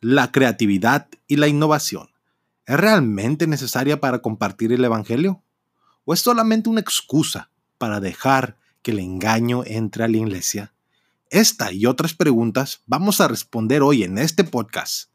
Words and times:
la 0.00 0.32
creatividad 0.32 1.08
y 1.26 1.36
la 1.36 1.48
innovación, 1.48 2.08
¿es 2.66 2.78
realmente 2.78 3.46
necesaria 3.46 4.00
para 4.00 4.20
compartir 4.20 4.72
el 4.72 4.84
Evangelio? 4.84 5.42
¿O 6.04 6.14
es 6.14 6.20
solamente 6.20 6.68
una 6.68 6.80
excusa 6.80 7.50
para 7.78 8.00
dejar 8.00 8.58
que 8.82 8.92
el 8.92 8.98
engaño 8.98 9.62
entre 9.64 10.04
a 10.04 10.08
la 10.08 10.16
iglesia? 10.16 10.72
Esta 11.30 11.72
y 11.72 11.86
otras 11.86 12.14
preguntas 12.14 12.82
vamos 12.86 13.20
a 13.20 13.28
responder 13.28 13.82
hoy 13.82 14.04
en 14.04 14.18
este 14.18 14.44
podcast. 14.44 15.10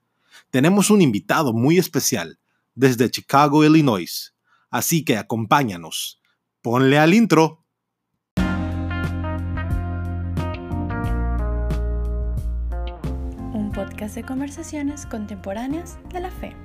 Tenemos 0.50 0.90
un 0.90 1.02
invitado 1.02 1.54
muy 1.54 1.78
especial 1.78 2.40
desde 2.76 3.10
Chicago, 3.10 3.64
Illinois, 3.64 4.34
así 4.70 5.06
que 5.06 5.18
acompáñanos. 5.18 6.22
Ponle 6.62 6.98
al 6.98 7.14
intro. 7.14 7.61
De 14.10 14.24
conversaciones 14.24 15.06
contemporáneas 15.06 16.00
de 16.12 16.22
la 16.22 16.32
fe. 16.32 16.56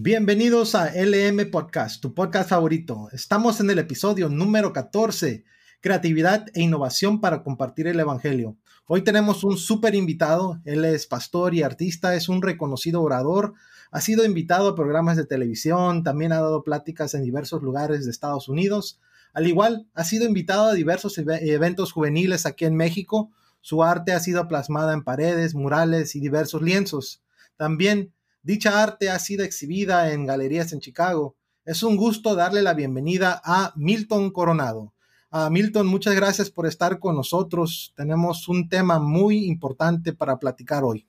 Bienvenidos 0.00 0.76
a 0.76 0.92
LM 0.94 1.50
Podcast, 1.50 2.00
tu 2.00 2.14
podcast 2.14 2.48
favorito. 2.48 3.08
Estamos 3.10 3.58
en 3.58 3.68
el 3.68 3.80
episodio 3.80 4.28
número 4.28 4.72
14, 4.72 5.42
Creatividad 5.80 6.46
e 6.54 6.62
Innovación 6.62 7.20
para 7.20 7.42
compartir 7.42 7.88
el 7.88 7.98
Evangelio. 7.98 8.56
Hoy 8.86 9.02
tenemos 9.02 9.42
un 9.42 9.58
súper 9.58 9.96
invitado, 9.96 10.60
él 10.64 10.84
es 10.84 11.08
pastor 11.08 11.52
y 11.52 11.64
artista, 11.64 12.14
es 12.14 12.28
un 12.28 12.42
reconocido 12.42 13.02
orador, 13.02 13.54
ha 13.90 14.00
sido 14.00 14.24
invitado 14.24 14.68
a 14.68 14.74
programas 14.76 15.16
de 15.16 15.26
televisión, 15.26 16.04
también 16.04 16.30
ha 16.30 16.36
dado 16.36 16.62
pláticas 16.62 17.14
en 17.14 17.24
diversos 17.24 17.60
lugares 17.64 18.04
de 18.04 18.12
Estados 18.12 18.48
Unidos. 18.48 19.00
Al 19.32 19.48
igual, 19.48 19.88
ha 19.94 20.04
sido 20.04 20.26
invitado 20.26 20.66
a 20.66 20.74
diversos 20.74 21.18
eventos 21.18 21.90
juveniles 21.90 22.46
aquí 22.46 22.66
en 22.66 22.76
México. 22.76 23.32
Su 23.62 23.82
arte 23.82 24.12
ha 24.12 24.20
sido 24.20 24.46
plasmada 24.46 24.92
en 24.92 25.02
paredes, 25.02 25.56
murales 25.56 26.14
y 26.14 26.20
diversos 26.20 26.62
lienzos. 26.62 27.20
También 27.56 28.12
Dicha 28.48 28.82
arte 28.82 29.10
ha 29.10 29.18
sido 29.18 29.44
exhibida 29.44 30.10
en 30.10 30.24
galerías 30.24 30.72
en 30.72 30.80
Chicago. 30.80 31.36
Es 31.66 31.82
un 31.82 31.98
gusto 31.98 32.34
darle 32.34 32.62
la 32.62 32.72
bienvenida 32.72 33.42
a 33.44 33.74
Milton 33.76 34.30
Coronado. 34.30 34.94
A 35.30 35.50
Milton, 35.50 35.86
muchas 35.86 36.14
gracias 36.14 36.50
por 36.50 36.66
estar 36.66 36.98
con 36.98 37.14
nosotros. 37.14 37.92
Tenemos 37.94 38.48
un 38.48 38.70
tema 38.70 39.00
muy 39.00 39.44
importante 39.44 40.14
para 40.14 40.38
platicar 40.38 40.82
hoy. 40.82 41.06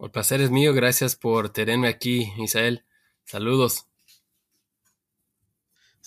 El 0.00 0.10
placer 0.10 0.40
es 0.40 0.50
mío. 0.50 0.74
Gracias 0.74 1.14
por 1.14 1.50
tenerme 1.50 1.86
aquí, 1.86 2.32
Isael. 2.36 2.84
Saludos. 3.24 3.87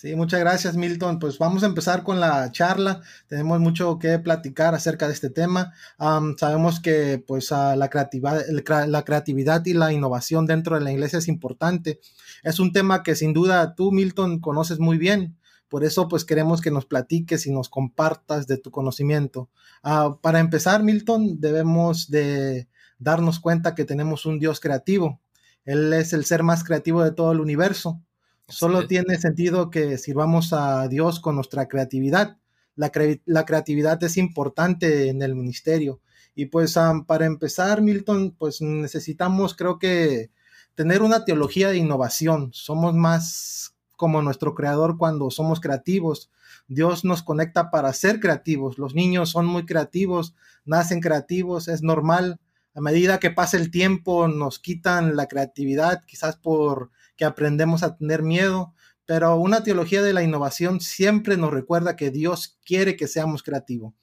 Sí, 0.02 0.16
muchas 0.16 0.40
gracias 0.40 0.76
Milton. 0.76 1.20
Pues 1.20 1.38
vamos 1.38 1.62
a 1.62 1.68
empezar 1.68 2.02
con 2.02 2.20
la 2.20 2.52
charla. 2.52 3.02
Tenemos 3.28 3.60
mucho 3.60 4.00
que 4.00 4.18
platicar 4.18 4.74
acerca 4.74 5.06
de 5.06 5.14
este 5.14 5.30
tema. 5.30 5.74
sabemos 6.40 6.80
que 6.80 7.20
pues 7.20 7.52
la, 7.52 7.88
creatividad, 7.88 8.42
la 8.88 9.04
creatividad 9.04 9.64
y 9.64 9.76
la 9.76 9.94
innovación 9.94 10.48
dentro 10.48 10.74
de 10.76 10.82
la 10.82 10.92
iglesia 10.92 11.20
es 11.20 11.28
importante. 11.28 12.00
Es 12.42 12.60
un 12.60 12.72
tema 12.74 13.04
que 13.04 13.14
sin 13.14 13.32
duda 13.32 13.76
tú 13.76 13.92
Milton 13.92 14.40
conoces 14.40 14.80
muy 14.80 14.98
bien. 14.98 15.38
Por 15.70 15.84
eso 15.84 16.08
pues 16.08 16.26
queremos 16.26 16.62
que 16.62 16.72
nos 16.72 16.88
platiques 16.88 17.46
y 17.46 17.52
nos 17.52 17.70
compartas 17.70 18.48
de 18.48 18.58
tu 18.58 18.72
conocimiento. 18.72 19.52
Ah, 19.84 20.18
para 20.20 20.40
empezar 20.40 20.82
Milton 20.82 21.40
debemos 21.40 22.10
de 22.10 22.68
darnos 22.98 23.40
cuenta 23.40 23.76
que 23.76 23.86
tenemos 23.86 24.26
un 24.26 24.40
Dios 24.40 24.60
creativo. 24.60 25.22
Él 25.64 25.94
es 25.94 26.12
el 26.14 26.26
ser 26.26 26.42
más 26.42 26.64
creativo 26.64 27.04
de 27.04 27.12
todo 27.12 27.32
el 27.34 27.40
universo 27.40 28.02
Solo 28.52 28.88
tiene 28.88 29.18
sentido 29.18 29.70
que 29.70 29.98
sirvamos 29.98 30.54
a 30.54 30.88
Dios 30.88 31.20
con 31.20 31.36
nuestra 31.36 31.68
creatividad. 31.68 32.38
La, 32.76 32.92
la 33.26 33.46
creatividad 33.46 34.04
es 34.04 34.18
importante 34.18 35.10
en 35.10 35.22
el 35.22 35.36
ministerio. 35.36 36.02
Y 36.36 36.46
pues 36.46 36.78
para 37.08 37.26
empezar, 37.26 37.82
Milton, 37.82 38.36
pues 38.38 38.62
necesitamos, 38.62 39.56
creo 39.56 39.80
que, 39.80 40.32
tener 40.76 41.02
una 41.02 41.26
teología 41.26 41.70
de 41.70 41.78
innovación. 41.78 42.50
Somos 42.54 42.96
más 42.96 43.76
como 43.96 44.22
nuestro 44.22 44.56
creador 44.56 44.98
cuando 44.98 45.30
somos 45.30 45.60
creativos. 45.60 46.32
Dios 46.68 47.04
nos 47.06 47.24
conecta 47.24 47.70
para 47.70 47.94
ser 47.94 48.20
creativos. 48.20 48.78
Los 48.78 48.96
niños 48.96 49.30
son 49.30 49.46
muy 49.46 49.66
creativos, 49.66 50.34
nacen 50.66 51.02
creativos, 51.02 51.68
es 51.68 51.84
normal. 51.84 52.40
A 52.74 52.82
medida 52.82 53.20
que 53.20 53.32
pasa 53.32 53.58
el 53.58 53.70
tiempo 53.70 54.28
nos 54.28 54.60
quitan 54.60 55.16
la 55.16 55.28
creatividad, 55.28 56.04
quizás 56.06 56.38
por 56.38 56.90
que 57.22 57.26
aprendemos 57.26 57.84
a 57.84 57.98
tener 57.98 58.24
miedo, 58.24 58.74
pero 59.06 59.36
una 59.36 59.62
teología 59.62 60.02
de 60.02 60.12
la 60.12 60.24
innovación 60.24 60.82
siempre 60.82 61.38
nos 61.38 61.52
recuerda 61.52 61.96
que 61.96 62.10
Dios 62.10 62.58
quiere 62.66 62.96
que 62.96 63.08
seamos 63.08 63.44
creativos, 63.44 63.94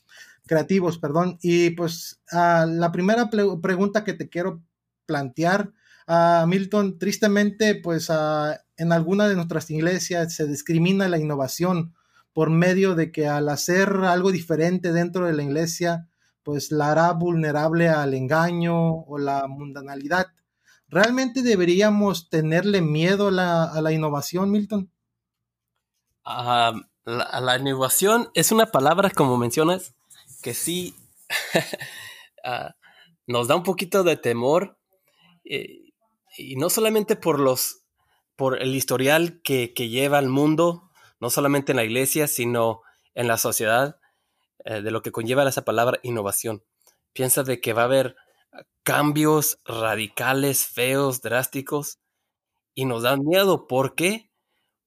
creativos, 0.46 0.98
perdón. 0.98 1.36
Y 1.42 1.70
pues 1.70 2.20
ah, 2.30 2.64
la 2.68 2.92
primera 2.92 3.28
pregunta 3.28 4.04
que 4.04 4.12
te 4.12 4.28
quiero 4.28 4.62
plantear, 5.04 5.72
ah, 6.06 6.44
Milton, 6.46 6.96
tristemente, 7.00 7.74
pues 7.74 8.06
ah, 8.08 8.60
en 8.76 8.92
alguna 8.92 9.26
de 9.26 9.34
nuestras 9.34 9.68
iglesias 9.72 10.32
se 10.32 10.46
discrimina 10.46 11.08
la 11.08 11.18
innovación 11.18 11.96
por 12.32 12.50
medio 12.50 12.94
de 12.94 13.10
que 13.10 13.26
al 13.26 13.48
hacer 13.48 13.88
algo 14.04 14.30
diferente 14.30 14.92
dentro 14.92 15.26
de 15.26 15.32
la 15.32 15.42
iglesia, 15.42 16.06
pues 16.44 16.70
la 16.70 16.92
hará 16.92 17.12
vulnerable 17.14 17.88
al 17.88 18.14
engaño 18.14 19.00
o 19.00 19.18
la 19.18 19.48
mundanalidad. 19.48 20.28
¿Realmente 20.88 21.42
deberíamos 21.42 22.30
tenerle 22.30 22.80
miedo 22.80 23.28
a 23.28 23.80
la, 23.80 23.92
innovación, 23.92 24.50
Milton? 24.50 24.90
Ah, 26.24 26.72
la, 27.04 27.58
innovación 27.58 28.30
es 28.34 28.52
una 28.52 28.66
palabra, 28.66 29.10
como 29.10 29.36
mencionas, 29.36 29.94
que 30.42 30.54
sí 30.54 30.94
ah, 32.44 32.74
nos 33.26 33.48
da 33.48 33.56
un 33.56 33.62
poquito 33.62 34.02
de 34.02 34.16
temor. 34.16 34.78
Eh, 35.44 35.92
y 36.36 36.56
no 36.56 36.70
solamente 36.70 37.16
por 37.16 37.38
los 37.38 37.82
por 38.38 38.62
el 38.62 38.72
historial 38.76 39.40
que, 39.42 39.72
lleva 39.74 40.20
el 40.20 40.28
mundo, 40.28 40.88
no 41.18 41.28
solamente 41.28 41.72
en 41.72 41.76
la 41.76 41.82
iglesia, 41.82 42.28
sino 42.28 42.82
en 43.14 43.26
la 43.26 43.36
sociedad, 43.36 43.98
eh, 44.64 44.80
de 44.80 44.92
lo 44.92 45.02
que 45.02 45.10
conlleva 45.10 45.48
esa 45.48 45.64
palabra 45.64 45.98
innovación. 46.04 46.62
Piensa 47.12 47.42
de 47.42 47.60
que 47.60 47.72
va 47.72 47.82
a 47.82 47.86
haber 47.86 48.14
cambios 48.82 49.58
radicales, 49.64 50.66
feos, 50.66 51.20
drásticos, 51.20 51.98
y 52.74 52.84
nos 52.84 53.02
dan 53.02 53.24
miedo. 53.24 53.66
¿Por 53.66 53.94
qué? 53.94 54.30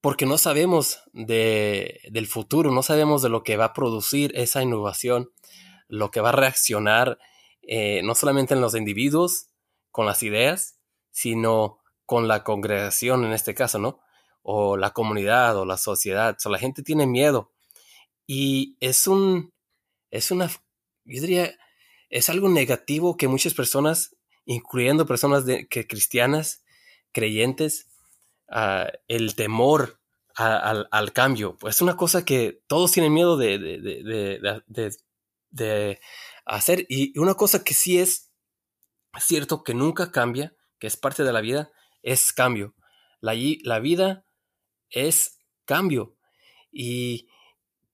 Porque 0.02 0.26
no 0.26 0.38
sabemos 0.38 1.00
de, 1.14 2.00
del 2.10 2.28
futuro, 2.28 2.72
no 2.72 2.84
sabemos 2.84 3.22
de 3.22 3.30
lo 3.30 3.44
que 3.44 3.58
va 3.58 3.66
a 3.66 3.74
producir 3.74 4.32
esa 4.36 4.64
innovación, 4.64 5.30
lo 5.88 6.10
que 6.10 6.22
va 6.22 6.30
a 6.30 6.34
reaccionar 6.34 7.20
eh, 7.64 8.02
no 8.04 8.16
solamente 8.16 8.54
en 8.54 8.62
los 8.62 8.76
individuos 8.76 9.48
con 9.92 10.06
las 10.06 10.24
ideas, 10.24 10.80
sino 11.12 11.80
con 12.06 12.28
la 12.28 12.44
congregación 12.44 13.24
en 13.24 13.34
este 13.34 13.54
caso, 13.54 13.78
¿no? 13.80 14.00
O 14.42 14.78
la 14.78 14.92
comunidad 14.92 15.58
o 15.58 15.66
la 15.66 15.78
sociedad. 15.78 16.38
O 16.44 16.50
la 16.50 16.58
gente 16.58 16.84
tiene 16.84 17.08
miedo. 17.08 17.52
Y 18.26 18.78
es 18.80 19.08
un, 19.08 19.54
es 20.10 20.32
una, 20.32 20.48
yo 21.06 21.22
diría, 21.22 21.54
es 22.12 22.30
algo 22.30 22.50
negativo 22.50 23.18
que 23.18 23.28
muchas 23.28 23.54
personas, 23.54 24.16
incluyendo 24.46 25.08
personas 25.08 25.46
de, 25.46 25.68
que 25.68 25.88
cristianas, 25.88 26.62
creyentes, 27.14 27.88
ah, 28.50 28.92
el 29.08 29.34
temor 29.36 30.00
al, 30.36 31.14
cambio. 31.14 31.58
Pues 31.58 31.76
es 31.76 31.82
una 31.82 31.96
cosa 31.98 32.26
que 32.26 32.62
todos 32.68 32.92
tienen 32.92 33.14
miedo 33.14 33.38
de, 33.38 33.58
de, 35.50 36.00
hacer. 36.46 36.86
Y 36.90 37.18
una 37.18 37.34
cosa 37.36 37.64
que 37.64 37.74
sí 37.74 37.98
es 37.98 38.32
cierto 39.20 39.64
que 39.64 39.74
nunca 39.74 40.12
cambia, 40.12 40.54
que 40.80 40.88
es 40.88 40.98
parte 40.98 41.24
de 41.24 41.34
la 41.34 41.42
vida, 41.42 41.72
es 42.02 42.34
cambio. 42.34 42.76
La, 43.22 43.34
la 43.64 43.80
vida 43.80 44.26
es 44.90 45.40
cambio. 45.66 46.18
Y 46.72 47.30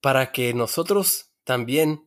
para 0.02 0.32
que 0.32 0.54
nosotros 0.54 1.32
también 1.44 2.07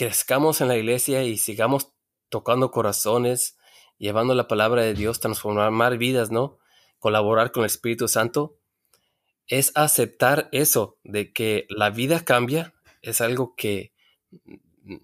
crezcamos 0.00 0.62
en 0.62 0.68
la 0.68 0.78
iglesia 0.78 1.24
y 1.24 1.36
sigamos 1.36 1.92
tocando 2.30 2.70
corazones, 2.70 3.58
llevando 3.98 4.34
la 4.34 4.48
palabra 4.48 4.80
de 4.80 4.94
Dios, 4.94 5.20
transformar 5.20 5.98
vidas, 5.98 6.30
¿no? 6.30 6.56
Colaborar 6.98 7.52
con 7.52 7.64
el 7.64 7.66
Espíritu 7.66 8.08
Santo, 8.08 8.56
es 9.46 9.72
aceptar 9.74 10.48
eso, 10.52 10.96
de 11.04 11.34
que 11.34 11.66
la 11.68 11.90
vida 11.90 12.24
cambia, 12.24 12.72
es 13.02 13.20
algo 13.20 13.54
que 13.56 13.92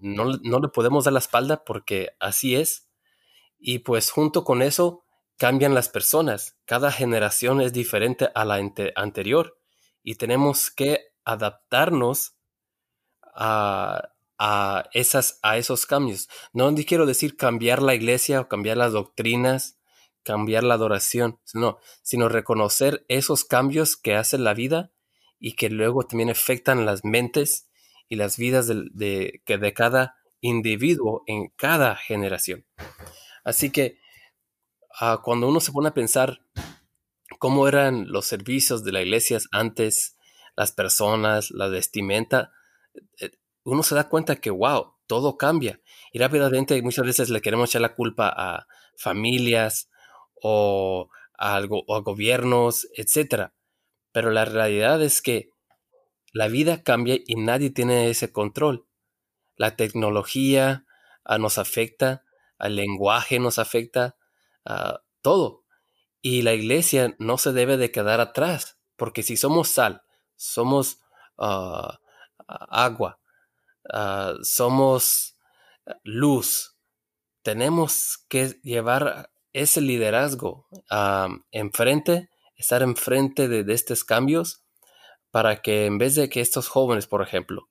no, 0.01 0.31
le 0.31 0.67
podemos 0.69 1.03
dar 1.03 1.13
la 1.13 1.19
espalda 1.19 1.63
porque 1.63 2.15
así 2.19 2.55
es. 2.55 2.89
Y 3.59 3.79
pues 3.79 4.09
junto 4.09 4.43
con 4.43 4.63
eso 4.63 5.03
cambian 5.37 5.75
las 5.75 5.89
personas. 5.89 6.57
Cada 6.65 6.91
generación 6.91 7.61
es 7.61 7.71
diferente 7.71 8.29
a 8.33 8.45
la 8.45 8.55
anterior 8.95 9.59
y 10.01 10.15
tenemos 10.15 10.71
que 10.71 11.11
adaptarnos 11.23 12.35
a, 13.35 14.16
esas, 14.93 15.39
a 15.41 15.57
esos 15.57 15.85
cambios. 15.85 16.29
No 16.53 16.73
quiero 16.87 17.05
decir 17.05 17.37
cambiar 17.37 17.81
la 17.81 17.95
iglesia 17.95 18.41
o 18.41 18.47
cambiar 18.47 18.77
las 18.77 18.93
doctrinas, 18.93 19.79
cambiar 20.23 20.63
la 20.63 20.75
adoración, 20.75 21.39
no, 21.53 21.79
sino 22.03 22.29
reconocer 22.29 23.05
esos 23.07 23.45
cambios 23.45 23.95
que 23.95 24.15
hace 24.15 24.37
la 24.37 24.53
vida 24.53 24.91
y 25.39 25.55
que 25.55 25.69
luego 25.69 26.03
también 26.03 26.29
afectan 26.29 26.85
las 26.85 27.05
mentes 27.05 27.69
y 28.09 28.15
las 28.15 28.37
vidas 28.37 28.67
de, 28.67 28.85
de, 28.93 29.41
de 29.45 29.73
cada 29.73 30.17
individuo 30.41 31.23
en 31.27 31.49
cada 31.55 31.95
generación. 31.95 32.65
Así 33.43 33.71
que 33.71 33.99
ah, 34.99 35.21
cuando 35.23 35.47
uno 35.47 35.59
se 35.59 35.71
pone 35.71 35.89
a 35.89 35.93
pensar 35.93 36.41
cómo 37.39 37.67
eran 37.67 38.11
los 38.11 38.25
servicios 38.25 38.83
de 38.83 38.91
las 38.91 39.03
iglesias 39.03 39.47
antes, 39.51 40.17
las 40.55 40.71
personas, 40.71 41.51
la 41.51 41.67
vestimenta, 41.67 42.51
eh, 43.19 43.31
uno 43.67 43.83
se 43.83 43.95
da 43.95 44.07
cuenta 44.07 44.37
que, 44.37 44.49
wow, 44.49 44.93
todo 45.07 45.37
cambia. 45.37 45.81
Y 46.13 46.19
rápidamente 46.19 46.81
muchas 46.81 47.05
veces 47.05 47.29
le 47.29 47.41
queremos 47.41 47.69
echar 47.69 47.81
la 47.81 47.95
culpa 47.95 48.33
a 48.35 48.67
familias 48.97 49.89
o 50.41 51.09
a, 51.37 51.61
o 51.69 51.95
a 51.95 51.99
gobiernos, 52.01 52.87
etc. 52.95 53.51
Pero 54.11 54.31
la 54.31 54.45
realidad 54.45 55.01
es 55.03 55.21
que 55.21 55.49
la 56.31 56.47
vida 56.47 56.81
cambia 56.83 57.17
y 57.25 57.35
nadie 57.35 57.69
tiene 57.69 58.09
ese 58.09 58.31
control. 58.31 58.85
La 59.55 59.75
tecnología 59.75 60.85
ah, 61.25 61.37
nos 61.37 61.57
afecta, 61.57 62.23
al 62.57 62.75
lenguaje 62.75 63.39
nos 63.39 63.59
afecta, 63.59 64.15
a 64.65 65.01
todo. 65.21 65.65
Y 66.21 66.41
la 66.41 66.53
iglesia 66.53 67.15
no 67.19 67.37
se 67.37 67.53
debe 67.53 67.77
de 67.77 67.91
quedar 67.91 68.21
atrás, 68.21 68.77
porque 68.95 69.23
si 69.23 69.35
somos 69.35 69.67
sal, 69.69 70.03
somos 70.35 70.99
ah, 71.37 71.99
agua, 72.47 73.19
ah, 73.91 74.33
somos 74.41 75.37
luz, 76.03 76.75
tenemos 77.43 78.25
que 78.27 78.59
llevar 78.63 79.31
ese 79.53 79.81
liderazgo 79.81 80.67
enfrente, 81.51 82.29
estar 82.55 82.81
enfrente 82.81 83.47
de 83.47 83.73
estos 83.73 84.03
cambios, 84.03 84.63
para 85.31 85.61
que 85.61 85.85
en 85.85 85.97
vez 85.97 86.15
de 86.15 86.29
que 86.29 86.41
estos 86.41 86.67
jóvenes, 86.67 87.07
por 87.07 87.21
ejemplo, 87.21 87.69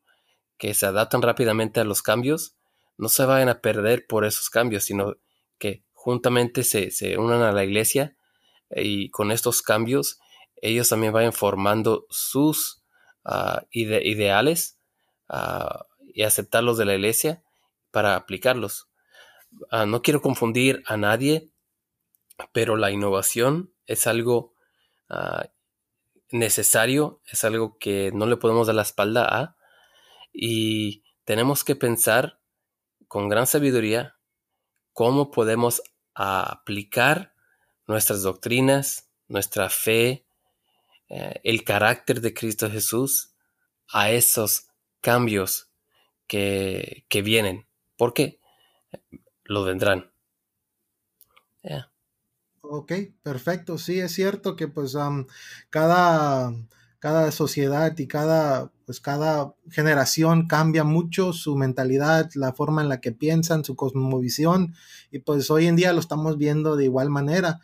que 0.58 0.74
se 0.74 0.86
adaptan 0.86 1.22
rápidamente 1.22 1.80
a 1.80 1.84
los 1.84 2.02
cambios, 2.02 2.56
no 2.96 3.08
se 3.08 3.24
vayan 3.24 3.48
a 3.48 3.60
perder 3.60 4.06
por 4.06 4.24
esos 4.24 4.50
cambios, 4.50 4.84
sino 4.84 5.16
que 5.58 5.84
juntamente 5.92 6.62
se, 6.62 7.19
unan 7.19 7.42
a 7.42 7.52
la 7.52 7.64
iglesia 7.64 8.16
y 8.70 9.10
con 9.10 9.32
estos 9.32 9.62
cambios 9.62 10.19
ellos 10.56 10.88
también 10.88 11.12
vayan 11.12 11.32
formando 11.32 12.06
sus 12.08 12.82
ah, 13.24 13.64
ideales 13.70 14.78
uh, 15.28 15.84
y 16.16 16.22
aceptarlos 16.22 16.78
de 16.78 16.86
la 16.86 16.94
iglesia 16.94 17.42
para 17.90 18.16
aplicarlos. 18.16 18.88
Ah, 19.70 19.84
no 19.84 20.00
quiero 20.00 20.22
confundir 20.22 20.82
a 20.86 20.96
nadie, 20.96 21.50
pero 22.52 22.76
la 22.76 22.90
innovación 22.90 23.70
es 23.84 24.06
algo 24.06 24.54
necesario, 26.30 27.20
es 27.30 27.44
algo 27.44 27.76
que 27.78 28.10
no 28.12 28.24
le 28.26 28.38
podemos 28.38 28.66
dar 28.66 28.76
la 28.76 28.82
espalda 28.82 29.26
a 29.28 29.56
y 30.32 31.04
tenemos 31.24 31.64
que 31.64 31.76
pensar 31.76 32.40
con 33.08 33.28
gran 33.28 33.46
sabiduría 33.46 34.16
cómo 34.94 35.30
podemos 35.30 35.82
aplicar 36.14 37.34
nuestras 37.86 38.22
doctrinas, 38.22 39.10
nuestra 39.28 39.69
fe, 39.69 40.26
eh, 41.10 41.40
el 41.44 41.62
carácter 41.62 42.22
de 42.22 42.32
Cristo 42.32 42.70
Jesús 42.70 43.34
a 43.92 44.10
esos 44.10 44.69
cambios 45.02 45.65
que, 46.26 47.05
vienen, 47.23 47.67
porque 47.96 48.40
lo 49.44 49.64
vendrán. 49.64 50.11
Ok, 52.69 52.93
perfecto. 53.23 53.78
Sí, 53.78 54.00
es 54.00 54.12
cierto 54.12 54.56
que 54.56 54.67
pues 54.67 54.96
cada, 55.70 56.52
cada 56.99 57.31
sociedad 57.31 57.96
y 57.96 58.08
cada, 58.08 58.73
pues 58.84 59.00
cada 59.00 59.55
generación 59.70 60.49
cambia 60.49 60.82
mucho 60.82 61.32
su 61.32 61.55
mentalidad, 61.55 62.29
la 62.34 62.52
forma 62.52 62.82
en 62.82 62.88
la 62.88 63.00
que 63.00 63.12
piensan, 63.12 63.64
su 63.64 63.76
cosmovisión 63.76 64.75
y 65.12 65.20
pues 65.20 65.49
hoy 65.50 65.67
en 65.67 65.76
día 65.76 65.93
lo 65.93 66.00
estamos 66.00 66.38
viendo 66.38 66.75
de 66.75 66.84
igual 66.84 67.08
manera. 67.08 67.61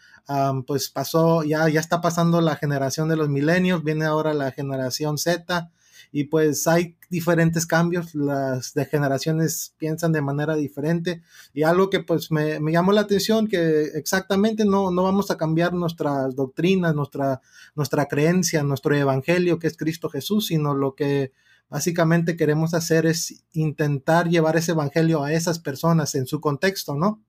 pues 0.68 0.88
pasó, 0.90 1.42
ya, 1.42 1.68
ya 1.68 1.80
está 1.80 2.00
pasando 2.00 2.40
la 2.40 2.54
generación 2.54 3.08
de 3.08 3.16
los 3.16 3.28
milenios, 3.28 3.82
viene 3.82 4.04
ahora 4.04 4.34
la 4.34 4.52
generación 4.52 5.18
Z 5.18 5.70
y 6.14 6.24
pues 6.24 6.66
hay 6.66 6.98
diferentes 7.08 7.66
cambios, 7.66 8.14
las 8.14 8.74
de 8.74 8.84
generaciones 8.84 9.74
piensan 9.78 10.12
de 10.12 10.20
manera 10.20 10.54
diferente 10.54 11.22
y 11.54 11.62
algo 11.62 11.88
que 11.88 12.00
pues 12.00 12.30
me, 12.30 12.60
llamó 12.70 12.92
la 12.92 13.00
atención 13.00 13.48
que 13.48 13.84
exactamente 13.94 14.66
no, 14.66 14.90
no 14.90 15.04
vamos 15.04 15.30
a 15.30 15.38
cambiar 15.38 15.72
nuestras 15.72 16.36
doctrinas, 16.36 16.94
nuestra, 16.94 17.40
nuestra 17.74 18.06
creencia, 18.06 18.62
nuestro 18.62 18.94
evangelio 18.94 19.58
que 19.58 19.68
es 19.68 19.76
Cristo 19.76 20.10
Jesús, 20.10 20.48
sino 20.48 20.74
lo 20.74 20.94
que 20.94 21.32
básicamente 21.70 22.36
queremos 22.36 22.74
hacer 22.74 23.06
es 23.06 23.44
intentar 23.52 24.28
llevar 24.28 24.58
ese 24.58 24.72
evangelio 24.72 25.24
a 25.24 25.32
esas 25.32 25.58
personas 25.58 26.14
en 26.14 26.26
su 26.26 26.42
contexto, 26.42 26.94
¿no? 26.94 27.24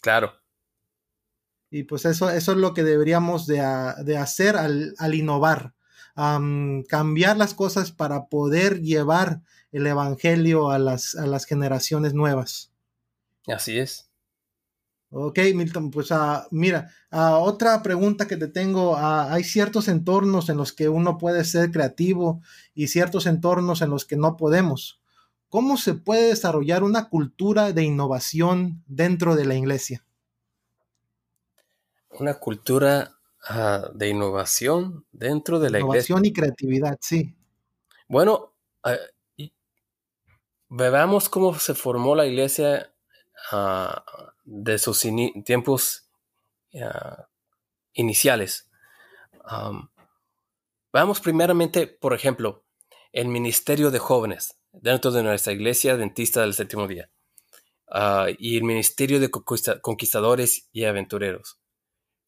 Claro. 0.00 0.34
Y 1.68 1.82
pues 1.82 2.04
eso, 2.04 2.30
eso 2.30 2.52
es 2.52 2.58
lo 2.58 2.74
que 2.74 2.84
deberíamos 2.84 3.48
de, 3.48 3.56
de 4.04 4.16
hacer 4.16 4.56
al, 4.56 4.94
al 4.98 5.14
innovar 5.14 5.74
cambiar 6.14 7.36
las 7.36 7.54
cosas 7.54 7.92
para 7.92 8.26
poder 8.26 8.80
llevar 8.80 9.42
el 9.72 9.86
Evangelio 9.86 10.70
a 10.70 10.78
las, 10.78 11.14
a 11.14 11.26
las 11.26 11.44
generaciones 11.46 12.14
nuevas. 12.14 12.72
Así 13.46 13.78
es. 13.78 14.10
Ok, 15.12 15.40
Milton, 15.54 15.90
pues 15.90 16.12
uh, 16.12 16.46
mira, 16.52 16.92
uh, 17.10 17.34
otra 17.40 17.82
pregunta 17.82 18.28
que 18.28 18.36
te 18.36 18.46
tengo, 18.46 18.92
uh, 18.92 19.26
hay 19.30 19.42
ciertos 19.42 19.88
entornos 19.88 20.48
en 20.48 20.56
los 20.56 20.72
que 20.72 20.88
uno 20.88 21.18
puede 21.18 21.44
ser 21.44 21.72
creativo 21.72 22.40
y 22.74 22.86
ciertos 22.86 23.26
entornos 23.26 23.82
en 23.82 23.90
los 23.90 24.04
que 24.04 24.16
no 24.16 24.36
podemos. 24.36 25.00
¿Cómo 25.48 25.76
se 25.78 25.94
puede 25.94 26.28
desarrollar 26.28 26.84
una 26.84 27.08
cultura 27.08 27.72
de 27.72 27.82
innovación 27.82 28.84
dentro 28.86 29.34
de 29.34 29.46
la 29.46 29.56
iglesia? 29.56 30.04
Una 32.10 32.34
cultura 32.34 33.19
de 33.94 34.08
innovación 34.08 35.06
dentro 35.12 35.58
de 35.58 35.70
la 35.70 35.78
innovación 35.80 36.24
y 36.24 36.32
creatividad, 36.32 36.98
sí. 37.00 37.34
Bueno, 38.06 38.54
ah, 38.84 38.96
veamos 40.68 41.28
cómo 41.28 41.58
se 41.58 41.74
formó 41.74 42.14
la 42.14 42.26
iglesia 42.26 42.92
ah, 43.50 44.04
de 44.44 44.78
sus 44.78 45.06
tiempos 45.44 46.08
ah, 46.82 47.28
iniciales. 47.94 48.68
veamos 50.92 51.20
primeramente, 51.20 51.86
por 51.86 52.14
ejemplo, 52.14 52.64
el 53.12 53.28
ministerio 53.28 53.90
de 53.90 53.98
jóvenes 53.98 54.58
dentro 54.72 55.10
de 55.10 55.22
nuestra 55.22 55.52
iglesia 55.52 55.96
dentista 55.96 56.42
del 56.42 56.54
séptimo 56.54 56.86
día 56.86 57.10
y 58.38 58.56
el 58.56 58.64
ministerio 58.64 59.18
de 59.18 59.30
conquistadores 59.30 60.68
y 60.72 60.84
aventureros. 60.84 61.59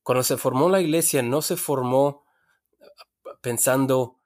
Cuando 0.03 0.23
se 0.25 0.37
formó 0.37 0.69
la 0.69 0.81
iglesia, 0.81 1.23
no 1.23 1.43
se 1.43 1.57
formó 1.57 2.25
pensando 3.41 4.21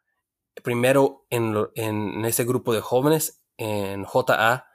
primero 0.62 1.26
en, 1.30 2.24
ese 2.24 2.44
grupo 2.44 2.72
de 2.72 2.80
jóvenes, 2.80 3.42
en 3.56 4.04
JA 4.04 4.66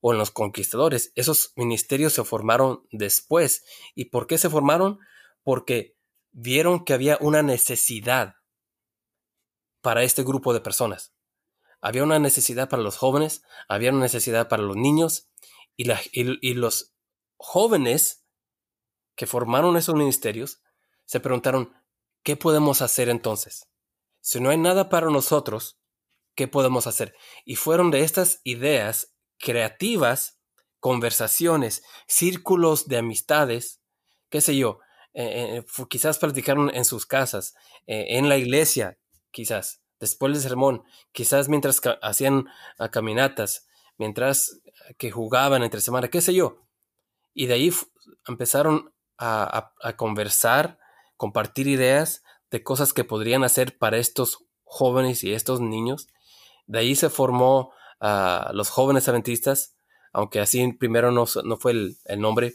o 0.00 0.12
en 0.12 0.18
los 0.18 0.30
conquistadores. 0.30 1.12
Esos 1.14 1.52
ministerios 1.56 2.12
se 2.12 2.24
formaron 2.24 2.86
después. 2.90 3.64
¿Y 3.94 4.06
por 4.06 4.26
qué 4.26 4.38
se 4.38 4.50
formaron? 4.50 4.98
Porque 5.42 5.96
vieron 6.30 6.84
que 6.84 6.94
había 6.94 7.18
una 7.20 7.42
necesidad 7.42 8.36
para 9.80 10.02
este 10.02 10.22
grupo 10.22 10.52
de 10.52 10.60
personas. 10.60 11.14
Había 11.80 12.02
una 12.02 12.18
necesidad 12.18 12.68
para 12.68 12.82
los 12.82 12.96
jóvenes, 12.96 13.42
había 13.68 13.90
una 13.90 14.00
necesidad 14.00 14.48
para 14.48 14.64
los 14.64 14.76
niños 14.76 15.30
y, 15.76 15.88
y 16.12 16.54
los 16.54 16.94
jóvenes 17.36 18.27
que 19.18 19.26
formaron 19.26 19.76
esos 19.76 19.96
ministerios 19.96 20.62
se 21.04 21.18
preguntaron, 21.18 21.74
¿qué 22.22 22.36
podemos 22.36 22.82
hacer 22.82 23.08
entonces? 23.08 23.66
Si 24.20 24.40
no 24.40 24.50
hay 24.50 24.58
nada 24.58 24.88
para 24.88 25.10
nosotros, 25.10 25.80
¿qué 26.36 26.46
podemos 26.46 26.86
hacer? 26.86 27.16
Y 27.44 27.56
fueron 27.56 27.90
de 27.90 28.02
estas 28.02 28.40
ideas 28.44 29.16
creativas, 29.36 30.40
conversaciones, 30.78 31.82
círculos 32.06 32.86
de 32.86 32.98
amistades, 32.98 33.82
qué 34.30 34.40
sé 34.40 34.56
yo, 34.56 34.78
eh, 35.14 35.56
eh, 35.58 35.86
quizás 35.90 36.18
platicaron 36.18 36.72
en 36.72 36.84
sus 36.84 37.04
casas, 37.04 37.56
eh, 37.88 38.18
en 38.18 38.28
la 38.28 38.36
iglesia, 38.36 39.00
quizás, 39.32 39.82
después 39.98 40.32
del 40.32 40.42
sermón, 40.42 40.84
quizás 41.10 41.48
mientras 41.48 41.80
hacían 42.02 42.46
ah, 42.78 42.88
caminatas, 42.92 43.66
mientras 43.96 44.60
que 44.96 45.10
jugaban 45.10 45.64
entre 45.64 45.80
semana, 45.80 46.06
qué 46.06 46.20
sé 46.20 46.34
yo. 46.34 46.68
Y 47.34 47.46
de 47.46 47.54
ahí 47.54 47.72
empezaron 48.28 48.92
a, 49.18 49.72
conversar, 49.96 50.78
compartir 51.16 51.66
ideas 51.66 52.22
de 52.50 52.62
cosas 52.62 52.92
que 52.92 53.04
podrían 53.04 53.44
hacer 53.44 53.76
para 53.76 53.98
estos 53.98 54.44
jóvenes 54.64 55.24
y 55.24 55.32
estos 55.32 55.60
niños. 55.60 56.08
De 56.66 56.78
ahí 56.78 56.94
se 56.94 57.10
formó 57.10 57.72
a 58.00 58.50
los 58.54 58.70
jóvenes 58.70 59.08
adventistas, 59.08 59.76
aunque 60.12 60.40
así 60.40 60.72
primero 60.72 61.10
no, 61.10 61.24
no 61.44 61.56
fue 61.56 61.72
el, 61.72 61.96
el, 62.04 62.20
nombre, 62.20 62.54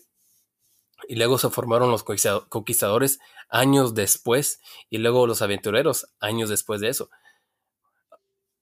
y 1.07 1.15
luego 1.15 1.37
se 1.37 1.49
formaron 1.49 1.91
los 1.91 2.03
conquistadores 2.03 3.19
años 3.49 3.93
después, 3.93 4.61
y 4.89 4.99
luego 4.99 5.27
los 5.27 5.41
aventureros 5.41 6.07
años 6.19 6.49
después 6.49 6.79
de 6.79 6.89
eso. 6.89 7.09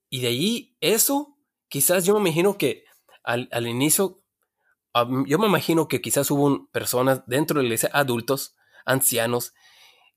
Y 0.09 0.21
de 0.21 0.27
ahí, 0.27 0.75
eso, 0.81 1.37
quizás 1.69 2.05
yo 2.05 2.13
me 2.15 2.29
imagino 2.29 2.57
que 2.57 2.83
al, 3.23 3.47
al 3.51 3.67
inicio, 3.67 4.20
yo 5.25 5.39
me 5.39 5.47
imagino 5.47 5.87
que 5.87 6.01
quizás 6.01 6.29
hubo 6.31 6.67
personas 6.71 7.23
dentro 7.25 7.57
de 7.57 7.63
la 7.63 7.67
iglesia, 7.67 7.89
adultos, 7.93 8.55
ancianos, 8.85 9.53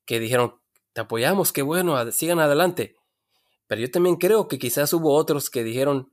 que 0.05 0.21
dijeron, 0.21 0.61
te 0.93 1.03
apoyamos, 1.03 1.53
qué 1.53 1.63
bueno, 1.63 2.11
sigan 2.13 2.41
adelante. 2.41 2.97
Pero 3.67 3.81
yo 3.81 3.91
también 3.91 4.17
creo 4.17 4.49
que 4.49 4.59
quizás 4.59 4.93
hubo 4.93 5.15
otros 5.15 5.51
que 5.51 5.65
dijeron, 5.65 6.13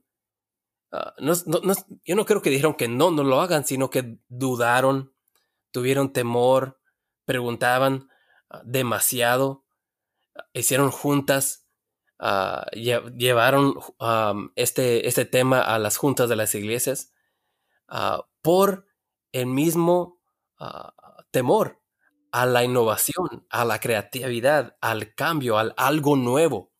uh, 0.92 1.10
no, 1.18 1.34
no, 1.46 1.74
yo 2.04 2.16
no 2.16 2.24
creo 2.24 2.42
que 2.42 2.50
dijeron 2.50 2.74
que 2.74 2.88
no, 2.88 3.10
no 3.10 3.24
lo 3.24 3.40
hagan, 3.40 3.64
sino 3.64 3.90
que 3.90 4.18
dudaron, 4.28 5.12
tuvieron 5.70 6.12
temor, 6.12 6.80
preguntaban 7.24 8.08
uh, 8.50 8.58
demasiado, 8.64 9.64
hicieron 10.52 10.90
juntas, 10.90 11.66
llevaron 12.72 13.74
um, 13.98 14.52
este, 14.54 15.08
este 15.08 15.24
tema 15.24 15.60
a 15.60 15.80
las 15.80 15.96
juntas 15.96 16.28
de 16.28 16.36
las 16.36 16.54
iglesias 16.54 17.12
por 18.42 18.86
el 19.32 19.46
mismo 19.46 20.20
temor 21.30 21.82
a 22.32 22.46
la 22.46 22.64
innovación, 22.64 23.46
a 23.50 23.64
la 23.64 23.78
creatividad, 23.78 24.76
al 24.80 25.14
cambio, 25.14 25.58
al 25.58 25.74
algo 25.76 26.16
nuevo. 26.16 26.72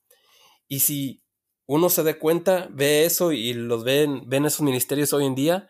Y 0.67 0.81
si 0.81 1.23
uno 1.67 1.91
se 1.91 2.03
da 2.03 2.19
cuenta, 2.19 2.69
ve 2.71 3.05
eso 3.05 3.33
y 3.33 3.53
los 3.53 3.85
ven, 3.85 4.23
ven 4.27 4.47
esos 4.47 4.63
ministerios 4.63 5.13
hoy 5.13 5.27
en 5.27 5.35
día, 5.35 5.69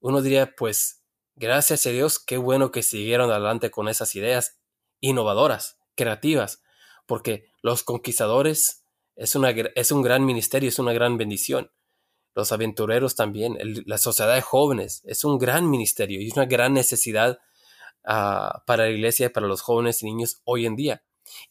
uno 0.00 0.22
diría, 0.22 0.54
pues, 0.56 1.04
gracias 1.36 1.86
a 1.86 1.90
Dios, 1.90 2.18
qué 2.18 2.38
bueno 2.38 2.72
que 2.72 2.82
siguieron 2.82 3.30
adelante 3.30 3.70
con 3.70 3.88
esas 3.88 4.14
ideas 4.16 4.58
innovadoras, 5.00 5.78
creativas, 5.94 6.62
porque 7.06 7.50
los 7.60 7.82
conquistadores 7.82 8.84
es, 9.16 9.34
una, 9.34 9.50
es 9.50 9.92
un 9.92 10.02
gran 10.02 10.24
ministerio, 10.24 10.70
es 10.70 10.78
una 10.78 10.92
gran 10.92 11.18
bendición. 11.18 11.70
Los 12.34 12.52
aventureros 12.52 13.14
también, 13.14 13.58
la 13.86 13.98
sociedad 13.98 14.34
de 14.34 14.40
jóvenes, 14.40 15.02
es 15.04 15.24
un 15.24 15.38
gran 15.38 15.68
ministerio 15.68 16.20
y 16.20 16.28
es 16.28 16.36
una 16.36 16.46
gran 16.46 16.72
necesidad 16.72 17.40
para 18.02 18.84
la 18.84 18.88
iglesia 18.88 19.26
y 19.26 19.28
para 19.30 19.46
los 19.46 19.60
jóvenes 19.60 20.02
y 20.02 20.06
niños 20.06 20.40
hoy 20.44 20.66
en 20.66 20.76
día. 20.76 21.02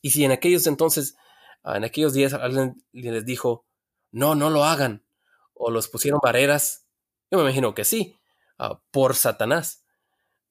Y 0.01 0.11
si 0.11 0.25
en 0.25 0.31
aquellos 0.31 0.67
entonces, 0.67 1.15
ah, 1.63 1.77
en 1.77 1.83
aquellos 1.83 2.13
días 2.13 2.33
alguien 2.33 2.83
les 2.91 3.25
dijo, 3.25 3.65
no, 4.11 4.35
no 4.35 4.49
lo 4.49 4.63
hagan, 4.65 5.05
o 5.53 5.71
los 5.71 5.87
pusieron 5.87 6.19
barreras, 6.21 6.85
yo 7.29 7.37
me 7.37 7.43
imagino 7.45 7.73
que 7.73 7.85
sí, 7.85 8.17
ah, 8.57 8.81
por 8.91 9.15
Satanás. 9.15 9.85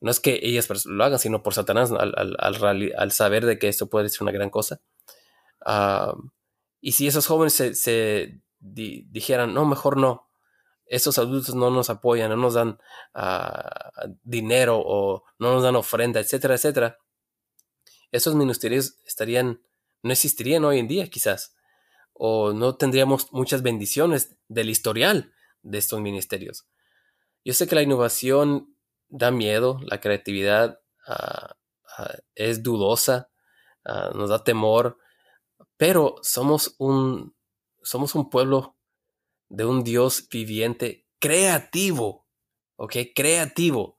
No 0.00 0.10
es 0.10 0.20
que 0.20 0.40
ellas 0.42 0.68
lo 0.86 1.04
hagan, 1.04 1.18
sino 1.18 1.42
por 1.42 1.52
Satanás, 1.52 1.90
al, 1.92 3.12
saber 3.12 3.44
de 3.44 3.58
que 3.58 3.68
esto 3.68 3.88
puede 3.90 4.08
ser 4.08 4.22
una 4.22 4.32
gran 4.32 4.48
cosa. 4.48 4.80
Ah, 5.60 6.14
y 6.80 6.92
si 6.92 7.06
esos 7.06 7.26
jóvenes 7.26 7.52
se, 7.52 8.40
dijeran, 8.60 9.54
no, 9.54 9.64
mejor 9.64 9.96
no, 9.96 10.28
esos 10.86 11.18
adultos 11.18 11.54
no 11.54 11.70
nos 11.70 11.88
apoyan, 11.88 12.30
no 12.30 12.36
nos 12.36 12.54
dan 12.54 12.78
uh, 13.14 14.12
dinero 14.22 14.80
o 14.84 15.24
no 15.38 15.54
nos 15.54 15.62
dan 15.62 15.76
ofrenda, 15.76 16.20
etcétera, 16.20 16.54
etcétera, 16.54 16.98
esos 18.10 18.34
ministerios 18.34 18.98
estarían, 19.06 19.62
no 20.02 20.12
existirían 20.12 20.64
hoy 20.64 20.78
en 20.78 20.88
día 20.88 21.08
quizás, 21.08 21.54
o 22.12 22.52
no 22.52 22.76
tendríamos 22.76 23.32
muchas 23.32 23.62
bendiciones 23.62 24.36
del 24.48 24.68
historial 24.68 25.32
de 25.62 25.78
estos 25.78 26.00
ministerios. 26.00 26.66
Yo 27.44 27.54
sé 27.54 27.66
que 27.66 27.76
la 27.76 27.82
innovación 27.82 28.76
da 29.08 29.30
miedo, 29.30 29.78
la 29.84 30.00
creatividad 30.00 30.80
uh, 31.08 32.02
uh, 32.02 32.18
es 32.34 32.62
dudosa, 32.62 33.30
nos 34.14 34.28
da 34.28 34.44
temor, 34.44 34.98
pero 35.76 36.16
somos 36.22 36.74
un, 36.78 37.34
somos 37.82 38.14
un 38.14 38.30
pueblo 38.30 38.76
de 39.48 39.64
un 39.64 39.84
Dios 39.84 40.28
viviente 40.30 41.06
creativo, 41.18 42.26
¿ok? 42.76 42.96
Creativo, 43.14 43.98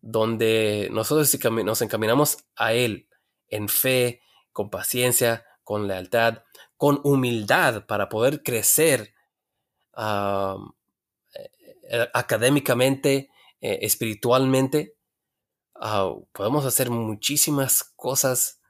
donde 0.00 0.88
nosotros 0.92 1.36
nos 1.64 1.82
encaminamos 1.82 2.38
a 2.56 2.72
Él 2.72 3.08
en 3.48 3.68
fe, 3.68 4.22
con 4.52 4.70
paciencia, 4.70 5.44
con 5.64 5.86
lealtad, 5.86 6.42
con 6.76 7.00
humildad 7.04 7.86
para 7.86 8.08
poder 8.08 8.42
crecer 8.42 9.14
eh, 9.96 10.54
eh, 11.90 12.08
académicamente, 12.14 13.30
eh, 13.60 13.78
espiritualmente, 13.82 14.94
podemos 16.32 16.64
hacer 16.64 16.90
muchísimas 16.90 17.84
cosas 17.96 18.60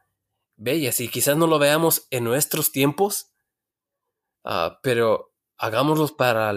bellas 0.57 1.01
y 1.01 1.09
quizás 1.09 1.37
no 1.37 1.47
lo 1.47 1.59
veamos 1.59 2.07
en 2.11 2.25
nuestros 2.25 2.71
tiempos, 2.71 3.31
ah, 4.49 4.81
pero 4.83 5.33
hagámoslos 5.59 6.13
para 6.13 6.53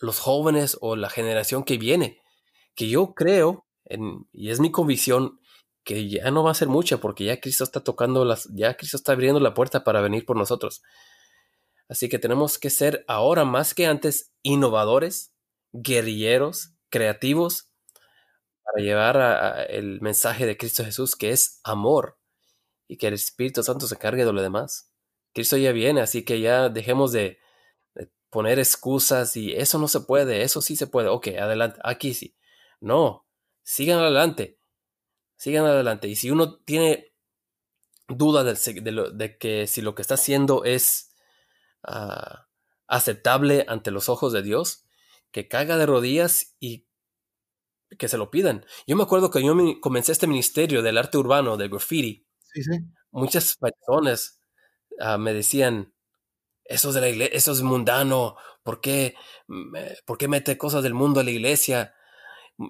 los 0.00 0.18
jóvenes 0.18 0.78
o 0.80 0.96
la 0.96 1.10
generación 1.10 1.62
que 1.64 1.78
viene, 1.78 2.20
que 2.74 2.88
yo 2.88 3.14
creo, 3.14 3.66
y 4.32 4.50
es 4.50 4.60
mi 4.60 4.72
convicción, 4.72 5.38
que 5.84 6.08
ya 6.08 6.30
no 6.30 6.42
va 6.42 6.52
a 6.52 6.54
ser 6.54 6.68
mucha 6.68 6.98
porque 6.98 7.24
ya 7.24 7.40
Cristo 7.40 7.64
está 7.64 7.82
tocando 7.82 8.24
las, 8.24 8.48
ya 8.54 8.76
Cristo 8.76 8.96
está 8.96 9.12
abriendo 9.12 9.40
la 9.40 9.54
puerta 9.54 9.84
para 9.84 10.00
venir 10.00 10.24
por 10.26 10.36
nosotros. 10.36 10.82
Así 11.88 12.08
que 12.08 12.18
tenemos 12.18 12.58
que 12.58 12.70
ser 12.70 13.04
ahora 13.08 13.44
más 13.44 13.74
que 13.74 13.86
antes 13.86 14.32
innovadores, 14.42 15.34
guerrilleros, 15.72 16.74
creativos, 16.88 17.70
para 18.62 18.84
llevar 18.84 19.66
el 19.70 20.00
mensaje 20.00 20.46
de 20.46 20.56
Cristo 20.56 20.84
Jesús, 20.84 21.16
que 21.16 21.30
es 21.30 21.60
amor, 21.64 22.18
y 22.86 22.96
que 22.96 23.08
el 23.08 23.14
Espíritu 23.14 23.62
Santo 23.62 23.86
se 23.86 23.96
cargue 23.96 24.24
de 24.24 24.32
lo 24.32 24.42
demás. 24.42 24.89
Cristo 25.32 25.56
ya 25.56 25.72
viene, 25.72 26.00
así 26.00 26.24
que 26.24 26.40
ya 26.40 26.68
dejemos 26.68 27.12
de, 27.12 27.38
poner 28.30 28.60
excusas 28.60 29.36
y 29.36 29.52
eso 29.52 29.78
no 29.78 29.88
se 29.88 30.00
puede, 30.00 30.42
eso 30.42 30.62
sí 30.62 30.76
se 30.76 30.86
puede, 30.86 31.08
ok, 31.08 31.28
adelante, 31.38 31.80
aquí 31.84 32.14
sí. 32.14 32.36
No, 32.80 33.26
sigan 33.62 33.98
adelante, 33.98 34.58
sigan 35.36 35.66
adelante. 35.66 36.08
Y 36.08 36.16
si 36.16 36.30
uno 36.30 36.58
tiene 36.60 37.12
duda 38.08 38.44
de, 38.44 39.38
que 39.38 39.66
si 39.66 39.82
lo 39.82 39.94
que 39.94 40.02
está 40.02 40.14
haciendo 40.14 40.64
es 40.64 41.14
ah, 41.82 42.48
aceptable 42.86 43.66
ante 43.68 43.90
los 43.90 44.08
ojos 44.08 44.32
de 44.32 44.42
Dios, 44.42 44.86
que 45.32 45.48
caiga 45.48 45.76
de 45.76 45.86
rodillas 45.86 46.56
y 46.60 46.86
que 47.98 48.08
se 48.08 48.18
lo 48.18 48.30
pidan. 48.30 48.64
Yo 48.86 48.96
me 48.96 49.02
acuerdo 49.02 49.30
que 49.30 49.42
yo 49.42 49.54
comencé 49.80 50.12
este 50.12 50.26
ministerio 50.26 50.82
del 50.82 50.98
arte 50.98 51.18
urbano, 51.18 51.56
del 51.56 51.70
graffiti. 51.70 52.26
Muchas 53.10 53.56
personas 53.56 54.39
ah, 55.00 55.18
me 55.18 55.32
decían, 55.32 55.92
eso, 56.64 56.92
de 56.92 57.00
la 57.00 57.08
iglesia, 57.08 57.36
eso 57.36 57.52
es 57.52 57.62
mundano, 57.62 58.36
¿por 58.62 58.80
qué, 58.80 59.16
¿por 60.04 60.18
qué 60.18 60.28
mete 60.28 60.56
cosas 60.56 60.82
del 60.82 60.94
mundo 60.94 61.20
a 61.20 61.24
la 61.24 61.30
iglesia? 61.30 61.94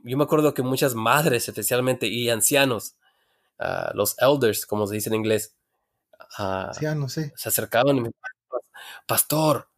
Yo 0.05 0.17
me 0.17 0.25
acuerdo 0.25 0.55
que 0.55 0.63
muchas 0.63 0.95
madres 0.95 1.49
especialmente 1.49 2.07
y 2.07 2.31
ancianos, 2.31 2.97
uh, 3.59 3.95
los 3.95 4.17
elders, 4.19 4.65
como 4.65 4.87
se 4.87 4.95
dice 4.95 5.11
en 5.11 5.17
inglés, 5.17 5.55
uh, 6.39 6.73
sí. 7.09 7.31
se 7.35 7.49
acercaban 7.49 7.99
y 7.99 8.01
me 8.01 8.11
pastor, 9.07 9.69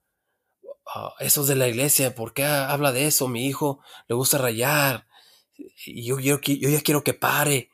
uh, 0.95 1.11
eso 1.19 1.41
es 1.41 1.49
de 1.49 1.57
la 1.57 1.69
iglesia, 1.69 2.15
¿por 2.15 2.33
qué 2.33 2.45
habla 2.45 2.93
de 2.93 3.07
eso? 3.07 3.27
Mi 3.27 3.47
hijo 3.47 3.81
le 4.07 4.15
gusta 4.15 4.39
rayar, 4.39 5.07
y 5.57 6.05
yo, 6.05 6.19
yo, 6.19 6.41
yo 6.41 6.69
ya 6.69 6.81
quiero 6.81 7.05
que 7.05 7.15
pare. 7.15 7.71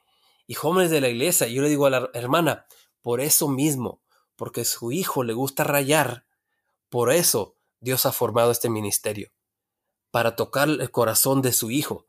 Y 0.47 0.54
jóvenes 0.54 0.90
de 0.90 1.00
la 1.00 1.08
iglesia, 1.08 1.47
yo 1.47 1.62
le 1.62 1.68
digo 1.68 1.87
a 1.87 1.90
la 1.90 2.11
hermana, 2.14 2.66
por 3.02 3.20
eso 3.20 3.49
mismo, 3.49 4.00
porque 4.38 4.64
su 4.64 4.92
hijo 4.92 5.25
le 5.25 5.33
gusta 5.33 5.64
rayar, 5.64 6.25
por 6.88 7.12
eso 7.12 7.57
Dios 7.80 8.07
ha 8.07 8.12
formado 8.12 8.52
este 8.52 8.71
ministerio, 8.71 9.33
para 10.12 10.37
tocar 10.37 10.68
el 10.68 10.90
corazón 10.92 11.42
de 11.42 11.52
su 11.52 11.73
hijo, 11.73 12.07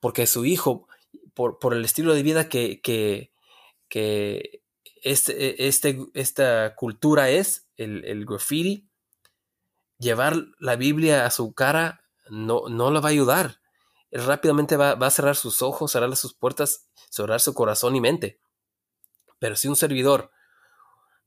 porque 0.00 0.26
su 0.26 0.44
hijo, 0.44 0.88
por, 1.34 1.72
el 1.72 1.84
estilo 1.84 2.14
de 2.14 2.24
vida 2.24 2.48
que, 2.48 2.80
que, 2.82 3.30
este, 5.02 5.68
este, 5.68 6.04
esta 6.14 6.74
cultura 6.74 7.30
es, 7.30 7.68
el, 7.76 8.26
graffiti, 8.26 8.88
llevar 9.98 10.34
la 10.58 10.74
Biblia 10.74 11.26
a 11.26 11.30
su 11.30 11.52
cara 11.52 12.02
no, 12.28 12.68
no 12.68 12.90
le 12.90 12.98
va 12.98 13.08
a 13.08 13.12
ayudar. 13.12 13.60
Él 14.10 14.24
rápidamente 14.24 14.76
va, 14.76 14.92
a 14.92 15.10
cerrar 15.10 15.36
sus 15.36 15.62
ojos, 15.62 15.92
cerrar 15.92 16.14
sus 16.16 16.34
puertas, 16.34 16.88
cerrar 17.08 17.40
su 17.40 17.54
corazón 17.54 17.94
y 17.94 18.00
mente. 18.00 18.40
Pero 19.38 19.54
si 19.54 19.68
un 19.68 19.76
servidor 19.76 20.32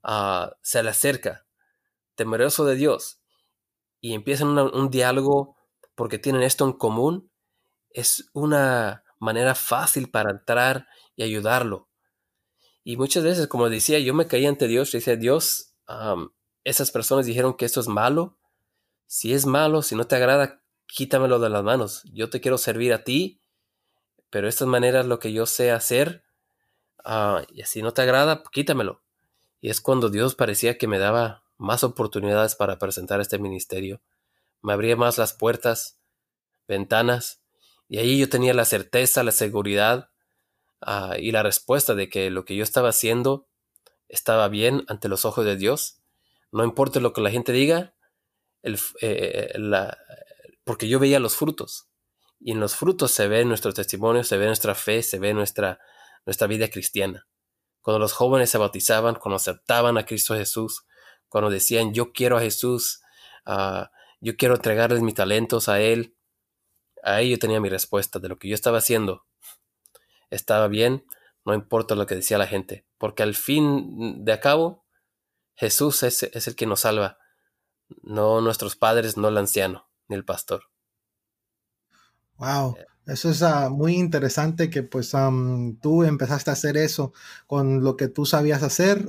ah, 0.03 0.55
se 0.61 0.83
le 0.83 0.89
acerca 0.89 1.45
temeroso 2.15 2.65
de 2.65 2.75
Dios 2.75 3.21
y 4.01 4.13
empiezan 4.13 4.57
un 4.57 4.89
diálogo 4.89 5.55
porque 5.95 6.19
tienen 6.19 6.43
esto 6.43 6.65
en 6.65 6.73
común, 6.73 7.31
es 7.91 8.29
una 8.33 9.03
manera 9.19 9.55
fácil 9.55 10.09
para 10.09 10.31
entrar 10.31 10.87
y 11.15 11.23
ayudarlo. 11.23 11.89
Y 12.83 12.97
muchas 12.97 13.23
veces, 13.23 13.47
como 13.47 13.69
decía, 13.69 13.99
yo 13.99 14.13
me 14.13 14.27
caí 14.27 14.45
ante 14.45 14.67
Dios 14.67 14.93
y 14.93 14.97
decía, 14.97 15.15
Dios, 15.15 15.75
esas 16.63 16.91
personas 16.91 17.25
dijeron 17.25 17.55
que 17.55 17.65
esto 17.65 17.79
es 17.79 17.87
malo. 17.87 18.37
si 19.07 19.33
es 19.33 19.45
malo, 19.45 19.81
si 19.83 19.95
no 19.95 20.05
te 20.07 20.15
agrada, 20.15 20.63
quítamelo 20.87 21.39
de 21.39 21.49
las 21.49 21.63
manos. 21.63 22.03
Yo 22.13 22.29
te 22.29 22.41
quiero 22.41 22.57
servir 22.57 22.93
a 22.93 23.03
ti, 23.03 23.41
pero 24.29 24.47
esta 24.47 24.65
manera 24.65 25.03
lo 25.03 25.19
que 25.19 25.33
yo 25.33 25.45
sé 25.45 25.71
hacer. 25.71 26.23
Ah, 27.05 27.43
y 27.49 27.63
si 27.63 27.81
no 27.81 27.93
te 27.93 28.03
agrada, 28.03 28.43
quítamelo. 28.51 29.03
Y 29.61 29.69
es 29.69 29.79
cuando 29.79 30.09
Dios 30.09 30.35
parecía 30.35 30.77
que 30.77 30.87
me 30.87 30.99
daba 30.99 31.43
más 31.57 31.83
oportunidades 31.83 32.55
para 32.55 32.79
presentar 32.79 33.21
este 33.21 33.37
ministerio. 33.37 34.01
Me 34.61 34.73
abría 34.73 34.95
más 34.95 35.17
las 35.19 35.33
puertas, 35.33 35.99
ventanas, 36.67 37.41
y 37.87 37.99
ahí 37.99 38.17
yo 38.17 38.29
tenía 38.29 38.53
la 38.53 38.65
certeza, 38.65 39.23
la 39.23 39.31
seguridad 39.31 40.09
ah, 40.81 41.15
y 41.19 41.31
la 41.31 41.43
respuesta 41.43 41.93
de 41.93 42.09
que 42.09 42.29
lo 42.31 42.45
que 42.45 42.55
yo 42.55 42.63
estaba 42.63 42.89
haciendo 42.89 43.47
estaba 44.07 44.47
bien 44.47 44.83
ante 44.87 45.07
los 45.07 45.25
ojos 45.25 45.45
de 45.45 45.55
Dios. 45.55 46.01
No 46.51 46.63
importa 46.63 46.99
lo 46.99 47.13
que 47.13 47.21
la 47.21 47.31
gente 47.31 47.51
diga, 47.51 47.93
eh, 48.63 49.53
porque 50.63 50.87
yo 50.87 50.99
veía 50.99 51.19
los 51.19 51.35
frutos. 51.35 51.87
Y 52.39 52.51
en 52.51 52.59
los 52.59 52.75
frutos 52.75 53.11
se 53.11 53.27
ve 53.27 53.45
nuestro 53.45 53.73
testimonio, 53.73 54.23
se 54.23 54.37
ve 54.37 54.47
nuestra 54.47 54.73
fe, 54.73 55.03
se 55.03 55.19
ve 55.19 55.33
nuestra, 55.33 55.79
nuestra 56.25 56.47
vida 56.47 56.69
cristiana. 56.69 57.27
Cuando 57.81 57.99
los 57.99 58.13
jóvenes 58.13 58.49
se 58.49 58.57
bautizaban, 58.57 59.15
cuando 59.15 59.37
aceptaban 59.37 59.97
a 59.97 60.05
Cristo 60.05 60.35
Jesús, 60.35 60.85
cuando 61.29 61.49
decían, 61.49 61.93
yo 61.93 62.11
quiero 62.11 62.37
a 62.37 62.41
Jesús, 62.41 63.01
ah, 63.45 63.91
yo 64.19 64.35
quiero 64.35 64.55
entregarles 64.55 65.01
mis 65.01 65.15
talentos 65.15 65.69
a 65.69 65.79
Él, 65.79 66.15
ahí 67.03 67.31
yo 67.31 67.39
tenía 67.39 67.59
mi 67.59 67.69
respuesta 67.69 68.19
de 68.19 68.29
lo 68.29 68.37
que 68.37 68.47
yo 68.47 68.55
estaba 68.55 68.77
haciendo. 68.77 69.25
Estaba 70.29 70.67
bien, 70.67 71.05
no 71.45 71.53
importa 71.53 71.95
lo 71.95 72.05
que 72.05 72.15
decía 72.15 72.37
la 72.37 72.47
gente, 72.47 72.85
porque 72.97 73.23
al 73.23 73.35
fin 73.35 74.23
de 74.23 74.39
cabo, 74.39 74.85
Jesús 75.55 76.03
es, 76.03 76.23
es 76.23 76.47
el 76.47 76.55
que 76.55 76.67
nos 76.67 76.81
salva, 76.81 77.17
no 78.03 78.41
nuestros 78.41 78.75
padres, 78.75 79.17
no 79.17 79.27
el 79.27 79.37
anciano, 79.37 79.89
ni 80.07 80.15
el 80.15 80.25
pastor. 80.25 80.69
Wow, 82.37 82.75
eso 83.11 83.29
es 83.29 83.43
ah, 83.43 83.69
muy 83.69 83.95
interesante 83.95 84.69
que 84.69 84.83
pues 84.83 85.11
tú 85.81 86.03
empezaste 86.03 86.49
a 86.49 86.53
hacer 86.53 86.77
eso 86.77 87.11
con 87.45 87.83
lo 87.83 87.97
que 87.97 88.07
tú 88.07 88.25
sabías 88.25 88.63
hacer, 88.63 89.05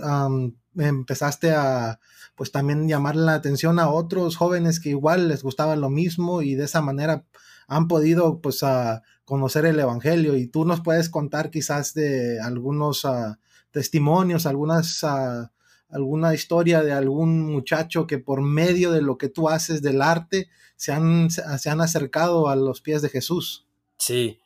empezaste 0.76 1.52
a 1.52 2.00
pues 2.34 2.50
también 2.50 2.88
llamar 2.88 3.14
la 3.14 3.34
atención 3.34 3.78
a 3.78 3.90
otros 3.90 4.36
jóvenes 4.36 4.80
que 4.80 4.88
igual 4.88 5.28
les 5.28 5.42
gustaba 5.44 5.76
lo 5.76 5.88
mismo 5.88 6.42
y 6.42 6.54
de 6.56 6.64
esa 6.64 6.80
manera 6.80 7.24
han 7.68 7.86
podido 7.86 8.40
pues 8.40 8.64
a 8.64 9.02
conocer 9.24 9.66
el 9.66 9.78
evangelio 9.78 10.36
y 10.36 10.48
tú 10.48 10.64
nos 10.64 10.80
puedes 10.80 11.08
contar 11.08 11.50
quizás 11.50 11.94
de 11.94 12.40
algunos 12.40 13.04
ah, 13.04 13.38
testimonios, 13.70 14.46
algunas 14.46 15.04
ah, 15.04 15.52
alguna 15.90 16.34
historia 16.34 16.82
de 16.82 16.92
algún 16.92 17.42
muchacho 17.52 18.06
que 18.06 18.18
por 18.18 18.40
medio 18.42 18.90
de 18.90 19.02
lo 19.02 19.18
que 19.18 19.28
tú 19.28 19.48
haces 19.48 19.82
del 19.82 20.02
arte 20.02 20.48
se 20.74 20.90
han, 20.90 21.30
se 21.30 21.70
han 21.70 21.80
acercado 21.80 22.48
a 22.48 22.56
los 22.56 22.80
pies 22.80 23.02
de 23.02 23.10
Jesús. 23.10 23.68
Sí, 24.04 24.40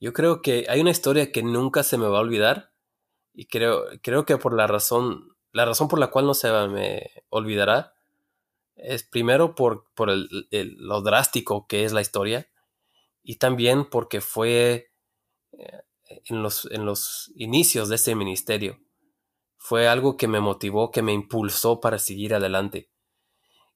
yo 0.00 0.12
creo 0.12 0.40
que 0.40 0.66
hay 0.68 0.80
una 0.80 0.92
historia 0.92 1.32
que 1.32 1.42
nunca 1.42 1.82
se 1.82 1.98
me 1.98 2.06
va 2.06 2.18
a 2.18 2.20
olvidar 2.20 2.70
y 3.34 3.46
creo, 3.46 3.84
creo 4.02 4.24
que 4.24 4.38
por 4.38 4.54
la 4.54 4.68
razón, 4.68 5.36
la 5.52 5.64
razón 5.64 5.88
por 5.88 5.98
la 5.98 6.12
cual 6.12 6.26
no 6.26 6.34
se 6.34 6.52
me 6.68 7.10
olvidará 7.28 7.94
es 8.76 9.02
primero 9.04 9.56
por, 9.56 9.86
por 9.94 10.10
lo 10.12 11.02
drástico 11.02 11.66
que 11.68 11.84
es 11.84 11.92
la 11.92 12.02
historia 12.02 12.48
y 13.22 13.36
también 13.36 13.90
porque 13.90 14.20
fue 14.20 14.92
eh, 15.52 15.82
en 16.26 16.42
los, 16.42 16.66
en 16.70 16.86
los 16.86 17.32
inicios 17.36 17.88
de 17.88 17.96
ese 17.96 18.14
ministerio 18.14 18.80
fue 19.58 19.88
algo 19.88 20.16
que 20.16 20.28
me 20.28 20.40
motivó, 20.40 20.90
que 20.90 21.02
me 21.02 21.12
impulsó 21.14 21.80
para 21.80 21.98
seguir 21.98 22.34
adelante. 22.34 22.90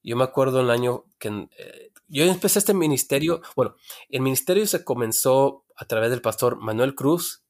Yo 0.04 0.16
me 0.16 0.25
acuerdo 0.25 0.61
el 0.61 0.70
año 0.70 1.06
que 1.18 1.49
eh, 1.56 1.90
yo 2.08 2.25
empecé 2.25 2.58
este 2.58 2.75
ministerio, 2.75 3.40
bueno, 3.56 3.75
el 4.11 4.20
ministerio 4.20 4.66
se 4.66 4.84
comenzó 4.84 5.64
a 5.75 5.87
través 5.87 6.11
del 6.11 6.20
pastor 6.20 6.56
Manuel 6.56 6.95
Cruz, 6.95 7.43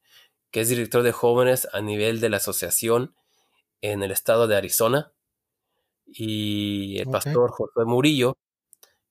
que 0.53 0.61
es 0.61 0.69
director 0.69 1.03
de 1.03 1.11
jóvenes 1.11 1.69
a 1.73 1.81
nivel 1.81 2.21
de 2.21 2.31
la 2.31 2.37
asociación 2.37 3.15
en 3.83 4.05
el 4.05 4.13
estado 4.13 4.47
de 4.47 4.57
Arizona, 4.57 5.13
y 6.07 6.99
el 6.99 7.09
pastor 7.09 7.51
José 7.51 7.85
Murillo, 7.85 8.37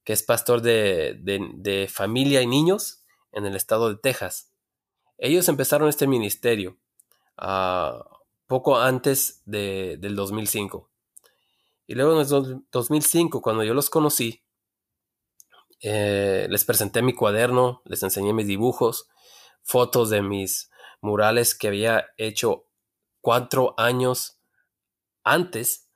que 0.06 0.13
es 0.13 0.23
pastor 0.23 0.62
de, 0.62 1.89
familia 1.91 2.41
y 2.41 2.47
niños 2.47 3.03
en 3.34 3.45
el 3.45 3.56
estado 3.58 3.89
de 3.89 3.99
Texas. 3.99 4.53
Ellos 5.17 5.49
empezaron 5.49 5.89
este 5.89 6.08
ministerio. 6.08 6.77
a 7.36 7.88
ah, 7.89 8.19
poco 8.47 8.77
antes 8.77 9.41
de, 9.45 9.97
del 9.99 10.15
2005. 10.15 10.92
Y 11.93 11.95
luego 11.95 12.19
en 12.19 12.27
el 12.27 12.63
2005, 12.71 13.39
cuando 13.43 13.63
yo 13.63 13.75
los 13.75 13.91
conocí, 13.91 14.43
eh, 15.79 16.47
les 16.49 16.65
presenté 16.65 17.03
mi 17.03 17.13
cuaderno, 17.13 17.84
les 17.86 18.01
enseñé 18.01 18.34
mis 18.34 18.47
dibujos, 18.47 19.08
fotos 19.62 20.10
de 20.10 20.23
mis 20.23 20.71
murales 21.01 21.53
que 21.53 21.67
había 21.67 22.08
hecho 22.17 22.65
cuatro 23.21 23.75
años 23.77 24.39
antes. 25.23 25.88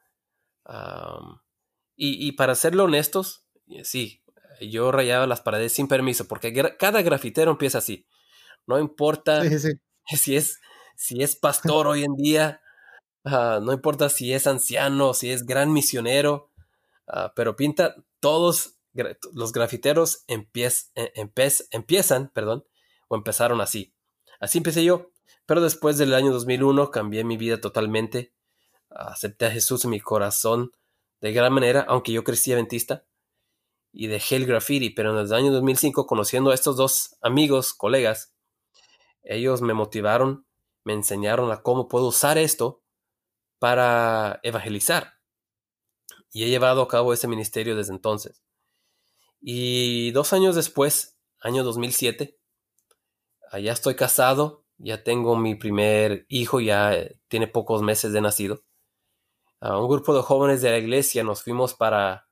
y, 1.95 2.31
para 2.33 2.53
serlo 2.53 2.83
honestos, 2.83 3.47
sí, 3.81 4.21
yo 4.62 4.91
rayaba 4.91 5.25
las 5.25 5.41
paredes 5.41 5.73
sin 5.73 5.88
permiso, 5.88 6.27
porque 6.27 6.53
cada 6.77 7.01
grafitero 7.01 7.49
empieza 7.49 7.79
así. 7.79 8.05
No 8.67 8.77
importa 8.77 9.41
si 10.05 10.36
es 10.36 10.60
si 10.95 11.23
es 11.23 11.36
pastor 11.36 11.88
hoy 11.88 12.03
en 12.03 12.15
día, 12.15 12.62
ah, 13.25 13.60
no 13.62 13.73
importa 13.73 14.10
si 14.10 14.34
es 14.34 14.47
anciano, 14.47 15.13
si 15.13 15.32
es 15.32 15.45
gran 15.45 15.71
misionero, 15.71 16.51
ah, 17.08 17.34
pero 17.36 17.56
pinta 17.56 17.95
todos 18.19 18.80
los 19.34 19.51
grafiteros 19.51 20.23
e, 20.27 20.47
empiezan, 21.71 22.30
perdón, 22.30 22.65
o 23.08 23.15
empezaron 23.15 23.62
así. 23.62 23.93
Así 24.39 24.58
empecé 24.58 24.84
yo, 24.84 25.12
pero 25.45 25.62
después 25.62 25.97
del 25.97 26.13
año 26.13 26.32
2001 26.32 26.91
cambié 26.91 27.23
mi 27.23 27.38
vida 27.38 27.62
totalmente, 27.62 28.34
acepté 28.89 29.45
a 29.45 29.51
Jesús 29.51 29.86
en 29.86 29.91
mi 29.91 29.99
corazón 29.99 30.71
de 31.21 31.32
gran 31.32 31.53
manera, 31.53 31.86
aunque 31.88 32.12
yo 32.12 32.23
crecí 32.23 32.53
adventista, 32.53 33.06
y 33.91 34.08
dejé 34.08 34.36
el 34.36 34.45
graffiti, 34.45 34.89
pero 34.91 35.12
en 35.12 35.25
el 35.25 35.34
año 35.34 35.51
2005, 35.51 36.06
conociendo 36.06 36.51
a 36.51 36.53
estos 36.53 36.75
dos 36.75 37.17
amigos, 37.21 37.73
colegas, 37.73 38.36
ellos 39.23 39.62
me 39.62 39.73
motivaron 39.73 40.47
me 40.88 40.93
enseñaron 40.93 41.51
a 41.51 41.62
cómo 41.62 41.89
puedo 41.89 42.08
usar 42.08 42.38
esto 42.38 42.82
para 43.59 44.39
evangelizar. 44.43 45.13
Y 46.31 46.43
he 46.43 46.49
llevado 46.49 46.81
a 46.81 46.87
cabo 46.87 47.13
ese 47.13 47.27
ministerio 47.27 47.75
desde 47.75 47.93
entonces. 47.93 48.43
Y 49.39 50.11
dos 50.11 50.33
años 50.33 50.55
después, 50.55 51.17
año 51.39 51.63
2007, 51.63 52.37
ya 53.61 53.71
estoy 53.71 53.95
casado, 53.95 54.65
ya 54.77 55.03
tengo 55.03 55.35
mi 55.35 55.55
primer 55.55 56.25
hijo, 56.27 56.59
ya 56.59 56.93
eh, 56.93 57.19
tiene 57.27 57.47
pocos 57.47 57.81
meses 57.81 58.13
de 58.13 58.21
nacido. 58.21 58.63
A 59.59 59.79
un 59.79 59.87
grupo 59.89 60.15
de 60.15 60.21
jóvenes 60.21 60.61
de 60.61 60.71
la 60.71 60.77
iglesia 60.77 61.23
nos 61.23 61.43
fuimos 61.43 61.73
para, 61.73 62.27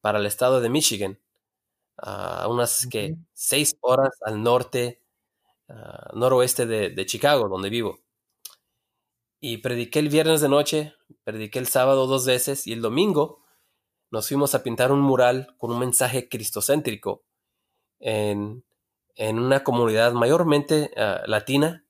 para 0.00 0.18
el 0.18 0.26
estado 0.26 0.60
de 0.60 0.68
Michigan, 0.68 1.20
a 1.96 2.48
unas 2.48 2.86
que 2.86 3.16
seis 3.32 3.76
horas 3.80 4.10
al 4.24 4.42
norte 4.42 5.00
Ah, 5.72 6.10
noroeste 6.14 6.66
de, 6.66 7.06
Chicago, 7.06 7.48
donde 7.48 7.70
vivo. 7.70 8.00
Y 9.40 9.58
prediqué 9.58 10.00
el 10.00 10.10
viernes 10.10 10.42
de 10.42 10.50
noche, 10.50 10.94
prediqué 11.24 11.58
el 11.58 11.66
sábado 11.66 12.06
dos 12.06 12.26
veces 12.26 12.66
y 12.66 12.72
el 12.74 12.82
domingo 12.82 13.40
nos 14.10 14.28
fuimos 14.28 14.54
a 14.54 14.62
pintar 14.62 14.92
un 14.92 15.00
mural 15.00 15.54
con 15.56 15.70
un 15.70 15.78
mensaje 15.78 16.28
cristocéntrico 16.28 17.24
en, 18.00 18.64
una 19.16 19.64
comunidad 19.64 20.12
mayormente 20.12 20.90
ah, 20.96 21.22
latina 21.26 21.84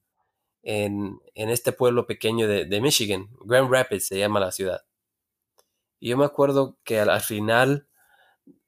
en, 0.63 1.21
este 1.35 1.73
pueblo 1.73 2.07
pequeño 2.07 2.47
de, 2.47 2.81
Michigan. 2.81 3.29
Grand 3.45 3.71
Rapids 3.71 4.07
se 4.07 4.19
llama 4.19 4.41
la 4.41 4.53
ciudad. 4.53 4.83
Y 5.99 6.11
yo 6.11 6.17
me 6.17 6.25
acuerdo 6.25 6.79
que 6.85 7.01
al, 7.01 7.21
final 7.21 7.89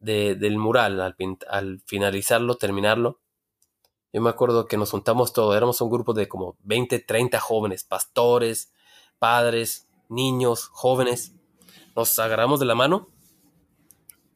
del 0.00 0.58
mural, 0.58 1.00
al, 1.00 1.16
al 1.48 1.82
finalizarlo, 1.86 2.56
terminarlo, 2.56 3.21
yo 4.12 4.20
me 4.20 4.28
acuerdo 4.28 4.66
que 4.66 4.76
nos 4.76 4.90
juntamos 4.90 5.32
todos, 5.32 5.56
éramos 5.56 5.80
un 5.80 5.90
grupo 5.90 6.12
de 6.12 6.28
como 6.28 6.56
20, 6.64 6.98
30 6.98 7.40
jóvenes, 7.40 7.82
pastores, 7.82 8.72
padres, 9.18 9.88
niños, 10.10 10.68
jóvenes. 10.68 11.34
Nos 11.96 12.18
agarramos 12.18 12.60
de 12.60 12.66
la 12.66 12.74
mano 12.74 13.08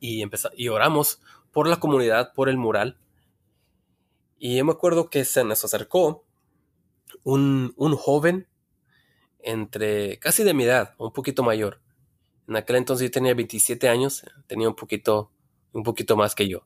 y, 0.00 0.22
empezamos, 0.22 0.58
y 0.58 0.68
oramos 0.68 1.20
por 1.52 1.68
la 1.68 1.78
comunidad, 1.78 2.32
por 2.32 2.48
el 2.48 2.56
mural. 2.56 2.98
Y 4.38 4.56
yo 4.56 4.64
me 4.64 4.72
acuerdo 4.72 5.10
que 5.10 5.26
se 5.26 5.44
nos 5.44 5.62
acercó 5.62 6.24
un, 7.22 7.74
un 7.76 7.96
joven 7.96 8.48
entre 9.40 10.18
casi 10.18 10.42
de 10.42 10.54
mi 10.54 10.64
edad, 10.64 10.94
un 10.96 11.12
poquito 11.12 11.42
mayor. 11.42 11.82
En 12.48 12.56
aquel 12.56 12.76
entonces 12.76 13.08
yo 13.08 13.12
tenía 13.12 13.34
27 13.34 13.90
años, 13.90 14.24
tenía 14.46 14.68
un 14.68 14.74
poquito, 14.74 15.30
un 15.72 15.82
poquito 15.82 16.16
más 16.16 16.34
que 16.34 16.48
yo 16.48 16.64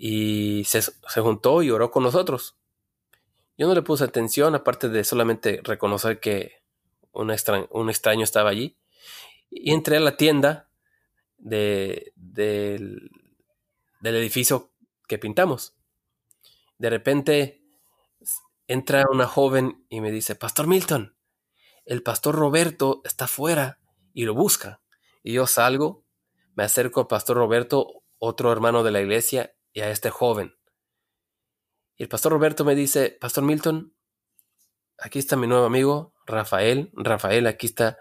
y 0.00 0.62
se, 0.64 0.80
juntó 1.20 1.62
y 1.62 1.70
oró 1.70 1.90
con 1.90 2.04
nosotros. 2.04 2.56
Yo 3.56 3.66
no 3.66 3.74
le 3.74 3.82
puse 3.82 4.04
atención, 4.04 4.54
aparte 4.54 4.88
de 4.88 5.02
solamente 5.02 5.60
reconocer 5.64 6.20
que 6.20 6.62
un, 7.10 7.32
extraño, 7.32 7.66
un 7.72 7.90
extraño 7.90 8.22
estaba 8.22 8.50
allí. 8.50 8.78
Y 9.50 9.72
entré 9.72 9.96
a 9.96 10.00
la 10.00 10.16
tienda 10.16 10.70
de, 11.36 12.12
del, 12.14 13.10
del 14.00 14.14
edificio 14.14 14.70
que 15.08 15.18
pintamos. 15.18 15.74
De 16.78 16.90
repente 16.90 17.64
entra 18.68 19.04
una 19.10 19.26
joven 19.26 19.84
y 19.88 20.00
me 20.00 20.12
dice, 20.12 20.36
Pastor 20.36 20.68
Milton, 20.68 21.16
el 21.86 22.04
pastor 22.04 22.36
Roberto 22.36 23.00
está 23.04 23.24
afuera 23.24 23.80
y 24.14 24.26
lo 24.26 24.34
busca. 24.34 24.80
Y 25.24 25.32
yo 25.32 25.48
salgo, 25.48 26.04
me 26.54 26.62
acerco 26.62 27.00
al 27.00 27.08
pastor 27.08 27.36
Roberto, 27.38 28.04
otro 28.18 28.52
hermano 28.52 28.84
de 28.84 28.92
la 28.92 29.00
iglesia, 29.00 29.54
y 29.78 29.80
a 29.80 29.90
este 29.90 30.10
joven. 30.10 30.56
Y 31.96 32.02
el 32.02 32.08
pastor 32.08 32.32
Roberto 32.32 32.64
me 32.64 32.74
dice, 32.74 33.16
Pastor 33.20 33.44
Milton, 33.44 33.94
aquí 34.98 35.20
está 35.20 35.36
mi 35.36 35.46
nuevo 35.46 35.66
amigo, 35.66 36.14
Rafael. 36.26 36.90
Rafael, 36.94 37.46
aquí 37.46 37.66
está 37.66 37.96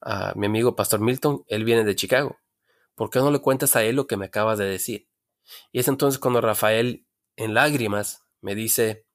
ah, 0.00 0.32
mi 0.34 0.46
amigo 0.46 0.74
Pastor 0.74 0.98
Milton, 0.98 1.44
él 1.46 1.62
viene 1.62 1.84
de 1.84 1.94
Chicago. 1.94 2.40
¿Por 2.96 3.08
qué 3.08 3.20
no 3.20 3.30
le 3.30 3.38
cuentas 3.38 3.76
a 3.76 3.84
él 3.84 3.94
lo 3.94 4.08
que 4.08 4.16
me 4.16 4.26
acabas 4.26 4.58
de 4.58 4.64
decir? 4.64 5.08
Y 5.70 5.78
es 5.78 5.86
entonces 5.86 6.18
cuando 6.18 6.40
Rafael, 6.40 7.06
en 7.36 7.54
lágrimas, 7.54 8.24
me 8.40 8.56
dice, 8.56 9.06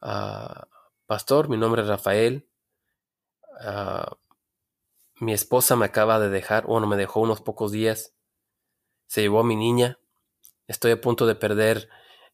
ah, 0.00 0.68
Pastor, 1.04 1.50
mi 1.50 1.58
nombre 1.58 1.82
es 1.82 1.88
Rafael, 1.88 2.48
ah, 3.60 4.16
mi 5.16 5.34
esposa 5.34 5.76
me 5.76 5.84
acaba 5.84 6.18
de 6.18 6.30
dejar, 6.30 6.64
bueno, 6.64 6.86
me 6.86 6.96
dejó 6.96 7.20
unos 7.20 7.42
pocos 7.42 7.72
días, 7.72 8.14
se 9.06 9.20
llevó 9.20 9.40
a 9.40 9.44
mi 9.44 9.56
niña, 9.56 9.99
estoy 10.70 10.92
a 10.92 11.00
punto 11.00 11.26
de 11.26 11.34
perder 11.34 11.88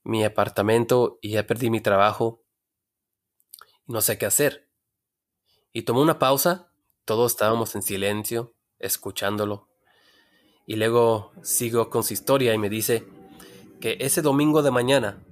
mi 0.05 0.25
apartamento 0.25 1.18
y 1.22 1.31
ya 1.31 1.46
perdí 1.46 1.70
mi 1.70 1.81
trabajo 1.81 2.42
no 3.87 4.01
sé 4.01 4.18
qué 4.18 4.27
hacer. 4.27 4.68
Y 5.72 5.83
tomó 5.83 6.03
una 6.03 6.18
pausa, 6.18 6.70
todos 7.05 7.33
estábamos 7.33 7.75
en 7.75 7.83
silencio, 7.83 8.55
escuchándolo. 8.79 9.68
Y 10.66 10.77
luego 10.77 11.33
sigo 11.42 11.90
con 11.90 12.03
su 12.03 12.12
historia 12.12 12.53
y 12.53 12.59
me 12.59 12.68
dice 12.68 13.07
que 13.81 13.96
ese 14.01 14.22
domingo 14.22 14.62
de 14.62 14.70
mañana, 14.70 15.22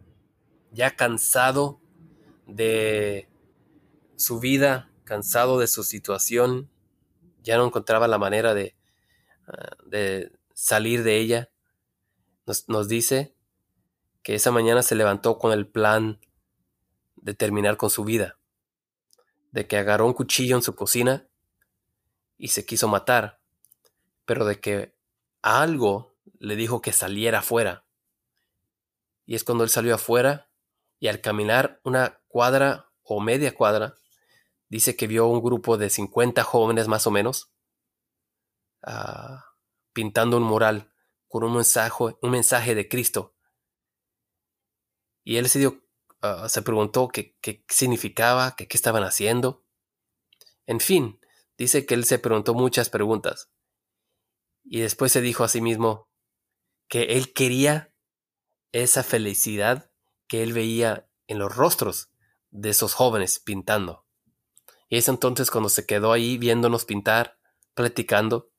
ya 0.70 0.94
cansado 0.94 1.80
de 2.46 3.28
su 4.16 4.38
vida, 4.38 4.90
cansado 5.04 5.58
de 5.58 5.66
su 5.66 5.82
situación, 5.82 6.70
ya 7.42 7.56
no 7.56 7.66
encontraba 7.66 8.06
la 8.06 8.18
manera 8.18 8.54
de, 8.54 8.76
ah, 9.48 9.76
de 9.86 10.32
salir 10.54 11.02
de 11.02 11.18
ella, 11.18 11.50
nos, 12.46 12.88
dice 12.88 13.34
que 14.22 14.34
esa 14.34 14.50
mañana 14.50 14.82
se 14.82 14.94
levantó 14.94 15.38
con 15.38 15.52
el 15.52 15.66
plan 15.66 16.20
de 17.16 17.34
terminar 17.34 17.76
con 17.76 17.90
su 17.90 18.04
vida, 18.04 18.38
de 19.52 19.66
que 19.66 19.76
agarró 19.76 20.06
un 20.06 20.12
cuchillo 20.12 20.56
en 20.56 20.62
su 20.62 20.74
cocina 20.74 21.26
y 22.36 22.48
se 22.48 22.66
quiso 22.66 22.88
matar, 22.88 23.40
pero 24.24 24.44
de 24.44 24.60
que 24.60 24.94
algo 25.42 26.14
le 26.38 26.56
dijo 26.56 26.80
que 26.80 26.92
saliera 26.92 27.38
afuera. 27.40 27.84
Y 29.26 29.34
es 29.34 29.44
cuando 29.44 29.64
él 29.64 29.70
salió 29.70 29.94
afuera 29.94 30.48
y 30.98 31.08
al 31.08 31.20
caminar 31.20 31.80
una 31.84 32.20
cuadra 32.28 32.90
o 33.02 33.20
media 33.20 33.54
cuadra, 33.54 33.94
dice 34.68 34.96
que 34.96 35.06
vio 35.06 35.26
un 35.26 35.42
grupo 35.42 35.76
de 35.76 35.88
50 35.90 36.42
jóvenes 36.42 36.88
más 36.88 37.06
o 37.06 37.10
menos 37.10 37.50
ah, 38.82 39.44
pintando 39.92 40.36
un 40.36 40.42
mural 40.42 40.93
con 41.34 41.42
un 41.42 41.54
mensaje, 41.54 42.04
un 42.22 42.30
mensaje 42.30 42.76
de 42.76 42.88
Cristo. 42.88 43.34
Y 45.24 45.38
él 45.38 45.48
se, 45.48 45.58
dio, 45.58 45.84
ah, 46.20 46.48
se 46.48 46.62
preguntó 46.62 47.08
qué, 47.08 47.36
qué 47.40 47.64
significaba, 47.68 48.54
qué 48.54 48.68
estaban 48.70 49.02
haciendo. 49.02 49.64
En 50.64 50.78
fin, 50.78 51.18
dice 51.58 51.86
que 51.86 51.94
él 51.94 52.04
se 52.04 52.20
preguntó 52.20 52.54
muchas 52.54 52.88
preguntas. 52.88 53.50
Y 54.62 54.78
después 54.78 55.10
se 55.10 55.22
dijo 55.22 55.42
a 55.42 55.48
sí 55.48 55.60
mismo 55.60 56.08
que 56.86 57.16
él 57.16 57.32
quería 57.32 57.92
esa 58.70 59.02
felicidad 59.02 59.90
que 60.28 60.44
él 60.44 60.52
veía 60.52 61.10
en 61.26 61.40
los 61.40 61.56
rostros 61.56 62.12
de 62.52 62.70
esos 62.70 62.94
jóvenes 62.94 63.40
pintando. 63.40 64.06
Y 64.88 64.98
es 64.98 65.08
entonces 65.08 65.50
cuando 65.50 65.68
se 65.68 65.84
quedó 65.84 66.12
ahí 66.12 66.38
viéndonos 66.38 66.84
pintar, 66.84 67.40
platicando. 67.74 68.52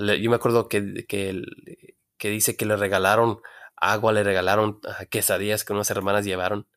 Yo 0.00 0.30
me 0.30 0.36
acuerdo 0.36 0.68
que, 0.68 1.06
que, 1.06 2.28
dice 2.28 2.56
que 2.56 2.66
le 2.66 2.76
regalaron 2.76 3.40
agua, 3.76 4.12
le 4.12 4.24
regalaron 4.24 4.80
quesadillas 5.10 5.64
que 5.64 5.72
unas 5.72 5.90
hermanas 5.90 6.24
llevaron. 6.24 6.68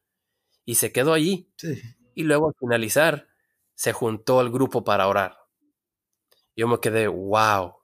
Y 0.66 0.76
se 0.76 0.92
quedó 0.92 1.14
allí. 1.14 1.52
Y 2.14 2.24
luego 2.24 2.48
al 2.48 2.56
finalizar, 2.60 3.28
se 3.76 3.94
juntó 3.94 4.40
al 4.40 4.50
grupo 4.50 4.84
para 4.84 5.08
orar. 5.08 5.38
Yo 6.56 6.68
me 6.68 6.80
quedé, 6.80 7.08
wow. 7.08 7.76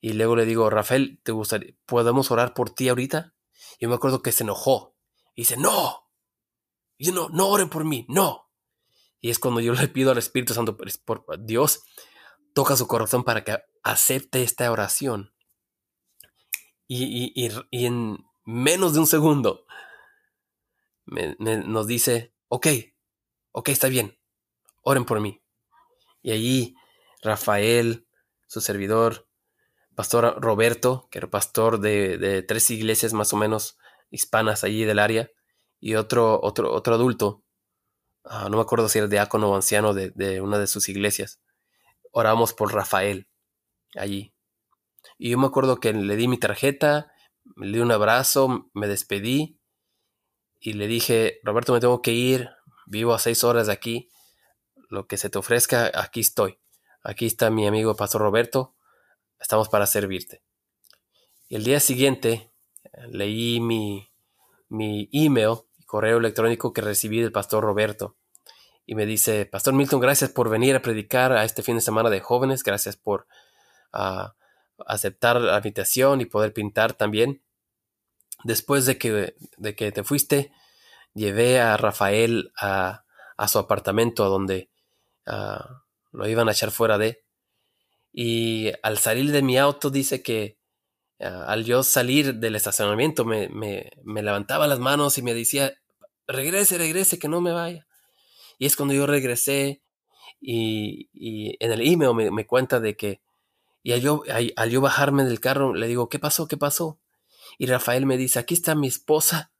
Y 0.00 0.14
luego 0.14 0.36
le 0.36 0.46
digo, 0.46 0.68
Rafael, 0.70 1.20
¿te 1.22 1.32
gustaría, 1.32 1.74
podemos 1.86 2.30
orar 2.30 2.54
por 2.54 2.70
ti 2.70 2.88
ahorita? 2.88 3.34
Y 3.78 3.84
yo 3.84 3.88
me 3.88 3.94
acuerdo 3.94 4.22
que 4.22 4.32
se 4.32 4.44
enojó. 4.44 4.96
Y 5.34 5.42
dice, 5.42 5.56
no. 5.56 6.08
Yo 6.98 7.12
no, 7.12 7.28
no 7.28 7.48
oren 7.48 7.70
por 7.70 7.84
mí, 7.84 8.06
no. 8.08 8.50
Y 9.20 9.30
es 9.30 9.38
cuando 9.38 9.60
yo 9.60 9.72
le 9.74 9.88
pido 9.88 10.10
al 10.10 10.18
Espíritu 10.18 10.54
Santo, 10.54 10.76
por, 10.76 11.24
Dios, 11.44 11.82
toca 12.54 12.76
su 12.76 12.86
corazón 12.86 13.24
para 13.24 13.44
que 13.44 13.58
acepte 13.82 14.42
esta 14.42 14.70
oración. 14.70 15.32
Y, 16.86 17.48
en 17.70 18.18
menos 18.44 18.94
de 18.94 19.00
un 19.00 19.06
segundo 19.06 19.64
nos 21.06 21.86
dice, 21.86 22.34
ok, 22.48 22.66
ok, 23.52 23.68
está 23.68 23.88
bien, 23.88 24.18
oren 24.82 25.04
por 25.04 25.20
mí. 25.20 25.42
Y 26.22 26.32
allí 26.32 26.76
Rafael, 27.22 28.06
su 28.46 28.60
servidor, 28.60 29.28
pastor 29.94 30.40
Roberto, 30.40 31.08
que 31.10 31.18
era 31.18 31.30
pastor 31.30 31.78
de, 31.78 32.18
de, 32.18 32.42
tres 32.42 32.70
iglesias 32.70 33.12
más 33.12 33.32
o 33.32 33.36
menos 33.36 33.78
hispanas 34.10 34.64
allí 34.64 34.84
del 34.84 34.98
área, 34.98 35.30
y 35.78 35.94
otro, 35.94 36.40
otro, 36.42 36.72
otro 36.72 36.94
adulto, 36.94 37.44
Ah, 38.24 38.48
no 38.50 38.58
me 38.58 38.62
acuerdo 38.62 38.88
si 38.88 38.98
era 38.98 39.08
diácono 39.08 39.50
o 39.50 39.56
anciano 39.56 39.94
de, 39.94 40.40
una 40.40 40.58
de 40.58 40.66
sus 40.66 40.88
iglesias. 40.88 41.40
Oramos 42.10 42.52
por 42.52 42.72
Rafael 42.72 43.28
allí. 43.96 44.34
Y 45.18 45.30
yo 45.30 45.38
me 45.38 45.46
acuerdo 45.46 45.80
que 45.80 45.92
le 45.92 46.16
di 46.16 46.28
mi 46.28 46.38
tarjeta, 46.38 47.12
le 47.56 47.72
di 47.72 47.80
un 47.80 47.92
abrazo, 47.92 48.70
me 48.74 48.88
despedí 48.88 49.58
y 50.58 50.74
le 50.74 50.86
dije, 50.86 51.40
Roberto, 51.42 51.72
me 51.72 51.80
tengo 51.80 52.02
que 52.02 52.12
ir, 52.12 52.50
vivo 52.86 53.14
a 53.14 53.18
seis 53.18 53.44
horas 53.44 53.66
de 53.66 53.72
aquí, 53.72 54.10
lo 54.88 55.06
que 55.06 55.16
se 55.16 55.30
te 55.30 55.38
ofrezca, 55.38 55.90
aquí 55.94 56.20
estoy. 56.20 56.58
Aquí 57.02 57.26
está 57.26 57.50
mi 57.50 57.66
amigo 57.66 57.96
Pastor 57.96 58.20
Roberto, 58.20 58.74
estamos 59.38 59.68
para 59.68 59.86
servirte. 59.86 60.42
Y 61.48 61.56
el 61.56 61.64
día 61.64 61.80
siguiente 61.80 62.52
leí 63.08 63.60
mi, 63.60 64.10
mi 64.68 65.08
email 65.12 65.58
correo 65.86 66.18
electrónico 66.18 66.72
que 66.72 66.82
recibí 66.82 67.20
del 67.20 67.32
pastor 67.32 67.64
Roberto. 67.64 68.16
Y 68.90 68.96
me 68.96 69.06
dice, 69.06 69.46
Pastor 69.46 69.72
Milton, 69.72 70.00
gracias 70.00 70.30
por 70.30 70.50
venir 70.50 70.74
a 70.74 70.82
predicar 70.82 71.30
a 71.30 71.44
este 71.44 71.62
fin 71.62 71.76
de 71.76 71.80
semana 71.80 72.10
de 72.10 72.18
jóvenes, 72.18 72.64
gracias 72.64 72.96
por 72.96 73.28
ah, 73.92 74.34
aceptar 74.84 75.40
la 75.40 75.58
invitación 75.58 76.20
y 76.20 76.24
poder 76.24 76.52
pintar 76.52 76.94
también. 76.94 77.40
Después 78.42 78.86
de 78.86 78.98
que, 78.98 79.36
de 79.58 79.76
que 79.76 79.92
te 79.92 80.02
fuiste, 80.02 80.50
llevé 81.14 81.60
a 81.60 81.76
Rafael 81.76 82.50
a, 82.60 83.04
su 83.46 83.60
apartamento 83.60 84.28
donde 84.28 84.72
ah, 85.24 85.84
lo 86.10 86.28
iban 86.28 86.48
a 86.48 86.52
echar 86.52 86.72
fuera 86.72 86.98
de. 86.98 87.22
Y 88.12 88.72
al 88.82 88.98
salir 88.98 89.30
de 89.30 89.42
mi 89.42 89.56
auto 89.56 89.90
dice 89.90 90.20
que 90.20 90.58
al 91.20 91.64
yo 91.64 91.84
salir 91.84 92.34
del 92.34 92.56
estacionamiento 92.56 93.24
me, 93.24 93.48
me, 93.50 93.92
levantaba 94.04 94.66
las 94.66 94.80
manos 94.80 95.16
y 95.16 95.22
me 95.22 95.32
decía, 95.32 95.74
regrese, 96.26 96.76
regrese, 96.76 97.20
que 97.20 97.28
no 97.28 97.40
me 97.40 97.52
vaya. 97.52 97.86
Y 98.60 98.66
es 98.66 98.76
cuando 98.76 98.92
yo 98.92 99.06
regresé 99.06 99.82
y, 100.38 101.08
en 101.64 101.72
el 101.72 101.80
email 101.80 102.30
me, 102.30 102.46
cuenta 102.46 102.78
de 102.78 102.94
que, 102.94 103.22
y 103.82 103.92
al 103.92 104.02
yo, 104.02 104.22
al 104.54 104.70
yo 104.70 104.82
bajarme 104.82 105.24
del 105.24 105.40
carro, 105.40 105.74
le 105.74 105.86
digo, 105.86 106.10
¿qué 106.10 106.18
pasó? 106.18 106.46
¿Qué 106.46 106.58
pasó? 106.58 107.00
Y 107.56 107.64
Rafael 107.64 108.04
me 108.04 108.18
dice, 108.18 108.38
aquí 108.38 108.52
está 108.52 108.74
mi 108.74 108.86
esposa. 108.86 109.50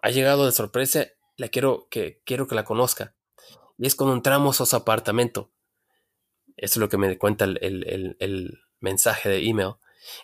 Ha 0.00 0.08
llegado 0.08 0.46
de 0.46 0.52
sorpresa, 0.52 1.08
la 1.36 1.48
quiero 1.48 1.86
que, 1.90 2.22
quiero 2.24 2.46
que 2.46 2.54
la 2.54 2.64
conozca. 2.64 3.14
Y 3.76 3.86
es 3.86 3.94
cuando 3.94 4.16
entramos 4.16 4.62
a 4.62 4.66
su 4.66 4.74
apartamento. 4.74 5.52
Eso 6.56 6.72
es 6.72 6.76
lo 6.78 6.88
que 6.88 6.96
me 6.96 7.18
cuenta 7.18 7.44
el, 7.44 7.58
el, 7.60 8.16
el 8.20 8.58
mensaje 8.80 9.28
de 9.28 9.46
email. 9.46 9.74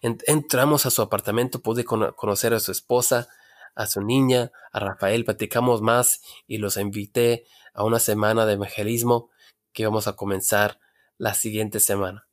Entramos 0.00 0.86
a 0.86 0.90
su 0.90 1.02
apartamento, 1.02 1.60
pude 1.60 1.84
conocer 1.84 2.54
a 2.54 2.60
su 2.60 2.72
esposa, 2.72 3.28
a 3.74 3.86
su 3.86 4.00
niña, 4.02 4.52
a 4.72 4.80
Rafael, 4.80 5.24
platicamos 5.24 5.82
más 5.82 6.20
y 6.46 6.58
los 6.58 6.76
invité 6.76 7.46
a 7.72 7.84
una 7.84 7.98
semana 7.98 8.46
de 8.46 8.54
evangelismo 8.54 9.30
que 9.72 9.84
vamos 9.84 10.06
a 10.06 10.14
comenzar 10.14 10.78
la 11.18 11.34
siguiente 11.34 11.80
semana. 11.80 12.26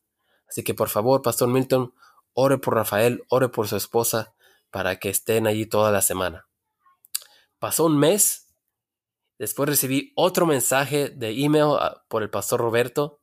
Así 0.47 0.63
que 0.63 0.73
por 0.73 0.89
favor, 0.89 1.21
Pastor 1.21 1.49
Milton, 1.49 1.93
ore 2.33 2.57
por 2.57 2.75
Rafael, 2.75 3.23
ore 3.29 3.49
por 3.49 3.67
su 3.67 3.77
esposa 3.77 4.33
para 4.69 4.97
que 4.97 5.09
estén 5.09 5.47
allí 5.47 5.65
toda 5.65 5.91
la 5.91 6.01
semana. 6.01 6.47
Pasó 7.59 7.85
un 7.85 7.97
mes, 7.97 8.53
después 9.37 9.69
recibí 9.69 10.13
otro 10.15 10.45
mensaje 10.45 11.09
de 11.09 11.31
email 11.31 11.75
ah, 11.79 12.03
por 12.07 12.23
el 12.23 12.29
Pastor 12.29 12.59
Roberto 12.59 13.21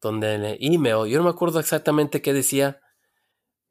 donde 0.00 0.34
en 0.34 0.44
el 0.44 0.58
email, 0.60 1.08
yo 1.10 1.18
no 1.18 1.24
me 1.24 1.30
acuerdo 1.30 1.60
exactamente 1.60 2.22
qué 2.22 2.32
decía, 2.32 2.80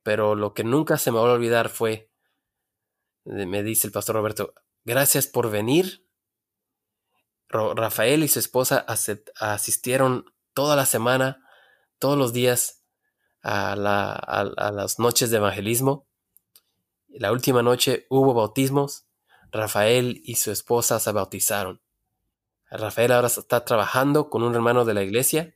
pero 0.04 0.36
lo 0.36 0.54
que 0.54 0.64
nunca 0.64 0.98
se 0.98 1.12
me 1.12 1.20
va 1.20 1.30
a 1.30 1.34
olvidar 1.34 1.70
fue, 1.70 2.09
me 3.26 3.64
dice 3.64 3.88
el 3.88 3.94
pastor 3.94 4.16
Roberto, 4.16 4.54
gracias 4.86 5.28
por 5.28 5.50
venir. 5.50 6.06
Rafael 7.50 8.24
y 8.24 8.28
su 8.28 8.40
esposa 8.40 8.86
asistieron 9.40 10.32
toda 10.54 10.76
la 10.76 10.86
semana, 10.86 11.44
todos 11.98 12.18
los 12.18 12.32
días, 12.32 12.80
a, 13.42 13.76
las 13.76 15.00
noches 15.00 15.32
de 15.32 15.38
evangelismo. 15.38 16.08
La 17.08 17.32
última 17.32 17.64
noche 17.64 18.06
hubo 18.10 18.34
bautismos. 18.34 19.06
Rafael 19.52 20.22
y 20.24 20.36
su 20.36 20.52
esposa 20.52 21.00
se 21.00 21.12
bautizaron. 21.12 21.82
Rafael 22.70 23.12
ahora 23.12 23.28
está 23.28 23.66
trabajando 23.66 24.30
con 24.30 24.44
un 24.44 24.54
hermano 24.54 24.86
de 24.86 24.94
la 24.94 25.02
iglesia, 25.02 25.56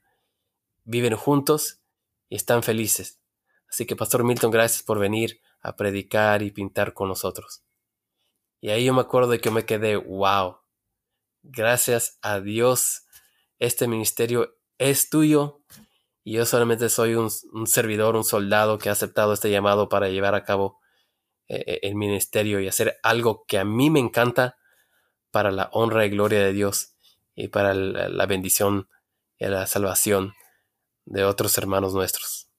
viven 0.83 1.15
juntos 1.15 1.81
y 2.27 2.37
están 2.37 2.63
felices. 2.63 3.19
Así 3.69 3.85
que, 3.85 3.95
Pastor 3.95 4.23
Milton, 4.23 4.49
gracias 4.49 4.81
por 4.81 4.97
venir 4.97 5.41
a 5.63 5.75
predicar 5.75 6.43
y 6.43 6.51
pintar 6.51 6.93
con 6.93 7.07
nosotros. 7.07 7.63
Y 8.61 8.69
ahí 8.69 8.85
yo 8.85 8.93
me 8.93 9.01
acuerdo 9.01 9.29
de 9.29 9.39
que 9.39 9.49
me 9.49 9.65
quedé, 9.65 9.95
wow, 9.95 10.57
gracias 11.41 12.19
a 12.21 12.39
Dios, 12.39 13.05
este 13.59 13.87
ministerio 13.87 14.55
es 14.77 15.09
tuyo 15.09 15.61
y 16.23 16.33
yo 16.33 16.45
solamente 16.45 16.89
soy 16.89 17.15
un, 17.15 17.29
servidor, 17.65 18.15
un 18.15 18.23
soldado 18.23 18.77
que 18.77 18.89
ha 18.89 18.93
aceptado 18.93 19.33
este 19.33 19.51
llamado 19.51 19.89
para 19.89 20.09
llevar 20.09 20.35
a 20.35 20.43
cabo 20.43 20.79
eh, 21.47 21.63
eh, 21.65 21.79
el 21.83 21.95
ministerio 21.95 22.59
y 22.59 22.67
hacer 22.67 22.99
algo 23.03 23.45
que 23.45 23.57
a 23.57 23.65
mí 23.65 23.89
me 23.89 23.99
encanta 23.99 24.57
para 25.31 25.51
la 25.51 25.69
honra 25.73 26.05
y 26.05 26.09
gloria 26.09 26.39
de 26.39 26.53
Dios 26.53 26.95
y 27.35 27.47
para 27.47 27.73
la 27.73 28.25
bendición 28.25 28.87
y 29.39 29.47
la 29.47 29.65
salvación 29.65 30.33
de 31.05 31.25
otros 31.25 31.57
hermanos 31.57 31.93
nuestros. 31.93 32.49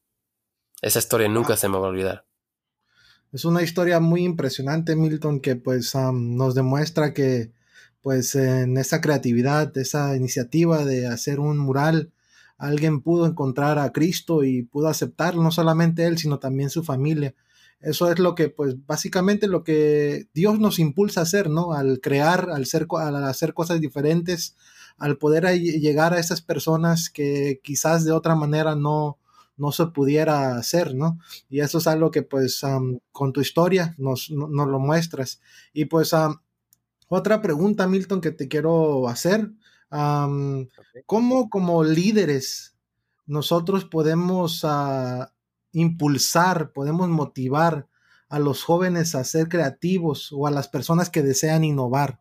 Esa 0.83 0.99
historia 0.99 1.29
nunca 1.29 1.57
se 1.57 1.69
me 1.69 1.79
va 1.79 1.87
a 1.87 1.90
olvidar. 1.90 2.27
Es 3.35 3.44
una 3.44 3.62
historia 3.62 3.99
muy 3.99 4.23
impresionante, 4.23 4.94
Milton, 4.94 5.40
que 5.40 5.57
pues 5.57 5.92
nos 5.97 6.55
demuestra 6.55 7.12
que 7.12 7.51
pues 8.01 8.37
en 8.37 8.77
esa 8.77 9.01
creatividad, 9.01 9.77
esa 9.77 10.14
iniciativa 10.16 10.85
de 10.85 11.09
hacer 11.09 11.40
un 11.40 11.59
mural, 11.59 12.12
alguien 12.59 13.01
pudo 13.01 13.27
encontrar 13.27 13.81
a 13.81 13.90
Cristo 13.90 14.44
y 14.44 14.62
pudo 14.62 14.87
aceptarlo, 14.87 15.42
no 15.42 15.51
solamente 15.51 16.07
él, 16.07 16.16
sino 16.16 16.38
también 16.38 16.70
su 16.70 16.85
familia. 16.85 17.35
Eso 17.81 18.09
es 18.09 18.20
lo 18.20 18.37
que, 18.37 18.51
pues, 18.51 18.77
básicamente 18.87 19.49
lo 19.49 19.64
que 19.64 20.29
Dios 20.33 20.61
nos 20.61 20.79
impulsa 20.79 21.18
a 21.18 21.25
hacer, 21.25 21.51
¿no? 21.51 21.73
Al 21.73 22.01
crear, 22.01 22.51
al, 22.53 22.66
ser, 22.66 22.87
al 22.88 23.16
hacer 23.25 23.53
cosas 23.53 23.81
diferentes, 23.81 24.55
al 24.97 25.18
poder 25.18 25.44
llegar 25.61 26.14
a 26.14 26.20
esas 26.20 26.40
personas 26.40 27.11
que 27.11 27.61
quizás 27.64 28.05
de 28.05 28.12
otra 28.12 28.37
manera 28.37 28.77
no, 28.77 29.18
no 29.57 29.73
se 29.73 29.87
pudiera 29.87 30.57
hacer, 30.57 30.95
¿no? 30.95 31.19
Y 31.49 31.61
eso 31.61 31.79
es 31.79 31.87
algo 31.87 32.11
que, 32.11 32.23
pues, 32.23 32.62
con 33.12 33.33
tu 33.33 33.40
historia 33.40 33.95
nos, 33.99 34.31
lo 34.31 34.79
muestras. 34.79 35.40
Y 35.73 35.87
pues, 35.87 36.12
otra 37.09 37.43
pregunta, 37.43 37.87
Milton, 37.87 38.21
que 38.21 38.33
te 38.33 38.49
quiero 38.49 39.09
hacer. 39.09 39.51
¿Cómo 41.07 41.51
como 41.51 41.85
líderes 41.85 42.75
nosotros 43.27 43.85
podemos 43.85 44.61
ah, 44.64 45.33
impulsar, 45.73 46.73
podemos 46.73 47.09
motivar 47.09 47.88
a 48.29 48.38
los 48.38 48.64
jóvenes 48.64 49.14
a 49.14 49.25
ser 49.25 49.49
creativos 49.49 50.31
o 50.33 50.47
a 50.47 50.51
las 50.51 50.69
personas 50.69 51.11
que 51.11 51.23
desean 51.23 51.64
innovar. 51.64 52.21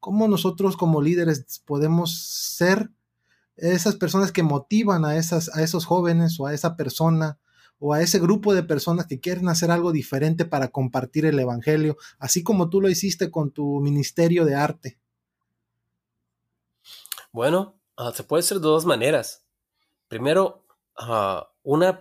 ¿Cómo 0.00 0.28
nosotros 0.28 0.76
como 0.76 1.00
líderes 1.00 1.62
podemos 1.64 2.14
ser 2.18 2.90
esas 3.56 3.96
personas 3.96 4.32
que 4.32 4.42
motivan 4.42 5.04
a, 5.04 5.16
esas, 5.16 5.54
a 5.54 5.62
esos 5.62 5.86
jóvenes 5.86 6.38
o 6.40 6.46
a 6.46 6.54
esa 6.54 6.76
persona 6.76 7.38
o 7.78 7.92
a 7.92 8.00
ese 8.00 8.18
grupo 8.18 8.54
de 8.54 8.62
personas 8.62 9.06
que 9.06 9.20
quieren 9.20 9.48
hacer 9.48 9.70
algo 9.70 9.92
diferente 9.92 10.44
para 10.44 10.68
compartir 10.68 11.26
el 11.26 11.38
Evangelio, 11.38 11.96
así 12.18 12.42
como 12.42 12.70
tú 12.70 12.80
lo 12.80 12.88
hiciste 12.88 13.30
con 13.30 13.50
tu 13.50 13.80
ministerio 13.80 14.44
de 14.44 14.54
arte? 14.54 14.98
Bueno, 17.32 17.80
ah, 17.96 18.12
se 18.14 18.22
puede 18.22 18.40
hacer 18.40 18.58
de 18.58 18.68
dos 18.68 18.86
maneras. 18.86 19.44
Primero, 20.08 20.64
uh, 20.98 21.42
una 21.62 22.00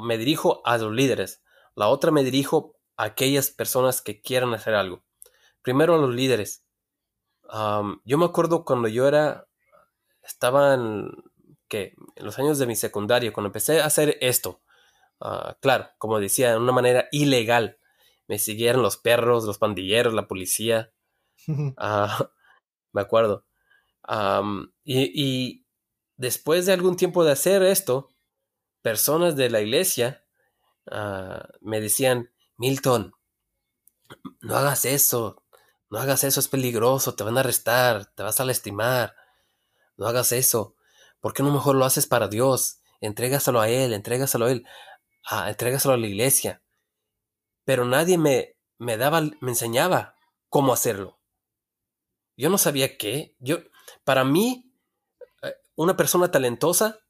me 0.00 0.16
dirijo 0.16 0.62
a 0.64 0.78
los 0.78 0.92
líderes, 0.92 1.42
la 1.74 1.88
otra 1.88 2.10
me 2.10 2.24
dirijo 2.24 2.76
a 2.96 3.04
aquellas 3.04 3.50
personas 3.50 4.00
que 4.00 4.20
quieran 4.20 4.54
hacer 4.54 4.74
algo. 4.74 5.04
Primero 5.62 5.94
a 5.94 5.98
los 5.98 6.14
líderes. 6.14 6.64
yo 7.52 8.18
me 8.18 8.24
acuerdo 8.24 8.64
cuando 8.64 8.88
yo 8.88 9.06
era, 9.06 9.46
estaba 10.30 10.74
en, 10.74 11.10
en 11.70 12.24
los 12.24 12.38
años 12.38 12.58
de 12.58 12.66
mi 12.66 12.76
secundaria, 12.76 13.32
cuando 13.32 13.48
empecé 13.48 13.80
a 13.80 13.86
hacer 13.86 14.16
esto. 14.20 14.60
Ah, 15.20 15.56
claro, 15.60 15.90
como 15.98 16.18
decía, 16.18 16.52
de 16.52 16.58
una 16.58 16.72
manera 16.72 17.08
ilegal. 17.12 17.78
Me 18.26 18.38
siguieron 18.38 18.82
los 18.82 18.96
perros, 18.96 19.44
los 19.44 19.58
pandilleros, 19.58 20.14
la 20.14 20.28
policía. 20.28 20.92
Ah, 21.78 22.30
me 22.92 23.00
acuerdo. 23.00 23.46
y, 24.84 25.12
y, 25.14 25.66
después 26.16 26.66
de 26.66 26.72
algún 26.74 26.96
tiempo 26.96 27.24
de 27.24 27.32
hacer 27.32 27.62
esto, 27.62 28.10
personas 28.82 29.36
de 29.36 29.48
la 29.50 29.60
iglesia 29.60 30.24
ah, 30.90 31.48
me 31.60 31.80
decían, 31.80 32.30
Milton, 32.56 33.14
no 34.42 34.56
hagas 34.56 34.84
eso, 34.84 35.42
no 35.88 35.98
hagas 35.98 36.24
eso, 36.24 36.40
es 36.40 36.48
peligroso, 36.48 37.14
te 37.14 37.24
van 37.24 37.36
a 37.36 37.40
arrestar, 37.40 38.06
te 38.14 38.22
vas 38.22 38.40
a 38.40 38.44
lastimar, 38.44 39.14
no 40.00 40.06
hagas 40.06 40.32
eso, 40.32 40.74
¿por 41.20 41.34
qué 41.34 41.42
no 41.42 41.52
mejor 41.52 41.76
lo 41.76 41.84
haces 41.84 42.06
para 42.06 42.26
Dios? 42.26 42.80
Entrégaselo 43.02 43.60
a 43.60 43.68
Él, 43.68 43.92
entrégaselo 43.92 44.46
a 44.46 44.50
Él, 44.50 44.66
ah, 45.28 45.50
entrégaselo 45.50 45.92
a 45.92 45.98
la 45.98 46.06
iglesia. 46.06 46.62
Pero 47.66 47.84
nadie 47.84 48.16
me, 48.16 48.56
me 48.78 48.96
daba, 48.96 49.20
me 49.20 49.50
enseñaba 49.50 50.16
cómo 50.48 50.72
hacerlo. 50.72 51.20
Yo 52.34 52.48
no 52.48 52.56
sabía 52.56 52.96
qué. 52.96 53.36
Yo, 53.40 53.58
para 54.02 54.24
mí, 54.24 54.72
eh, 55.42 55.54
una 55.76 55.98
persona 55.98 56.30
talentosa 56.30 57.00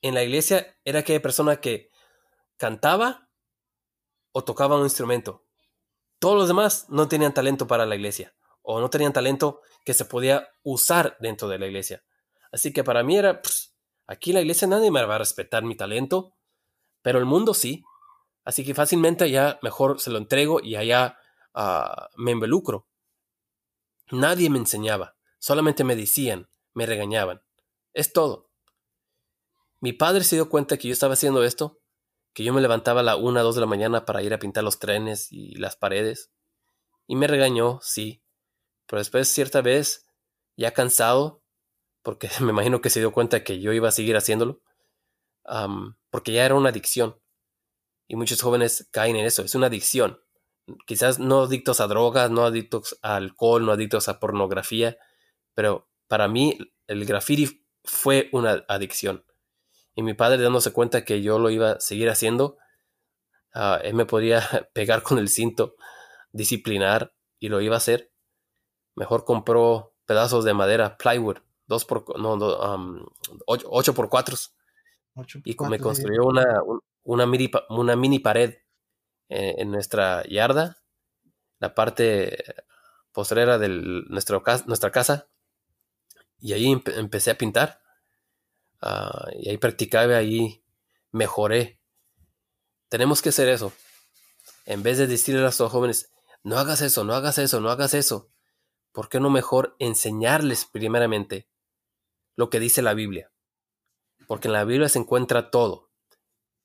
en 0.00 0.14
la 0.14 0.22
iglesia 0.24 0.74
era 0.86 1.00
aquella 1.00 1.20
persona 1.20 1.60
que 1.60 1.90
cantaba 2.56 3.28
o 4.32 4.42
tocaba 4.42 4.78
un 4.78 4.84
instrumento. 4.84 5.44
Todos 6.18 6.36
los 6.36 6.48
demás 6.48 6.86
no 6.88 7.08
tenían 7.08 7.34
talento 7.34 7.66
para 7.66 7.84
la 7.84 7.94
iglesia 7.94 8.34
o 8.62 8.80
no 8.80 8.88
tenían 8.88 9.12
talento 9.12 9.60
que 9.84 9.92
se 9.92 10.06
podía 10.06 10.48
usar 10.62 11.18
dentro 11.20 11.46
de 11.48 11.58
la 11.58 11.66
iglesia. 11.66 12.02
Así 12.52 12.72
que 12.72 12.84
para 12.84 13.02
mí 13.02 13.16
era, 13.16 13.42
pues, 13.42 13.74
aquí 14.06 14.32
la 14.32 14.40
iglesia 14.40 14.68
nadie 14.68 14.90
me 14.90 15.04
va 15.04 15.16
a 15.16 15.18
respetar 15.18 15.62
mi 15.62 15.76
talento, 15.76 16.34
pero 17.02 17.18
el 17.18 17.24
mundo 17.24 17.54
sí. 17.54 17.84
Así 18.44 18.64
que 18.64 18.74
fácilmente 18.74 19.30
ya 19.30 19.58
mejor 19.62 20.00
se 20.00 20.10
lo 20.10 20.18
entrego 20.18 20.60
y 20.62 20.76
allá 20.76 21.18
ah, 21.54 22.08
me 22.16 22.32
involucro. 22.32 22.86
Nadie 24.10 24.48
me 24.48 24.58
enseñaba, 24.58 25.16
solamente 25.38 25.84
me 25.84 25.94
decían, 25.94 26.48
me 26.72 26.86
regañaban. 26.86 27.42
Es 27.92 28.12
todo. 28.12 28.50
Mi 29.80 29.92
padre 29.92 30.24
se 30.24 30.36
dio 30.36 30.48
cuenta 30.48 30.76
que 30.76 30.88
yo 30.88 30.92
estaba 30.92 31.14
haciendo 31.14 31.44
esto, 31.44 31.80
que 32.32 32.42
yo 32.42 32.52
me 32.52 32.60
levantaba 32.60 33.00
a 33.00 33.04
la 33.04 33.16
una 33.16 33.42
o 33.42 33.44
dos 33.44 33.54
de 33.54 33.60
la 33.60 33.66
mañana 33.66 34.04
para 34.04 34.22
ir 34.22 34.32
a 34.32 34.38
pintar 34.38 34.64
los 34.64 34.78
trenes 34.78 35.30
y 35.30 35.56
las 35.56 35.76
paredes. 35.76 36.32
Y 37.06 37.16
me 37.16 37.26
regañó, 37.26 37.80
sí. 37.82 38.22
Pero 38.86 38.98
después, 39.00 39.28
cierta 39.28 39.60
vez, 39.60 40.06
ya 40.56 40.72
cansado, 40.72 41.42
porque 42.08 42.30
me 42.40 42.52
imagino 42.52 42.80
que 42.80 42.88
se 42.88 43.00
dio 43.00 43.12
cuenta 43.12 43.44
que 43.44 43.60
yo 43.60 43.74
iba 43.74 43.90
a 43.90 43.92
seguir 43.92 44.16
haciéndolo, 44.16 44.62
porque 46.08 46.32
ya 46.32 46.46
era 46.46 46.54
una 46.54 46.70
adicción. 46.70 47.20
Y 48.06 48.16
muchos 48.16 48.40
jóvenes 48.40 48.88
caen 48.90 49.16
en 49.16 49.26
eso, 49.26 49.42
es 49.42 49.54
una 49.54 49.66
adicción. 49.66 50.18
Quizás 50.86 51.18
no 51.18 51.42
adictos 51.42 51.82
a 51.82 51.86
drogas, 51.86 52.30
no 52.30 52.46
adictos 52.46 52.98
a 53.02 53.16
alcohol, 53.16 53.66
no 53.66 53.72
adictos 53.72 54.08
a 54.08 54.20
pornografía, 54.20 54.96
pero 55.52 55.90
para 56.06 56.28
mí 56.28 56.56
el 56.86 57.04
graffiti 57.04 57.66
fue 57.84 58.30
una 58.32 58.64
adicción. 58.68 59.26
Y 59.94 60.02
mi 60.02 60.14
padre 60.14 60.42
dándose 60.42 60.72
cuenta 60.72 61.04
que 61.04 61.20
yo 61.20 61.38
lo 61.38 61.50
iba 61.50 61.72
a 61.72 61.80
seguir 61.80 62.08
haciendo, 62.08 62.56
ah, 63.52 63.80
él 63.84 63.92
me 63.92 64.06
podía 64.06 64.40
pegar 64.72 65.02
con 65.02 65.18
el 65.18 65.28
cinto, 65.28 65.76
disciplinar 66.32 67.12
y 67.38 67.50
lo 67.50 67.60
iba 67.60 67.74
a 67.74 67.84
hacer. 67.84 68.10
Mejor 68.94 69.26
compró 69.26 69.94
pedazos 70.06 70.46
de 70.46 70.54
madera, 70.54 70.96
plywood, 70.96 71.40
dos 71.68 71.84
por, 71.84 72.18
no, 72.18 72.36
ocho, 73.46 73.94
por 73.94 74.08
cuatro. 74.08 74.36
y 75.44 75.56
me 75.68 75.78
construyó 75.78 76.24
una, 76.24 76.62
una, 77.04 77.26
mini, 77.26 77.50
una 77.68 77.94
mini 77.94 78.18
pared 78.18 78.56
en, 79.28 79.70
nuestra 79.70 80.24
yarda, 80.26 80.78
la 81.60 81.74
parte 81.74 82.42
postrera 83.12 83.58
de 83.58 83.68
nuestra 83.68 84.90
casa. 84.90 85.28
Y 86.40 86.54
ahí 86.54 86.72
empecé 86.96 87.30
a 87.30 87.38
pintar. 87.38 87.82
Ah, 88.80 89.28
y 89.34 89.50
ahí 89.50 89.58
practicaba, 89.58 90.16
ahí 90.16 90.64
mejoré. 91.10 91.80
Tenemos 92.88 93.20
que 93.20 93.28
hacer 93.28 93.48
eso. 93.48 93.72
En 94.64 94.82
vez 94.82 94.98
de 94.98 95.06
decirle 95.06 95.40
a 95.40 95.44
los 95.44 95.56
jóvenes, 95.56 96.10
no 96.42 96.58
hagas 96.58 96.80
eso, 96.80 97.04
no 97.04 97.14
hagas 97.14 97.38
eso, 97.38 97.60
no 97.60 97.70
hagas 97.70 97.92
eso. 97.92 98.30
¿Por 98.92 99.08
qué 99.08 99.20
no 99.20 99.28
mejor 99.28 99.76
enseñarles 99.78 100.64
primeramente 100.64 101.48
lo 102.38 102.48
que 102.48 102.60
dice 102.60 102.80
la 102.80 102.94
Biblia? 102.94 103.30
porque 104.28 104.46
en 104.46 104.52
la 104.52 104.64
Biblia 104.64 104.88
se 104.88 105.00
encuentra 105.00 105.50
todo. 105.50 105.90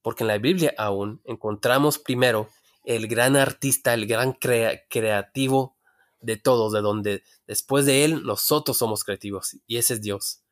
Porque 0.04 0.24
en 0.24 0.28
la 0.28 0.38
Biblia 0.38 0.76
aún 0.78 1.22
encontramos 1.24 1.98
primero 1.98 2.50
el 2.84 3.08
gran 3.08 3.38
artista, 3.38 3.94
el 3.94 4.06
gran 4.06 4.34
creativo 4.34 5.78
de 6.20 6.36
todos, 6.36 6.74
de 6.74 6.82
donde 6.82 7.24
después 7.48 7.86
de 7.86 8.04
él 8.04 8.24
nosotros 8.24 8.78
somos 8.78 9.06
creativos, 9.06 9.58
y 9.66 9.78
ese 9.78 9.96
es 9.96 10.02
Dios, 10.02 10.44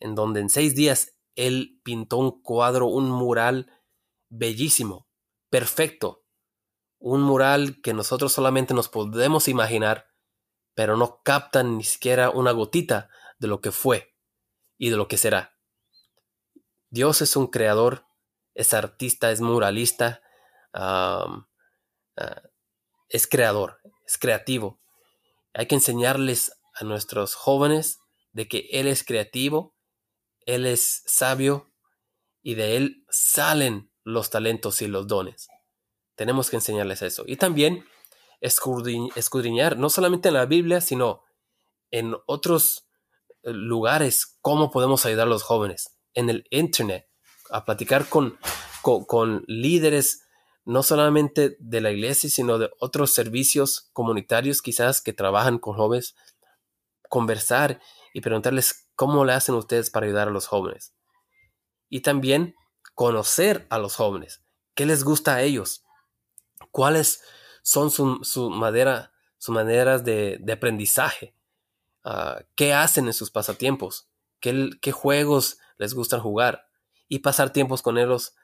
en 0.00 0.14
donde 0.14 0.40
en 0.40 0.48
seis 0.48 0.74
días 0.74 1.14
él 1.34 1.80
pintó 1.84 2.16
un 2.16 2.42
cuadro, 2.42 2.86
un 2.86 3.10
mural 3.10 3.70
bellísimo, 4.30 5.06
perfecto, 5.50 6.24
un 6.98 7.20
mural 7.20 7.82
que 7.82 7.92
nosotros 7.92 8.32
solamente 8.32 8.72
nos 8.72 8.88
podemos 8.88 9.48
imaginar, 9.48 10.06
pero 10.74 10.96
no 10.96 11.20
captan 11.22 11.76
ni 11.76 11.84
siquiera 11.84 12.30
una 12.30 12.52
gotita 12.52 13.10
de 13.38 13.48
lo 13.48 13.60
que 13.60 13.70
fue 13.70 14.13
y 14.78 14.90
de 14.90 14.96
lo 14.96 15.08
que 15.08 15.18
será. 15.18 15.56
Dios 16.90 17.22
es 17.22 17.36
un 17.36 17.48
creador, 17.48 18.06
es 18.54 18.72
artista, 18.74 19.30
es 19.30 19.40
muralista, 19.40 20.22
ah, 20.72 21.46
es 23.08 23.26
creador, 23.26 23.80
es 24.06 24.18
creativo. 24.18 24.80
Hay 25.52 25.66
que 25.66 25.74
enseñarles 25.74 26.52
a 26.74 26.84
nuestros 26.84 27.34
jóvenes 27.34 28.00
de 28.32 28.48
que 28.48 28.68
Él 28.72 28.86
es 28.88 29.04
creativo, 29.04 29.76
Él 30.46 30.66
es 30.66 31.02
sabio 31.06 31.72
y 32.42 32.54
de 32.54 32.76
Él 32.76 33.04
salen 33.08 33.90
los 34.02 34.30
talentos 34.30 34.82
y 34.82 34.86
los 34.86 35.06
dones. 35.06 35.48
Tenemos 36.16 36.50
que 36.50 36.56
enseñarles 36.56 37.02
eso. 37.02 37.24
Y 37.26 37.36
también 37.36 37.86
escudriñar, 38.40 39.78
no 39.78 39.88
solamente 39.90 40.28
en 40.28 40.34
la 40.34 40.46
Biblia, 40.46 40.80
sino 40.80 41.22
en 41.90 42.14
otros 42.26 42.86
lugares, 43.44 44.38
cómo 44.40 44.70
podemos 44.70 45.04
ayudar 45.06 45.26
a 45.26 45.30
los 45.30 45.42
jóvenes 45.42 45.96
en 46.14 46.30
el 46.30 46.46
Internet, 46.50 47.08
a 47.50 47.64
platicar 47.64 48.08
con, 48.08 48.38
con, 48.82 49.44
líderes 49.46 50.26
no 50.64 50.82
solamente 50.82 51.56
de 51.58 51.80
la 51.80 51.90
iglesia, 51.90 52.30
sino 52.30 52.58
de 52.58 52.70
otros 52.78 53.12
servicios 53.12 53.90
comunitarios 53.92 54.62
quizás 54.62 55.02
que 55.02 55.12
trabajan 55.12 55.58
con 55.58 55.76
jóvenes, 55.76 56.14
conversar 57.08 57.80
y 58.14 58.22
preguntarles 58.22 58.88
cómo 58.96 59.24
le 59.24 59.34
hacen 59.34 59.54
ustedes 59.54 59.90
para 59.90 60.06
ayudar 60.06 60.28
a 60.28 60.30
los 60.32 60.46
jóvenes. 60.46 60.94
Y 61.90 62.00
también 62.00 62.54
conocer 62.94 63.66
a 63.70 63.78
los 63.78 63.96
jóvenes, 63.96 64.42
qué 64.74 64.86
les 64.86 65.04
gusta 65.04 65.34
a 65.34 65.42
ellos, 65.42 65.84
cuáles 66.70 67.22
son 67.62 67.90
su, 67.90 68.20
su 68.22 68.50
manera, 68.50 69.12
sus 69.38 69.54
maneras 69.54 70.04
de, 70.04 70.42
aprendizaje, 70.52 71.34
ah, 72.04 72.42
qué 72.54 72.72
hacen 72.72 73.06
en 73.06 73.12
sus 73.12 73.30
pasatiempos, 73.30 74.08
qué, 74.40 74.92
juegos 74.92 75.58
les 75.78 75.94
gusta 75.94 76.20
jugar 76.20 76.66
y 77.08 77.20
pasar 77.20 77.50
tiempos 77.50 77.82
con 77.82 77.98
ellos 77.98 78.34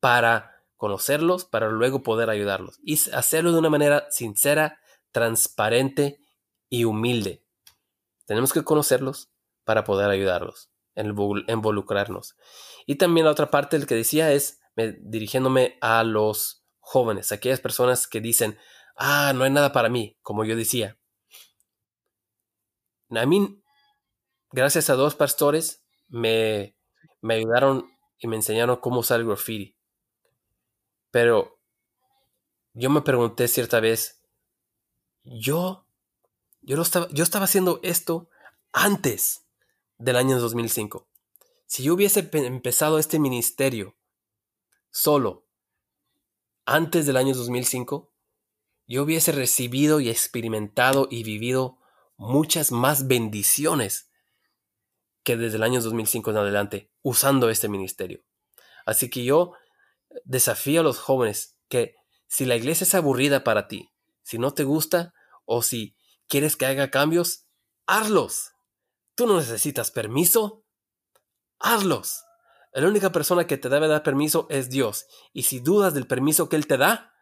para 0.00 0.62
conocerlos, 0.76 1.44
para 1.44 1.68
luego 1.68 2.02
poder 2.02 2.30
ayudarlos 2.30 2.78
y 2.82 2.98
hacerlo 3.10 3.52
de 3.52 3.58
una 3.58 3.70
manera 3.70 4.06
sincera, 4.10 4.80
transparente 5.12 6.20
y 6.68 6.84
humilde. 6.84 7.44
Tenemos 8.26 8.52
que 8.52 8.64
conocerlos 8.64 9.30
para 9.64 9.84
poder 9.84 10.08
ayudarlos, 10.10 10.70
involucrarnos. 10.94 12.36
Y 12.86 12.94
también 12.94 13.26
la 13.26 13.32
otra 13.32 13.50
parte 13.50 13.76
del 13.76 13.86
que 13.86 13.94
decía 13.94 14.32
es 14.32 14.60
dirigiéndome 15.00 15.76
a 15.80 16.04
los 16.04 16.64
jóvenes, 16.78 17.32
aquellas 17.32 17.60
personas 17.60 18.06
que 18.06 18.20
dicen, 18.20 18.58
ah, 18.96 19.32
no 19.34 19.44
hay 19.44 19.50
nada 19.50 19.72
para 19.72 19.88
mí, 19.88 20.16
como 20.22 20.44
yo 20.44 20.56
decía. 20.56 20.99
A 23.10 23.26
mí, 23.26 23.62
gracias 24.52 24.90
a 24.90 24.94
dos 24.94 25.14
pastores, 25.14 25.82
me, 26.08 26.76
me 27.20 27.34
ayudaron 27.34 27.90
y 28.18 28.28
me 28.28 28.36
enseñaron 28.36 28.76
cómo 28.76 29.00
usar 29.00 29.20
el 29.20 29.26
graffiti. 29.26 29.76
Pero 31.10 31.58
yo 32.72 32.90
me 32.90 33.02
pregunté 33.02 33.48
cierta 33.48 33.80
vez, 33.80 34.22
yo, 35.24 35.86
yo, 36.62 36.80
estaba, 36.80 37.08
yo 37.10 37.24
estaba 37.24 37.46
haciendo 37.46 37.80
esto 37.82 38.28
antes 38.72 39.46
del 39.98 40.16
año 40.16 40.38
2005. 40.38 41.08
Si 41.66 41.82
yo 41.82 41.94
hubiese 41.94 42.28
empezado 42.32 42.98
este 42.98 43.18
ministerio 43.18 43.96
solo 44.90 45.46
antes 46.64 47.06
del 47.06 47.16
año 47.16 47.34
2005, 47.34 48.12
yo 48.86 49.02
hubiese 49.02 49.32
recibido 49.32 50.00
y 50.00 50.08
experimentado 50.08 51.08
y 51.10 51.22
vivido 51.22 51.79
muchas 52.20 52.70
más 52.70 53.06
bendiciones 53.06 54.10
que 55.22 55.38
desde 55.38 55.56
el 55.56 55.62
año 55.62 55.80
2005 55.80 56.30
en 56.30 56.36
adelante 56.36 56.92
usando 57.00 57.48
este 57.48 57.66
ministerio. 57.66 58.22
Así 58.84 59.08
que 59.08 59.24
yo 59.24 59.54
desafío 60.24 60.82
a 60.82 60.84
los 60.84 60.98
jóvenes 60.98 61.56
que 61.70 61.94
si 62.26 62.44
la 62.44 62.56
iglesia 62.56 62.84
es 62.84 62.94
aburrida 62.94 63.42
para 63.42 63.68
ti, 63.68 63.90
si 64.22 64.38
no 64.38 64.52
te 64.52 64.64
gusta 64.64 65.14
o 65.46 65.62
si 65.62 65.96
quieres 66.28 66.56
que 66.56 66.66
haga 66.66 66.90
cambios, 66.90 67.46
hazlos. 67.86 68.52
Tú 69.14 69.26
no 69.26 69.38
necesitas 69.38 69.90
permiso. 69.90 70.62
Hazlos. 71.58 72.22
La 72.74 72.86
única 72.86 73.12
persona 73.12 73.46
que 73.46 73.56
te 73.56 73.70
debe 73.70 73.88
dar 73.88 74.02
permiso 74.02 74.46
es 74.50 74.68
Dios. 74.68 75.06
Y 75.32 75.44
si 75.44 75.60
dudas 75.60 75.94
del 75.94 76.06
permiso 76.06 76.50
que 76.50 76.56
Él 76.56 76.66
te 76.66 76.76
da, 76.76 77.14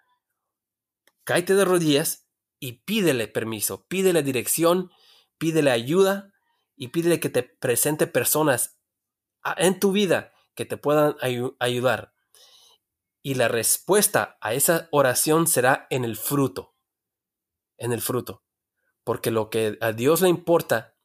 cáete 1.22 1.54
de 1.54 1.64
rodillas 1.64 2.27
y 2.60 2.84
pídele 2.84 3.28
permiso, 3.28 3.86
pídele 3.86 4.22
dirección, 4.22 4.90
pídele 5.38 5.70
ayuda 5.70 6.32
y 6.76 6.88
pídele 6.88 7.20
que 7.20 7.28
te 7.28 7.42
presente 7.42 8.06
personas 8.06 8.78
en 9.56 9.80
tu 9.80 9.92
vida 9.92 10.32
que 10.54 10.64
te 10.64 10.76
puedan 10.76 11.16
ayudar. 11.60 12.14
Y 13.22 13.34
la 13.34 13.48
respuesta 13.48 14.38
a 14.40 14.54
esa 14.54 14.88
oración 14.90 15.46
será 15.46 15.86
en 15.90 16.04
el 16.04 16.16
fruto. 16.16 16.74
En 17.76 17.92
el 17.92 18.00
fruto. 18.00 18.44
Porque 19.04 19.30
lo 19.30 19.50
que 19.50 19.78
a 19.80 19.92
Dios 19.92 20.20
le 20.20 20.28
importa 20.28 20.96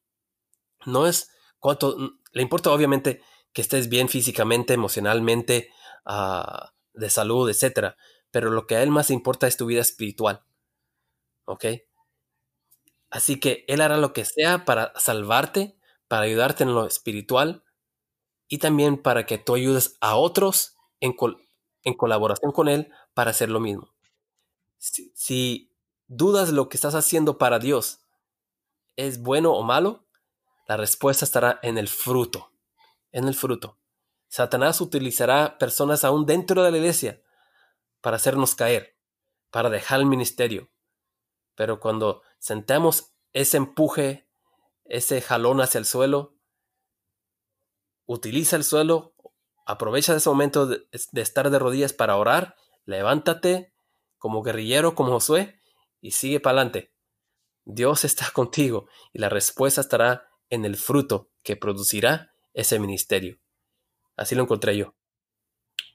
no 0.85 1.07
es 1.07 1.31
cuánto, 1.59 1.97
le 2.31 2.41
importa 2.41 2.71
obviamente 2.71 3.21
que 3.53 3.61
estés 3.61 3.89
bien 3.89 4.09
físicamente, 4.09 4.73
emocionalmente, 4.73 5.69
ah, 6.05 6.73
de 6.93 7.09
salud, 7.09 7.49
etc. 7.49 7.95
Pero 8.31 8.49
lo 8.49 8.65
que 8.67 8.75
a 8.75 8.83
Él 8.83 8.89
más 8.89 9.09
importa 9.09 9.47
es 9.47 9.57
tu 9.57 9.65
vida 9.65 9.81
espiritual. 9.81 10.43
¿Ok? 11.45 11.65
Así 13.09 13.39
que 13.39 13.63
Él 13.67 13.81
hará 13.81 13.97
lo 13.97 14.11
que 14.13 14.25
sea 14.25 14.65
para 14.65 14.91
salvarte, 14.99 15.77
para 16.07 16.23
ayudarte 16.23 16.63
en 16.63 16.73
lo 16.73 16.87
espiritual 16.87 17.63
y 18.47 18.57
también 18.57 19.01
para 19.01 19.25
que 19.25 19.37
tú 19.37 19.55
ayudes 19.55 19.97
a 20.01 20.15
otros 20.15 20.75
en, 20.99 21.15
en 21.83 21.93
colaboración 21.93 22.51
con 22.51 22.67
Él 22.69 22.91
para 23.13 23.31
hacer 23.31 23.49
lo 23.49 23.59
mismo. 23.59 23.93
Si, 24.77 25.11
si 25.15 25.71
dudas 26.07 26.49
lo 26.49 26.69
que 26.69 26.77
estás 26.77 26.95
haciendo 26.95 27.37
para 27.37 27.59
Dios 27.59 28.01
es 28.95 29.21
bueno 29.21 29.53
o 29.53 29.63
malo, 29.63 30.07
la 30.67 30.77
respuesta 30.77 31.25
estará 31.25 31.59
en 31.61 31.77
el 31.77 31.87
fruto, 31.87 32.51
en 33.11 33.27
el 33.27 33.35
fruto. 33.35 33.77
Satanás 34.27 34.81
utilizará 34.81 35.59
personas 35.59 36.03
aún 36.03 36.25
dentro 36.25 36.63
de 36.63 36.71
la 36.71 36.77
iglesia 36.77 37.21
para 38.01 38.15
hacernos 38.15 38.55
caer, 38.55 38.97
para 39.51 39.69
dejar 39.69 39.99
el 39.99 40.07
ministerio, 40.07 40.72
pero 41.55 41.79
cuando 41.79 42.21
sentamos 42.39 43.13
ese 43.33 43.57
empuje, 43.57 44.27
ese 44.85 45.21
jalón 45.21 45.61
hacia 45.61 45.79
el 45.79 45.85
suelo, 45.85 46.35
utiliza 48.05 48.55
el 48.55 48.63
suelo, 48.63 49.15
aprovecha 49.65 50.15
ese 50.15 50.29
momento 50.29 50.67
de, 50.67 50.87
estar 50.91 51.49
de 51.49 51.59
rodillas 51.59 51.93
para 51.93 52.17
orar, 52.17 52.55
levántate 52.85 53.73
como 54.17 54.43
guerrillero, 54.43 54.95
como 54.95 55.11
Josué, 55.11 55.59
y 56.01 56.11
sigue 56.11 56.39
para 56.39 56.57
adelante. 56.57 56.93
Dios 57.65 58.03
está 58.03 58.29
contigo 58.33 58.87
y 59.11 59.19
la 59.19 59.29
respuesta 59.29 59.81
estará 59.81 60.29
en 60.49 60.65
el 60.65 60.75
fruto 60.75 61.31
que 61.43 61.55
producirá 61.55 62.33
ese 62.53 62.79
ministerio. 62.79 63.39
Así 64.15 64.35
lo 64.35 64.43
encontré 64.43 64.77
yo. 64.77 64.95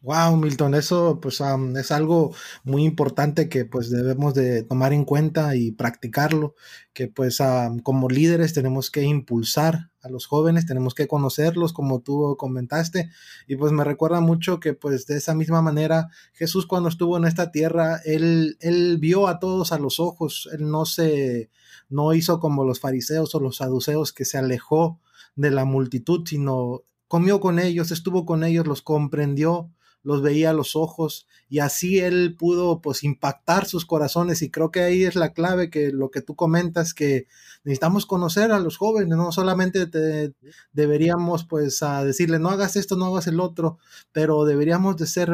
Wow, 0.02 0.36
Milton, 0.36 0.76
eso 0.76 1.18
pues 1.20 1.42
es 1.76 1.90
algo 1.90 2.32
muy 2.62 2.84
importante 2.84 3.48
que 3.48 3.64
pues 3.64 3.90
debemos 3.90 4.32
de 4.32 4.62
tomar 4.62 4.92
en 4.92 5.04
cuenta 5.04 5.56
y 5.56 5.72
practicarlo, 5.72 6.54
que 6.92 7.08
pues 7.08 7.38
como 7.82 8.08
líderes 8.08 8.52
tenemos 8.52 8.92
que 8.92 9.02
impulsar 9.02 9.90
a 10.00 10.08
los 10.08 10.26
jóvenes, 10.26 10.66
tenemos 10.66 10.94
que 10.94 11.08
conocerlos 11.08 11.72
como 11.72 12.00
tú 12.00 12.36
comentaste 12.38 13.10
y 13.48 13.56
pues 13.56 13.72
me 13.72 13.82
recuerda 13.82 14.20
mucho 14.20 14.60
que 14.60 14.72
pues 14.72 15.04
de 15.06 15.16
esa 15.16 15.34
misma 15.34 15.62
manera 15.62 16.10
Jesús 16.32 16.66
cuando 16.66 16.88
estuvo 16.88 17.16
en 17.16 17.24
esta 17.24 17.50
tierra, 17.50 18.00
él, 18.04 18.56
él 18.60 18.98
vio 19.00 19.26
a 19.26 19.40
todos 19.40 19.72
a 19.72 19.78
los 19.80 19.98
ojos, 19.98 20.48
él 20.52 20.70
no 20.70 20.84
se, 20.86 21.50
no 21.88 22.14
hizo 22.14 22.38
como 22.38 22.64
los 22.64 22.78
fariseos 22.78 23.34
o 23.34 23.40
los 23.40 23.56
saduceos 23.56 24.12
que 24.12 24.24
se 24.24 24.38
alejó 24.38 25.00
de 25.34 25.50
la 25.50 25.64
multitud, 25.64 26.24
sino 26.24 26.84
comió 27.08 27.40
con 27.40 27.58
ellos, 27.58 27.90
estuvo 27.90 28.24
con 28.24 28.44
ellos, 28.44 28.66
los 28.66 28.82
comprendió, 28.82 29.72
los 30.02 30.22
veía 30.22 30.50
a 30.50 30.54
los 30.54 30.76
ojos 30.76 31.26
y 31.48 31.58
así 31.58 31.98
él 31.98 32.36
pudo 32.38 32.80
pues 32.80 33.04
impactar 33.04 33.66
sus 33.66 33.84
corazones 33.84 34.42
y 34.42 34.50
creo 34.50 34.70
que 34.70 34.80
ahí 34.80 35.04
es 35.04 35.16
la 35.16 35.32
clave 35.32 35.70
que 35.70 35.90
lo 35.90 36.10
que 36.10 36.22
tú 36.22 36.36
comentas 36.36 36.94
que 36.94 37.26
necesitamos 37.64 38.06
conocer 38.06 38.52
a 38.52 38.60
los 38.60 38.76
jóvenes, 38.76 39.16
no 39.16 39.32
solamente 39.32 39.86
te, 39.86 40.34
deberíamos 40.72 41.44
pues 41.44 41.82
a 41.82 42.04
decirle 42.04 42.38
no 42.38 42.50
hagas 42.50 42.76
esto, 42.76 42.96
no 42.96 43.06
hagas 43.06 43.26
el 43.26 43.40
otro, 43.40 43.78
pero 44.12 44.44
deberíamos 44.44 44.96
de 44.96 45.06
ser, 45.06 45.30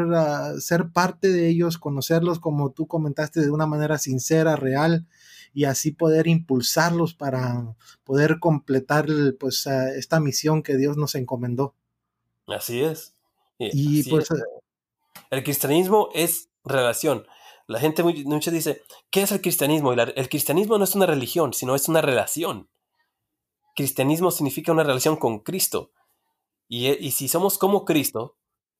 ser 0.58 0.90
parte 0.90 1.28
de 1.28 1.48
ellos, 1.48 1.78
conocerlos 1.78 2.38
como 2.38 2.72
tú 2.72 2.86
comentaste 2.86 3.40
de 3.40 3.50
una 3.50 3.66
manera 3.66 3.98
sincera, 3.98 4.56
real 4.56 5.06
y 5.52 5.64
así 5.64 5.92
poder 5.92 6.26
impulsarlos 6.26 7.14
para 7.14 7.76
poder 8.02 8.40
completar 8.40 9.06
pues 9.38 9.66
esta 9.66 10.20
misión 10.20 10.62
que 10.62 10.76
Dios 10.76 10.96
nos 10.96 11.14
encomendó. 11.14 11.74
Así 12.46 12.82
es. 12.82 13.13
Y, 13.58 14.08
pues 14.10 14.30
eh, 14.30 14.34
el 15.30 15.44
cristianismo 15.44 16.08
es 16.14 16.50
relación. 16.64 17.26
La 17.66 17.80
gente 17.80 18.02
muchas 18.02 18.52
dice, 18.52 18.82
¿qué 19.10 19.22
es 19.22 19.32
el 19.32 19.40
cristianismo? 19.40 19.92
el 19.92 20.28
cristianismo 20.28 20.76
no 20.76 20.84
es 20.84 20.94
una 20.94 21.06
religión, 21.06 21.54
sino 21.54 21.74
es 21.74 21.88
una 21.88 22.02
relación. 22.02 22.68
Cristianismo 23.74 24.30
significa 24.30 24.72
una 24.72 24.84
relación 24.84 25.16
con 25.16 25.40
Cristo. 25.40 25.90
Y, 26.68 26.88
y 26.88 27.12
si 27.12 27.28
somos 27.28 27.58
como 27.58 27.84
Cristo, 27.84 28.36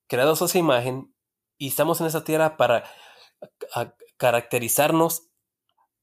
creados 0.07 0.43
a 0.43 0.47
esa 0.47 0.59
imagen, 0.59 1.14
y 1.59 1.68
estamos 1.68 2.01
en 2.01 2.07
esa 2.07 2.25
tierra 2.25 2.57
para 2.57 2.85
caracterizarnos 4.16 5.29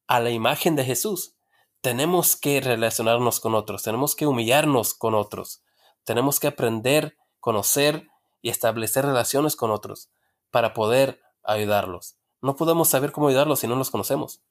a 0.08 0.20
la 0.20 0.32
imagen 0.32 0.76
de 0.76 0.86
Jesús, 0.86 1.36
tenemos 1.82 2.36
que 2.36 2.62
relacionarnos 2.62 3.40
con 3.40 3.56
otros, 3.56 3.84
tenemos 3.84 4.16
que 4.16 4.28
humillarnos 4.28 4.94
con 4.94 5.16
otros, 5.16 5.64
tenemos 6.04 6.40
que 6.40 6.48
aprender, 6.48 7.18
conocer 7.40 8.11
y 8.42 8.50
establecer 8.50 9.06
relaciones 9.06 9.56
con 9.56 9.72
otros 9.72 10.10
para 10.50 10.74
poder 10.74 11.22
ayudarlos. 11.44 12.16
No 12.42 12.56
podemos 12.56 12.90
saber 12.90 13.12
cómo 13.12 13.28
ayudarlos 13.28 13.60
si 13.60 13.68
no 13.68 13.76
los 13.76 13.92
conocemos. 13.92 14.42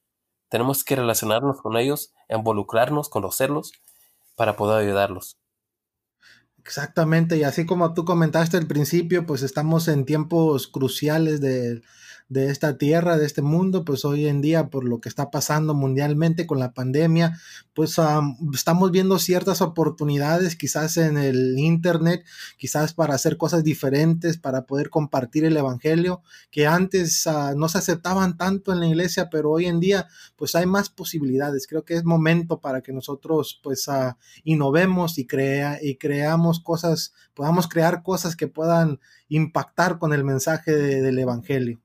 Tenemos 0.49 0.85
que 0.85 0.97
relacionarnos 0.97 1.61
con 1.61 1.77
ellos, 1.77 2.13
involucrarnos, 2.29 3.09
conocerlos 3.09 3.73
para 4.37 4.57
poder 4.57 4.87
ayudarlos. 4.87 5.39
Exactamente, 6.59 7.37
y 7.37 7.43
así 7.43 7.65
como 7.65 7.95
tú 7.95 8.05
comentaste 8.05 8.57
al 8.57 8.67
principio, 8.67 9.27
pues 9.27 9.43
estamos 9.43 9.89
en 9.89 10.05
tiempos 10.05 10.69
cruciales 10.69 11.41
de, 11.41 11.83
de 12.31 12.47
esta 12.47 12.79
tierra, 12.79 13.19
de 13.19 13.27
este 13.27 13.43
mundo, 13.43 13.85
pues 13.85 14.05
hoy 14.05 14.29
en 14.29 14.41
día 14.41 14.71
por 14.71 14.85
lo 14.85 15.01
que 15.01 15.09
está 15.09 15.33
pasando 15.33 15.75
mundialmente 15.75 16.47
con 16.47 16.61
la 16.61 16.73
pandemia, 16.73 17.37
pues 17.75 17.97
estamos 18.55 18.93
viendo 18.93 19.19
ciertas 19.19 19.61
oportunidades 19.61 20.55
quizás 20.55 20.97
en 20.97 21.19
el 21.19 21.59
Internet, 21.59 22.25
quizás 22.57 22.95
para 22.95 23.15
hacer 23.17 23.37
cosas 23.37 23.65
diferentes, 23.65 24.39
para 24.39 24.65
poder 24.65 24.91
compartir 24.91 25.45
el 25.45 25.57
Evangelio, 25.57 26.23
que 26.53 26.69
antes 26.69 27.27
uh, 27.27 27.59
no 27.59 27.69
se 27.69 27.79
aceptaban 27.79 28.37
tanto 28.37 28.73
en 28.73 28.79
la 28.79 28.87
iglesia, 28.87 29.29
pero 29.29 29.51
hoy 29.51 29.67
en 29.67 29.81
día 29.81 30.07
pues 30.37 30.55
hay 30.55 30.67
más 30.67 30.89
posibilidades. 30.89 31.67
Creo 31.67 31.85
que 31.85 31.95
es 31.95 32.05
momento 32.05 32.61
para 32.61 32.81
que 32.81 32.93
nosotros 32.93 33.59
pues 33.61 33.89
uh, 33.89 34.15
innovemos 34.45 35.19
y, 35.19 35.27
crea, 35.27 35.81
y 35.83 35.97
creamos 35.97 36.61
cosas, 36.61 37.13
podamos 37.35 37.67
crear 37.67 38.05
cosas 38.05 38.37
que 38.37 38.47
puedan 38.47 39.01
impactar 39.29 39.99
con 39.99 40.13
el 40.13 40.23
mensaje 40.23 40.71
del 40.71 41.19
Evangelio. 41.19 41.81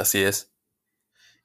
Así 0.00 0.18
es. 0.22 0.50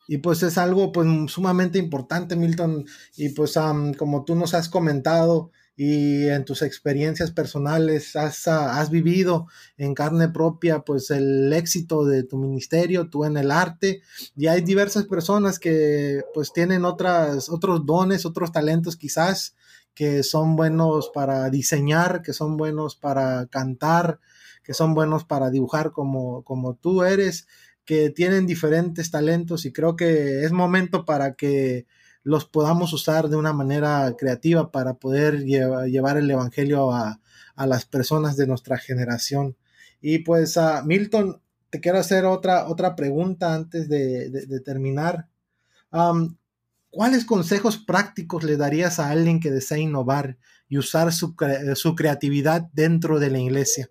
Y 0.08 0.20
pues 0.20 0.44
es 0.44 0.58
algo 0.58 0.92
pues 0.92 1.08
sumamente 1.32 1.78
importante, 1.80 2.36
Milton. 2.36 2.86
Y 3.18 3.30
pues 3.30 3.56
como 3.98 4.24
tú 4.24 4.36
nos 4.36 4.54
has 4.54 4.70
comentado 4.70 5.52
y 5.76 6.28
en 6.30 6.46
tus 6.46 6.62
experiencias 6.62 7.32
personales 7.32 8.16
has, 8.16 8.48
ah, 8.48 8.80
has, 8.80 8.90
vivido 8.90 9.48
en 9.78 9.94
carne 9.94 10.30
propia 10.30 10.80
pues 10.80 11.12
el 11.12 11.52
éxito 11.52 12.06
de 12.06 12.24
tu 12.24 12.38
ministerio, 12.38 13.10
tú 13.10 13.26
en 13.26 13.36
el 13.36 13.52
arte. 13.52 14.02
Y 14.38 14.48
hay 14.48 14.62
diversas 14.62 15.06
personas 15.06 15.60
que 15.60 16.24
pues 16.34 16.54
tienen 16.54 16.86
otras, 16.86 17.50
otros 17.50 17.86
dones, 17.86 18.26
otros 18.26 18.54
talentos 18.54 18.96
quizás 18.96 19.56
que 19.94 20.24
son 20.24 20.56
buenos 20.56 21.10
para 21.14 21.50
diseñar, 21.50 22.22
que 22.22 22.34
son 22.34 22.58
buenos 22.58 22.96
para 22.96 23.48
cantar, 23.48 24.20
que 24.64 24.74
son 24.74 24.94
buenos 24.94 25.24
para 25.24 25.50
dibujar 25.50 25.92
como, 25.92 26.44
como 26.44 26.76
tú 26.76 27.04
eres 27.04 27.48
que 27.86 28.10
tienen 28.10 28.48
diferentes 28.48 29.12
talentos 29.12 29.66
y 29.66 29.72
creo 29.72 29.96
que 29.96 30.44
es 30.44 30.52
momento 30.52 31.06
para 31.06 31.36
que 31.36 31.86
los 32.24 32.46
podamos 32.46 32.92
usar 32.92 33.30
de 33.30 33.36
una 33.36 33.54
manera 33.54 34.16
creativa 34.18 34.72
para 34.72 34.96
poder 34.96 35.44
llevar 35.46 36.18
el 36.18 36.30
Evangelio 36.30 36.92
a, 36.92 37.20
las 37.56 37.86
personas 37.86 38.36
de 38.36 38.48
nuestra 38.48 38.78
generación. 38.78 39.56
Y 40.02 40.20
pues, 40.20 40.58
a 40.58 40.84
Milton, 40.84 41.42
te 41.70 41.80
quiero 41.80 42.00
hacer 42.00 42.26
otra, 42.26 42.68
otra 42.68 42.96
pregunta 42.96 43.54
antes 43.54 43.88
de, 43.88 44.62
terminar. 44.66 45.30
¿Cuáles 46.90 47.26
consejos 47.26 47.78
prácticos 47.78 48.44
le 48.44 48.58
darías 48.58 49.00
a 49.00 49.10
alguien 49.10 49.40
que 49.40 49.52
desea 49.52 49.78
innovar 49.78 50.38
y 50.68 50.80
usar 50.80 51.14
su, 51.14 51.36
su 51.76 51.96
creatividad 51.96 52.70
dentro 52.74 53.20
de 53.20 53.30
la 53.30 53.40
iglesia? 53.40 53.90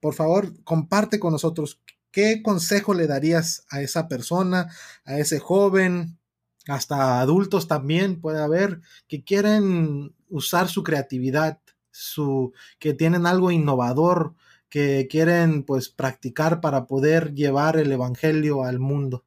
Por 0.00 0.14
favor, 0.14 0.62
comparte 0.64 1.20
con 1.20 1.32
nosotros 1.32 1.80
¿Qué 2.10 2.42
consejo 2.42 2.94
le 2.94 3.06
darías 3.06 3.64
a 3.70 3.80
esa 3.82 4.08
persona, 4.08 4.72
a 5.04 5.18
ese 5.18 5.38
joven, 5.38 6.18
hasta 6.66 7.20
adultos 7.20 7.68
también 7.68 8.20
puede 8.20 8.42
haber, 8.42 8.80
que 9.08 9.22
quieren 9.22 10.14
usar 10.28 10.68
su 10.68 10.82
creatividad, 10.82 11.60
su, 11.90 12.52
que 12.78 12.94
tienen 12.94 13.26
algo 13.26 13.50
innovador, 13.50 14.34
que 14.68 15.08
quieren 15.10 15.64
pues 15.64 15.88
practicar 15.88 16.60
para 16.60 16.86
poder 16.86 17.34
llevar 17.34 17.76
el 17.76 17.90
Evangelio 17.90 18.64
al 18.64 18.78
mundo? 18.78 19.24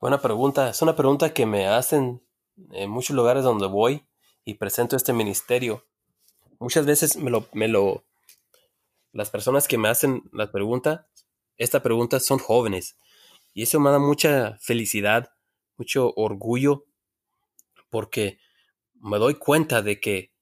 Buena 0.00 0.20
pregunta. 0.20 0.70
Es 0.70 0.80
una 0.82 0.94
pregunta 0.94 1.32
que 1.32 1.46
me 1.46 1.66
hacen 1.66 2.22
en 2.72 2.90
muchos 2.90 3.16
lugares 3.16 3.42
donde 3.42 3.66
voy 3.66 4.04
y 4.44 4.54
presento 4.54 4.94
este 4.94 5.12
ministerio. 5.12 5.84
Muchas 6.60 6.86
veces 6.86 7.16
me 7.16 7.30
lo, 7.30 7.46
me 7.52 7.66
lo 7.66 8.04
las 9.12 9.30
personas 9.30 9.68
que 9.68 9.78
me 9.78 9.88
hacen 9.88 10.22
la 10.32 10.50
pregunta, 10.50 11.08
esta 11.56 11.82
pregunta 11.82 12.20
son 12.20 12.38
jóvenes. 12.38 12.96
Y 13.54 13.62
eso 13.62 13.80
me 13.80 13.90
da 13.90 13.98
mucha 13.98 14.58
felicidad, 14.60 15.32
mucho 15.76 16.12
orgullo, 16.14 16.86
porque 17.90 18.38
me 18.94 19.18
doy 19.18 19.34
cuenta 19.34 19.82
de 19.82 20.00
que 20.00 20.32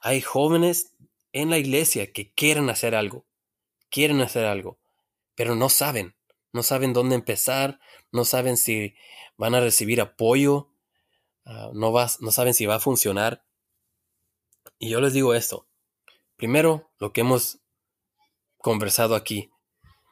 hay 0.00 0.20
jóvenes 0.20 0.94
en 1.32 1.50
la 1.50 1.58
iglesia 1.58 2.12
que 2.12 2.32
quieren 2.32 2.68
hacer 2.70 2.94
algo, 2.94 3.24
quieren 3.90 4.20
hacer 4.20 4.44
algo, 4.44 4.78
pero 5.34 5.54
no 5.54 5.68
saben, 5.68 6.14
no 6.52 6.62
saben 6.62 6.92
dónde 6.92 7.14
empezar, 7.14 7.80
no 8.10 8.24
saben 8.24 8.56
si 8.56 8.94
van 9.36 9.54
a 9.54 9.60
recibir 9.60 10.00
apoyo, 10.00 10.68
ah, 11.44 11.70
no, 11.72 11.92
no 11.92 12.30
saben 12.30 12.54
si 12.54 12.66
va 12.66 12.76
a 12.76 12.80
funcionar. 12.80 13.44
Y 14.78 14.90
yo 14.90 15.00
les 15.00 15.12
digo 15.12 15.34
esto. 15.34 15.66
Primero, 16.36 16.90
lo 16.98 17.12
que 17.12 17.22
hemos 17.22 17.61
conversado 18.62 19.14
aquí, 19.14 19.50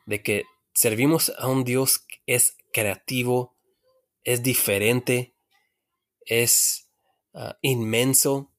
de 0.04 0.22
que 0.22 0.44
servimos 0.74 1.32
a 1.38 1.46
un 1.46 1.64
Dios 1.64 1.98
que 1.98 2.20
es 2.26 2.56
creativo, 2.72 3.56
es 4.24 4.42
diferente, 4.42 5.34
es 6.26 6.88
ah, 7.32 7.56
inmenso, 7.62 8.50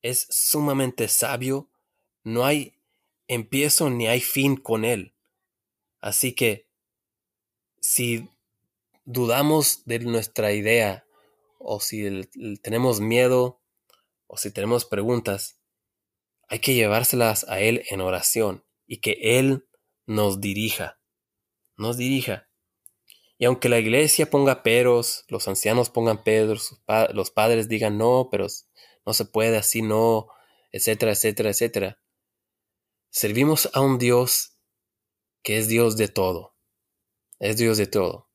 es 0.00 0.26
sumamente 0.30 1.08
sabio, 1.08 1.68
no 2.24 2.44
hay 2.44 2.74
empiezo 3.28 3.90
ni 3.90 4.08
hay 4.08 4.20
fin 4.20 4.56
con 4.56 4.84
Él. 4.84 5.14
Así 6.00 6.32
que 6.32 6.68
si 7.80 8.28
dudamos 9.04 9.84
de 9.84 10.00
nuestra 10.00 10.52
idea, 10.52 11.04
o 11.58 11.80
si 11.80 12.26
tenemos 12.62 13.00
miedo, 13.00 13.60
o 14.26 14.36
si 14.36 14.50
tenemos 14.50 14.84
preguntas, 14.84 15.58
hay 16.48 16.58
que 16.58 16.74
llevárselas 16.74 17.44
a 17.48 17.60
Él 17.60 17.84
en 17.88 18.00
oración 18.00 18.64
y 18.92 18.98
que 18.98 19.16
Él 19.38 19.66
nos 20.04 20.42
dirija, 20.42 21.00
nos 21.78 21.96
dirija. 21.96 22.50
Y 23.38 23.46
aunque 23.46 23.70
la 23.70 23.78
iglesia 23.78 24.28
ponga 24.28 24.62
peros, 24.62 25.24
los 25.28 25.48
ancianos 25.48 25.88
pongan 25.88 26.22
peros, 26.22 26.78
los 27.14 27.30
padres 27.30 27.70
digan 27.70 27.96
no, 27.96 28.28
pero 28.30 28.48
no 29.06 29.14
se 29.14 29.24
puede 29.24 29.56
así, 29.56 29.80
no, 29.80 30.28
etcétera, 30.72 31.12
etcétera, 31.12 31.48
etcétera. 31.48 32.02
Servimos 33.08 33.70
a 33.72 33.80
un 33.80 33.96
Dios 33.96 34.58
que 35.42 35.56
es 35.56 35.68
Dios 35.68 35.96
de 35.96 36.08
todo, 36.08 36.54
es 37.38 37.56
Dios 37.56 37.78
de 37.78 37.86
todo. 37.86 38.28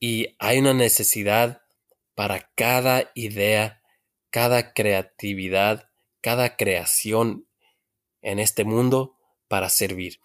Y 0.00 0.34
hay 0.38 0.60
una 0.60 0.72
necesidad 0.72 1.60
para 2.14 2.50
cada 2.54 3.10
idea, 3.14 3.82
cada 4.30 4.72
creatividad, 4.72 5.90
cada 6.22 6.56
creación 6.56 7.46
en 8.22 8.38
este 8.38 8.64
mundo 8.64 9.17
para 9.48 9.68
servir. 9.68 10.20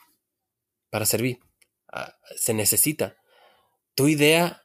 Para 0.90 1.06
servir. 1.06 1.40
Ah, 1.92 2.16
se 2.36 2.54
necesita. 2.54 3.18
Tu 3.96 4.08
idea, 4.08 4.64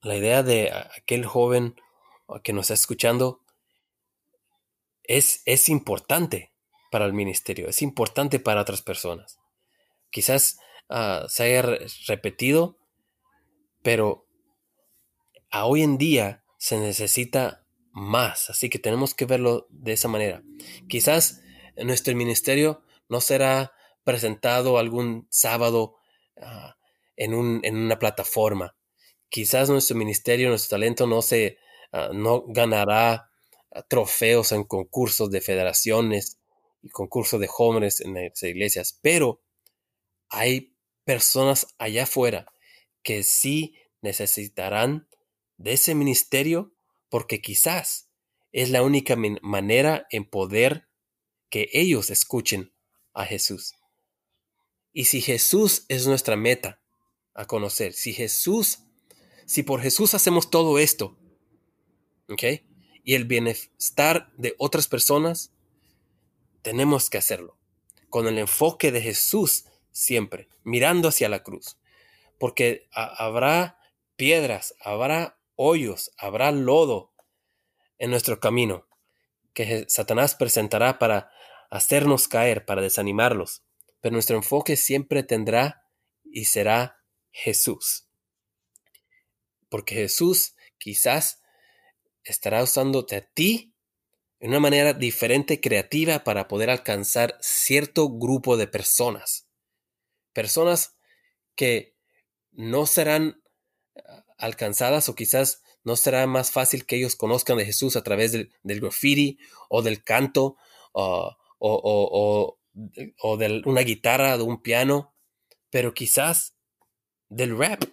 la 0.00 0.16
idea 0.16 0.42
de 0.42 0.72
aquel 0.96 1.26
joven 1.26 1.74
que 2.42 2.52
nos 2.52 2.66
está 2.66 2.74
escuchando, 2.74 3.42
es, 5.02 5.42
es 5.44 5.68
importante. 5.68 6.52
para 6.90 7.06
el 7.06 7.12
ministerio, 7.12 7.68
es 7.68 7.82
importante 7.82 8.40
para 8.40 8.62
otras 8.62 8.82
personas. 8.82 9.38
Quizás 10.10 10.58
ah, 10.88 11.26
se 11.28 11.44
haya 11.44 11.78
repetido, 12.06 12.78
pero 13.82 14.26
a 15.50 15.66
hoy 15.66 15.82
en 15.82 15.98
día 15.98 16.44
se 16.58 16.78
necesita 16.78 17.64
más, 17.92 18.50
así 18.50 18.68
que 18.68 18.78
tenemos 18.78 19.14
que 19.14 19.24
verlo 19.24 19.66
de 19.70 19.92
esa 19.92 20.08
manera. 20.08 20.42
Quizás 20.88 21.42
nuestro 21.76 22.14
ministerio 22.14 22.82
no 23.10 23.20
será 23.20 23.72
presentado 24.04 24.78
algún 24.78 25.26
sábado 25.30 25.96
ah, 26.40 26.76
en, 27.16 27.34
una 27.34 27.98
plataforma. 27.98 28.76
Quizás 29.28 29.68
nuestro 29.68 29.96
ministerio, 29.96 30.48
nuestro 30.48 30.76
talento 30.76 31.06
no 31.06 31.20
se 31.20 31.58
ah, 31.92 32.10
no 32.14 32.44
ganará 32.46 33.30
ah, 33.72 33.82
trofeos 33.88 34.52
en 34.52 34.64
concursos 34.64 35.30
de 35.30 35.40
federaciones 35.40 36.38
y 36.82 36.88
concursos 36.88 37.40
de 37.40 37.46
jóvenes 37.46 38.00
en 38.00 38.14
las 38.14 38.42
iglesias, 38.42 38.98
pero 39.02 39.42
hay 40.30 40.74
personas 41.04 41.66
allá 41.78 42.04
afuera 42.04 42.46
que 43.02 43.22
sí 43.22 43.74
necesitarán 44.00 45.08
de 45.56 45.72
ese 45.72 45.94
ministerio 45.94 46.72
porque 47.10 47.42
quizás 47.42 48.08
es 48.52 48.70
la 48.70 48.82
única 48.82 49.16
manera 49.42 50.06
en 50.10 50.24
poder 50.28 50.88
que 51.50 51.68
ellos 51.72 52.10
escuchen 52.10 52.72
a 53.14 53.24
Jesús. 53.24 53.74
Y 54.92 55.04
si 55.04 55.20
Jesús 55.20 55.84
es 55.88 56.06
nuestra 56.06 56.36
meta 56.36 56.80
a 57.34 57.46
conocer, 57.46 57.92
si 57.92 58.12
Jesús, 58.12 58.80
si 59.46 59.62
por 59.62 59.80
Jesús 59.80 60.14
hacemos 60.14 60.50
todo 60.50 60.78
esto, 60.78 61.16
¿ok? 62.28 62.42
Y 63.04 63.14
el 63.14 63.24
bienestar 63.24 64.32
de 64.36 64.54
otras 64.58 64.88
personas, 64.88 65.52
tenemos 66.62 67.08
que 67.08 67.18
hacerlo 67.18 67.56
con 68.08 68.26
el 68.26 68.38
enfoque 68.38 68.92
de 68.92 69.00
Jesús 69.00 69.64
siempre, 69.92 70.48
mirando 70.64 71.08
hacia 71.08 71.28
la 71.28 71.42
cruz. 71.42 71.78
Porque 72.38 72.88
habrá 72.92 73.78
piedras, 74.16 74.74
habrá 74.80 75.38
hoyos, 75.54 76.10
habrá 76.18 76.50
lodo 76.52 77.12
en 77.98 78.10
nuestro 78.10 78.40
camino 78.40 78.86
que 79.54 79.84
Satanás 79.88 80.34
presentará 80.34 80.98
para 80.98 81.30
hacernos 81.70 82.28
caer, 82.28 82.64
para 82.64 82.82
desanimarlos 82.82 83.62
pero 84.00 84.14
nuestro 84.14 84.36
enfoque 84.36 84.76
siempre 84.76 85.22
tendrá 85.22 85.84
y 86.24 86.46
será 86.46 87.02
Jesús. 87.30 88.08
Porque 89.68 89.94
Jesús 89.94 90.54
quizás 90.78 91.42
estará 92.24 92.62
usándote 92.62 93.16
a 93.16 93.26
ti 93.26 93.74
en 94.40 94.50
una 94.50 94.60
manera 94.60 94.94
diferente, 94.94 95.60
creativa, 95.60 96.24
para 96.24 96.48
poder 96.48 96.70
alcanzar 96.70 97.36
cierto 97.40 98.08
grupo 98.08 98.56
de 98.56 98.66
personas. 98.66 99.46
Personas 100.32 100.96
que 101.54 101.94
no 102.52 102.86
serán 102.86 103.42
ah, 103.96 104.24
alcanzadas 104.38 105.10
o 105.10 105.14
quizás 105.14 105.62
no 105.84 105.94
será 105.96 106.26
más 106.26 106.52
fácil 106.52 106.86
que 106.86 106.96
ellos 106.96 107.16
conozcan 107.16 107.58
de 107.58 107.66
Jesús 107.66 107.96
a 107.96 108.02
través 108.02 108.32
del, 108.32 108.50
graffiti 108.62 109.38
o 109.68 109.82
del 109.82 110.02
canto 110.02 110.56
o, 111.60 111.80
o, 111.82 112.58
o 113.22 113.36
de 113.36 113.62
una 113.64 113.82
guitarra, 113.82 114.36
de 114.36 114.42
un 114.42 114.62
piano, 114.62 115.14
pero 115.70 115.94
quizás 115.94 116.56
del 117.28 117.56
rap, 117.56 117.84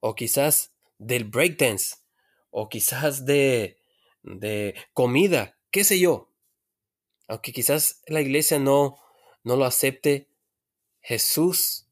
o 0.00 0.14
quizás 0.14 0.72
del 0.98 1.24
breakdance, 1.24 1.96
o 2.50 2.68
quizás 2.68 3.24
de, 3.26 3.78
de 4.22 4.74
comida, 4.92 5.58
qué 5.70 5.84
sé 5.84 6.00
yo. 6.00 6.32
Aunque 7.28 7.52
quizás 7.52 8.02
la 8.06 8.20
iglesia 8.20 8.58
no, 8.58 8.98
no 9.44 9.56
lo 9.56 9.64
acepte, 9.64 10.28
Jesús 11.00 11.86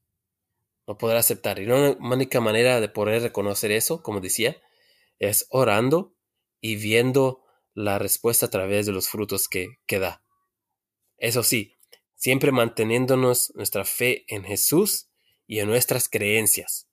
lo 0.85 0.97
podrá 0.97 1.19
aceptar. 1.19 1.59
Y 1.59 1.65
la 1.65 1.95
única 1.99 2.41
manera 2.41 2.81
de 2.81 2.89
poder 2.89 3.21
reconocer 3.21 3.71
eso, 3.71 4.03
como 4.03 4.19
decía, 4.19 4.57
es 5.19 5.47
orando 5.49 6.13
y 6.61 6.75
viendo 6.75 7.43
la 7.73 7.99
respuesta 7.99 8.47
a 8.47 8.49
través 8.49 8.85
de 8.85 8.91
los 8.91 9.07
frutos 9.07 9.47
que, 9.47 9.77
que 9.85 9.99
da. 9.99 10.23
Eso 11.19 11.43
sí, 11.43 11.77
siempre 12.15 12.51
manteniéndonos 12.51 13.53
nuestra 13.55 13.85
fe 13.85 14.25
en 14.27 14.43
Jesús 14.43 15.09
y 15.47 15.59
en 15.59 15.67
nuestras 15.67 16.09
creencias, 16.09 16.89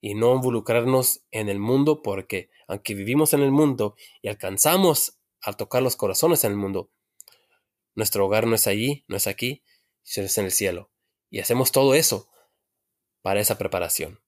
y 0.00 0.14
no 0.14 0.34
involucrarnos 0.34 1.22
en 1.30 1.48
el 1.48 1.58
mundo 1.58 2.02
porque 2.02 2.50
aunque 2.68 2.94
vivimos 2.94 3.32
en 3.32 3.40
el 3.40 3.50
mundo 3.50 3.96
y 4.22 4.28
alcanzamos 4.28 5.18
a 5.40 5.54
tocar 5.54 5.82
los 5.82 5.96
corazones 5.96 6.44
en 6.44 6.52
el 6.52 6.58
mundo, 6.58 6.90
nuestro 7.94 8.26
hogar 8.26 8.46
no 8.46 8.54
es 8.54 8.66
allí, 8.66 9.04
no 9.08 9.16
es 9.16 9.26
aquí, 9.26 9.64
sino 10.02 10.26
es 10.26 10.38
en 10.38 10.44
el 10.44 10.52
cielo. 10.52 10.90
Y 11.30 11.40
hacemos 11.40 11.72
todo 11.72 11.94
eso 11.94 12.30
para 13.22 13.40
esa 13.40 13.58
preparación, 13.58 14.20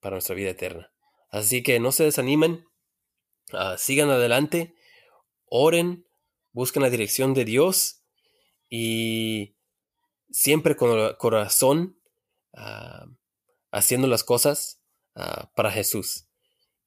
para 0.00 0.14
nuestra 0.14 0.34
vida 0.34 0.50
eterna. 0.50 0.92
Así 1.30 1.62
que 1.62 1.80
no 1.80 1.90
se 1.90 2.04
desanimen, 2.04 2.68
ah, 3.52 3.76
sigan 3.78 4.10
adelante, 4.10 4.74
oren, 5.46 6.06
busquen 6.52 6.82
la 6.82 6.90
dirección 6.90 7.34
de 7.34 7.44
Dios 7.44 8.03
y 8.68 9.54
siempre 10.30 10.76
con 10.76 10.98
el 10.98 11.16
corazón 11.16 11.98
ah, 12.54 13.06
haciendo 13.70 14.08
las 14.08 14.24
cosas 14.24 14.80
ah, 15.14 15.50
para 15.54 15.70
Jesús. 15.70 16.26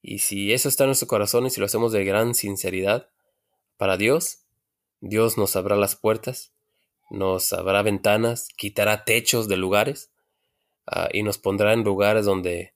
Y 0.02 0.18
si 0.18 0.52
eso 0.52 0.68
está 0.68 0.84
en 0.84 0.88
nuestro 0.88 1.08
corazón 1.08 1.46
y 1.46 1.50
si 1.50 1.60
lo 1.60 1.66
hacemos 1.66 1.92
de 1.92 2.04
gran 2.04 2.34
sinceridad 2.34 3.10
para 3.76 3.96
Dios, 3.96 4.44
Dios 5.00 5.38
nos 5.38 5.56
abrirá 5.56 5.76
las 5.76 5.96
puertas, 5.96 6.52
nos 7.10 7.52
abrirá 7.52 7.82
ventanas, 7.82 8.48
quitará 8.56 9.04
techos 9.04 9.48
de 9.48 9.56
lugares 9.56 10.10
ah, 10.86 11.08
y 11.12 11.22
nos 11.22 11.38
pondrá 11.38 11.72
en 11.72 11.84
lugares 11.84 12.26
donde 12.26 12.74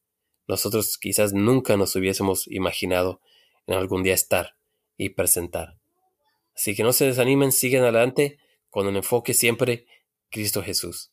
nosotros 0.49 0.99
quizás 0.99 1.33
nunca 1.33 1.77
nos 1.77 1.95
hubiésemos 1.97 2.47
imaginado 2.49 3.21
en 3.67 3.75
algún 3.75 4.03
día 4.03 4.15
estar 4.15 4.57
y 4.97 5.11
presentar. 5.11 5.79
Así 6.55 6.75
que 6.75 6.83
no 6.83 6.93
se 6.93 7.07
desanimen, 7.07 7.53
siguen 7.53 7.83
adelante 7.83 8.39
con 8.73 8.89
el 8.89 8.97
enfoque 8.97 9.35
siempre 9.35 9.87
Cristo 10.31 10.63
Jesús. 10.63 11.13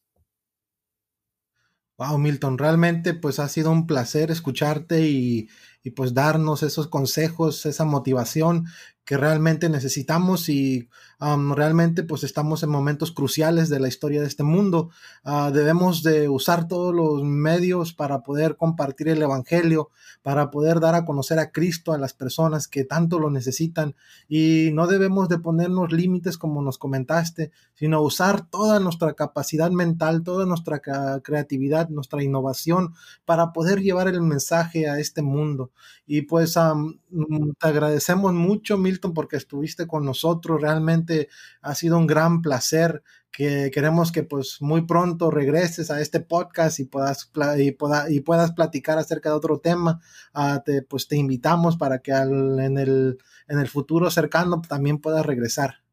Wow, 1.98 2.18
Milton, 2.18 2.58
realmente 2.58 3.14
pues 3.14 3.38
ha 3.40 3.50
sido 3.50 3.70
un 3.70 3.86
placer 3.86 4.32
escucharte 4.32 5.02
y, 5.02 5.50
y 5.84 5.92
pues 5.92 6.14
darnos 6.14 6.64
esos 6.64 6.88
consejos, 6.88 7.66
esa 7.66 7.86
motivación 7.86 8.66
que 9.10 9.18
realmente 9.18 9.70
necesitamos 9.70 10.50
y 10.50 10.88
realmente 11.20 12.04
pues 12.04 12.24
estamos 12.24 12.62
en 12.62 12.70
momentos 12.70 13.12
cruciales 13.12 13.68
de 13.68 13.80
la 13.80 13.88
historia 13.88 14.22
de 14.22 14.28
este 14.28 14.44
mundo. 14.44 14.92
Ah, 15.24 15.50
debemos 15.52 16.04
de 16.04 16.30
usar 16.30 16.68
todos 16.68 16.94
los 16.94 17.24
medios 17.24 17.92
para 17.92 18.22
poder 18.22 18.56
compartir 18.56 19.10
el 19.10 19.24
Evangelio, 19.24 19.90
para 20.22 20.52
poder 20.52 20.80
dar 20.80 20.94
a 20.94 21.06
conocer 21.06 21.40
a 21.40 21.52
Cristo 21.52 21.92
a 21.92 21.98
las 21.98 22.14
personas 22.14 22.68
que 22.68 22.84
tanto 22.84 23.18
lo 23.18 23.32
necesitan 23.32 23.96
y 24.28 24.70
no 24.74 24.86
debemos 24.86 25.28
de 25.28 25.40
ponernos 25.40 25.92
límites 25.92 26.38
como 26.38 26.62
nos 26.62 26.78
comentaste, 26.78 27.52
sino 27.74 28.04
usar 28.04 28.48
toda 28.48 28.80
nuestra 28.80 29.14
capacidad 29.14 29.72
mental, 29.72 30.22
toda 30.22 30.46
nuestra 30.46 30.82
creatividad, 31.24 31.90
nuestra 31.90 32.24
innovación 32.24 32.94
para 33.26 33.54
poder 33.54 33.82
llevar 33.82 34.08
el 34.08 34.22
mensaje 34.22 34.88
a 34.88 35.00
este 35.00 35.24
mundo. 35.24 35.69
Y 36.06 36.24
pues 36.24 36.56
mm, 36.58 37.52
te 37.60 37.68
agradecemos 37.68 38.34
mucho, 38.34 38.78
Milton, 38.78 39.14
porque 39.14 39.38
estuviste 39.38 39.88
con 39.88 40.06
nosotros. 40.06 40.62
Realmente 40.62 41.30
ha 41.62 41.76
sido 41.76 41.98
un 41.98 42.08
gran 42.08 42.42
placer. 42.42 43.04
Que 43.32 43.70
queremos 43.72 44.12
que 44.12 44.24
pues 44.24 44.58
muy 44.60 44.88
pronto 44.88 45.30
regreses 45.30 45.92
a 45.92 46.02
este 46.02 46.20
podcast 46.20 46.80
y 46.80 46.86
puedas, 46.86 47.32
y, 47.60 47.78
y 48.10 48.20
puedas 48.22 48.52
platicar 48.54 48.98
acerca 48.98 49.30
de 49.30 49.36
otro 49.36 49.60
tema. 49.60 50.02
Ah, 50.34 50.64
te, 50.66 50.82
pues 50.82 51.08
te 51.08 51.16
invitamos 51.16 51.78
para 51.78 52.00
que 52.00 52.12
en, 52.12 52.78
el, 52.80 53.20
en 53.48 53.60
el 53.60 53.68
futuro 53.68 54.10
cercano 54.10 54.62
también 54.68 54.98
puedas 54.98 55.26
regresar. 55.26 55.84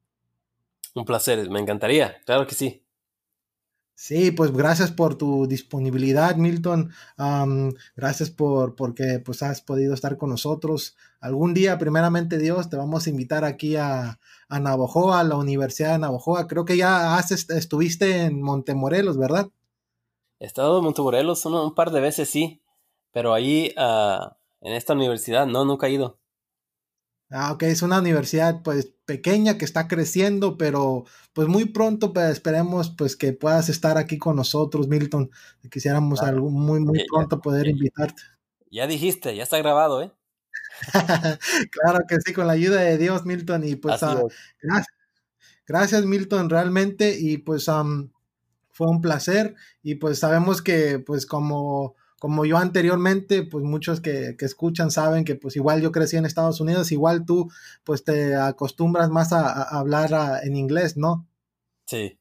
Un 0.94 1.04
placer, 1.04 1.50
me 1.50 1.60
encantaría, 1.60 2.16
claro 2.24 2.46
que 2.46 2.54
sí. 2.54 2.85
Sí, 3.98 4.30
pues 4.30 4.52
gracias 4.52 4.92
por 4.92 5.16
tu 5.16 5.46
disponibilidad, 5.46 6.36
Milton. 6.36 6.92
gracias 7.96 8.30
por 8.30 8.76
porque 8.76 9.20
pues 9.24 9.42
has 9.42 9.62
podido 9.62 9.94
estar 9.94 10.18
con 10.18 10.28
nosotros. 10.28 10.96
Algún 11.18 11.54
día, 11.54 11.78
primeramente 11.78 12.36
Dios, 12.36 12.68
te 12.68 12.76
vamos 12.76 13.06
a 13.06 13.10
invitar 13.10 13.44
aquí 13.44 13.76
a, 13.76 14.20
a 14.50 14.60
Navojoa, 14.60 15.20
a 15.20 15.24
la 15.24 15.36
Universidad 15.36 15.92
de 15.92 15.98
Navojoa. 16.00 16.46
Creo 16.46 16.66
que 16.66 16.76
ya 16.76 17.18
estuviste 17.18 18.24
en 18.24 18.42
Montemorelos, 18.42 19.16
¿verdad? 19.16 19.48
He 20.40 20.44
estado 20.44 20.76
en 20.78 20.84
Montemorelos 20.84 21.46
un, 21.46 21.74
par 21.74 21.90
de 21.90 22.02
veces, 22.02 22.28
sí, 22.28 22.60
pero 23.12 23.32
ahí 23.32 23.72
ah, 23.78 24.36
en 24.60 24.74
esta 24.74 24.92
universidad 24.92 25.46
no, 25.46 25.64
nunca 25.64 25.86
he 25.86 25.92
ido. 25.92 26.18
Ah, 27.30 27.52
ok, 27.52 27.64
es 27.64 27.82
una 27.82 27.98
universidad 27.98 28.62
pues 28.62 28.92
pequeña 29.04 29.58
que 29.58 29.64
está 29.64 29.88
creciendo, 29.88 30.56
pero 30.56 31.04
pues 31.32 31.48
muy 31.48 31.64
pronto 31.66 32.12
pues, 32.12 32.30
esperemos 32.30 32.90
pues 32.90 33.16
que 33.16 33.32
puedas 33.32 33.68
estar 33.68 33.98
aquí 33.98 34.18
con 34.18 34.36
nosotros, 34.36 34.88
Milton. 34.88 35.30
Quisiéramos 35.70 36.22
algo 36.22 36.50
muy, 36.50 36.80
muy 36.80 37.04
pronto 37.08 37.40
poder 37.40 37.68
invitarte. 37.68 38.22
Ya 38.70 38.86
dijiste, 38.86 39.34
ya 39.34 39.42
está 39.42 39.58
grabado, 39.58 40.02
¿eh? 40.02 40.12
claro 41.70 42.00
que 42.08 42.16
sí, 42.24 42.32
con 42.32 42.46
la 42.46 42.52
ayuda 42.52 42.80
de 42.80 42.98
Dios, 42.98 43.24
Milton, 43.24 43.64
y 43.64 43.76
pues 43.76 44.02
ah, 44.02 44.22
gracias. 44.62 44.96
Gracias 45.66 46.04
Milton, 46.04 46.48
realmente, 46.48 47.18
y 47.18 47.38
pues 47.38 47.66
fue 48.70 48.88
un 48.88 49.00
placer 49.00 49.54
y 49.82 49.96
pues 49.96 50.20
sabemos 50.20 50.62
que 50.62 51.00
pues 51.00 51.26
como 51.26 51.96
como 52.18 52.44
yo 52.44 52.56
anteriormente, 52.56 53.42
pues 53.42 53.64
muchos 53.64 54.00
que, 54.00 54.36
escuchan 54.40 54.90
saben 54.90 55.24
que 55.24 55.34
pues 55.34 55.56
igual 55.56 55.82
yo 55.82 55.92
crecí 55.92 56.16
en 56.16 56.24
Estados 56.24 56.60
Unidos, 56.60 56.92
igual 56.92 57.26
tú 57.26 57.50
pues 57.84 58.04
te 58.04 58.34
acostumbras 58.34 59.10
más 59.10 59.32
a, 59.32 59.62
hablar 59.62 60.40
en 60.42 60.56
inglés, 60.56 60.96
¿no? 60.96 61.28
Sí, 61.86 62.18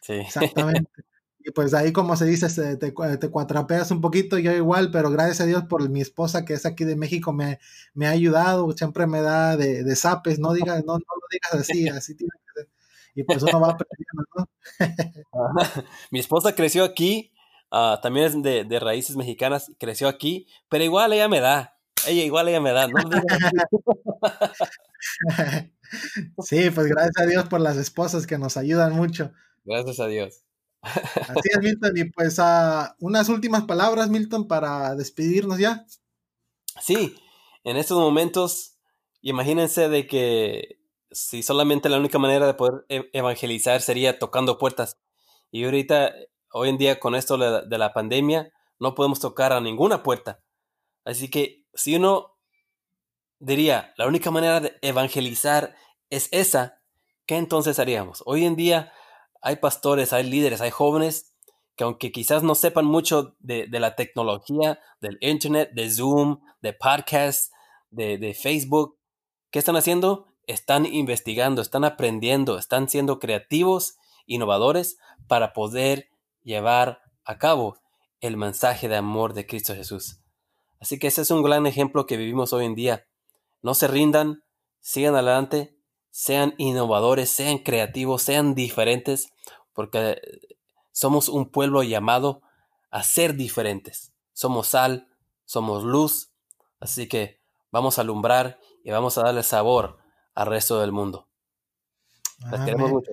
sí. 0.00 0.14
Exactamente. 0.14 0.90
y 1.38 1.52
pues 1.52 1.72
ahí 1.74 1.92
como 1.92 2.16
se 2.16 2.24
dice, 2.24 2.48
te, 2.76 2.92
te, 3.18 3.30
cuatrapeas 3.30 3.92
un 3.92 4.00
poquito, 4.00 4.38
yo 4.38 4.52
igual, 4.52 4.90
pero 4.90 5.10
gracias 5.10 5.40
a 5.42 5.46
Dios 5.46 5.64
por 5.64 5.88
mi 5.88 6.00
esposa 6.00 6.44
que 6.44 6.54
es 6.54 6.66
aquí 6.66 6.84
de 6.84 6.96
México 6.96 7.32
me, 7.32 7.60
me 7.94 8.08
ha 8.08 8.10
ayudado, 8.10 8.72
siempre 8.72 9.06
me 9.06 9.20
da 9.20 9.56
de, 9.56 9.84
de 9.84 9.96
zapes, 9.96 10.40
no 10.40 10.52
digas, 10.52 10.84
no, 10.84 10.94
no 10.94 10.98
lo 10.98 11.26
digas 11.30 11.54
así, 11.54 11.88
así 11.88 12.16
tiene 12.16 12.32
que 12.44 12.60
ser. 12.60 12.68
Y 13.14 13.22
pues 13.22 13.42
uno 13.44 13.60
va 13.60 13.70
aprendiendo, 13.70 14.24
¿no? 14.36 14.48
mi 16.10 16.18
esposa 16.18 16.54
creció 16.54 16.84
aquí 16.84 17.32
Ah, 17.70 17.98
también 18.02 18.26
es 18.26 18.42
de, 18.42 18.80
raíces 18.80 19.16
mexicanas, 19.16 19.72
creció 19.78 20.08
aquí, 20.08 20.46
pero 20.68 20.84
igual 20.84 21.12
ella 21.12 21.28
me 21.28 21.40
da. 21.40 21.78
Ella 22.06 22.22
igual 22.22 22.48
ella 22.48 22.60
me 22.60 22.72
da. 22.72 22.86
sí, 26.44 26.70
pues 26.70 26.86
gracias 26.86 27.18
a 27.18 27.26
Dios 27.26 27.48
por 27.48 27.60
las 27.60 27.76
esposas 27.76 28.26
que 28.26 28.38
nos 28.38 28.56
ayudan 28.56 28.94
mucho. 28.94 29.32
Gracias 29.64 30.00
a 30.00 30.06
Dios. 30.06 30.42
Así 30.82 31.48
es, 31.50 31.58
Milton. 31.58 31.96
Y 31.96 32.04
pues 32.04 32.38
uh, 32.38 32.86
unas 33.00 33.28
últimas 33.28 33.64
palabras, 33.64 34.08
Milton, 34.08 34.46
para 34.46 34.94
despedirnos 34.94 35.58
ya. 35.58 35.84
Sí, 36.80 37.16
en 37.64 37.76
estos 37.76 37.98
momentos, 37.98 38.76
imagínense 39.22 39.88
de 39.88 40.06
que 40.06 40.78
si 41.10 41.42
solamente 41.42 41.88
la 41.88 41.98
única 41.98 42.18
manera 42.18 42.46
de 42.46 42.54
poder 42.54 42.84
e, 42.88 43.08
evangelizar 43.12 43.80
sería 43.80 44.18
tocando 44.18 44.58
puertas. 44.58 44.98
Y 45.50 45.64
ahorita 45.64 46.12
hoy 46.56 46.70
en 46.70 46.78
día 46.78 46.98
con 46.98 47.14
esto 47.14 47.36
de 47.36 47.78
la 47.78 47.92
pandemia 47.92 48.50
no 48.78 48.94
podemos 48.94 49.20
tocar 49.20 49.52
a 49.52 49.60
ninguna 49.60 50.02
puerta. 50.02 50.40
Así 51.04 51.28
que 51.28 51.66
si 51.74 51.96
uno 51.96 52.38
diría, 53.38 53.92
la 53.98 54.06
única 54.06 54.30
manera 54.30 54.60
de 54.60 54.76
evangelizar 54.80 55.76
es 56.08 56.28
esa, 56.32 56.80
¿qué 57.26 57.36
entonces 57.36 57.78
haríamos? 57.78 58.22
Hoy 58.24 58.46
en 58.46 58.56
día 58.56 58.90
hay 59.42 59.56
pastores, 59.56 60.14
hay 60.14 60.24
líderes, 60.24 60.62
hay 60.62 60.70
jóvenes 60.70 61.34
que 61.76 61.84
aunque 61.84 62.10
quizás 62.10 62.42
no 62.42 62.54
sepan 62.54 62.86
mucho 62.86 63.36
de, 63.38 63.68
la 63.70 63.94
tecnología, 63.94 64.80
del 65.02 65.18
internet, 65.20 65.72
de 65.74 65.90
Zoom, 65.90 66.40
de 66.62 66.72
podcast, 66.72 67.52
de, 67.90 68.16
de 68.16 68.32
Facebook, 68.32 68.98
¿qué 69.50 69.58
están 69.58 69.76
haciendo? 69.76 70.26
Están 70.46 70.86
investigando, 70.86 71.60
están 71.60 71.84
aprendiendo, 71.84 72.56
están 72.56 72.88
siendo 72.88 73.18
creativos, 73.18 73.98
innovadores 74.24 74.96
para 75.28 75.52
poder 75.52 76.08
llevar 76.46 77.02
a 77.24 77.38
cabo 77.38 77.78
el 78.20 78.36
mensaje 78.36 78.88
de 78.88 78.96
amor 78.96 79.34
de 79.34 79.46
Cristo 79.46 79.74
Jesús. 79.74 80.20
Así 80.80 80.98
que 80.98 81.08
ese 81.08 81.22
es 81.22 81.30
un 81.30 81.42
gran 81.42 81.66
ejemplo 81.66 82.06
que 82.06 82.16
vivimos 82.16 82.52
hoy 82.52 82.64
en 82.64 82.74
día. 82.74 83.06
No 83.62 83.74
se 83.74 83.88
rindan, 83.88 84.44
sigan 84.80 85.14
adelante, 85.14 85.76
sean 86.10 86.54
innovadores, 86.56 87.30
sean 87.30 87.58
creativos, 87.58 88.22
sean 88.22 88.54
diferentes, 88.54 89.32
porque 89.74 90.22
somos 90.92 91.28
un 91.28 91.50
pueblo 91.50 91.82
llamado 91.82 92.42
a 92.90 93.02
ser 93.02 93.34
diferentes. 93.34 94.12
Somos 94.32 94.68
sal, 94.68 95.08
somos 95.44 95.82
luz, 95.82 96.30
así 96.78 97.08
que 97.08 97.40
vamos 97.72 97.98
a 97.98 98.02
alumbrar 98.02 98.60
y 98.84 98.92
vamos 98.92 99.18
a 99.18 99.22
darle 99.22 99.42
sabor 99.42 99.98
al 100.34 100.46
resto 100.46 100.80
del 100.80 100.92
mundo. 100.92 101.28
Les 102.50 102.60
queremos 102.60 102.90
mucho. 102.92 103.10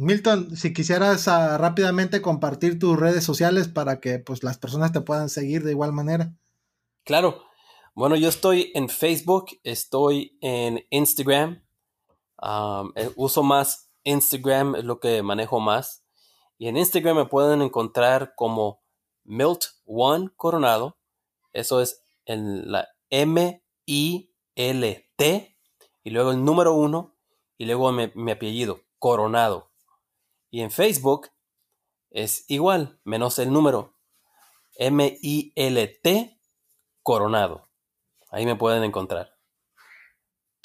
Milton, 0.00 0.56
si 0.56 0.72
quisieras 0.72 1.26
ah, 1.26 1.58
rápidamente 1.58 2.22
compartir 2.22 2.78
tus 2.78 2.96
redes 2.96 3.24
sociales 3.24 3.66
para 3.66 3.98
que 3.98 4.20
pues 4.20 4.44
las 4.44 4.56
personas 4.56 4.92
te 4.92 5.00
puedan 5.00 5.28
seguir 5.28 5.64
de 5.64 5.72
igual 5.72 5.92
manera. 5.92 6.36
Claro. 7.02 7.42
Bueno, 7.96 8.14
yo 8.14 8.28
estoy 8.28 8.70
en 8.76 8.88
Facebook, 8.88 9.46
estoy 9.64 10.38
en 10.40 10.86
Instagram. 10.90 11.64
Eh, 12.94 13.10
uso 13.16 13.42
más 13.42 13.90
Instagram, 14.04 14.76
es 14.76 14.84
lo 14.84 15.00
que 15.00 15.20
manejo 15.24 15.58
más. 15.58 16.04
Y 16.58 16.68
en 16.68 16.76
Instagram 16.76 17.16
me 17.16 17.26
pueden 17.26 17.60
encontrar 17.60 18.34
como 18.36 18.80
Milt 19.24 19.64
One 19.84 20.30
Coronado. 20.36 20.96
Eso 21.52 21.80
es 21.80 22.04
en 22.24 22.70
la 22.70 22.86
M-I-L-T. 23.10 24.28
Y 26.04 26.10
luego 26.10 26.30
el 26.30 26.44
número 26.44 26.74
uno. 26.74 27.16
Y 27.56 27.66
luego 27.66 27.90
mi 27.90 28.30
apellido, 28.30 28.82
Coronado. 29.00 29.67
Y 30.50 30.60
en 30.60 30.70
Facebook 30.70 31.28
es 32.10 32.44
igual, 32.48 33.00
menos 33.04 33.38
el 33.38 33.52
número. 33.52 33.96
M-I-L-T 34.76 36.40
Coronado. 37.02 37.68
Ahí 38.30 38.46
me 38.46 38.56
pueden 38.56 38.84
encontrar. 38.84 39.38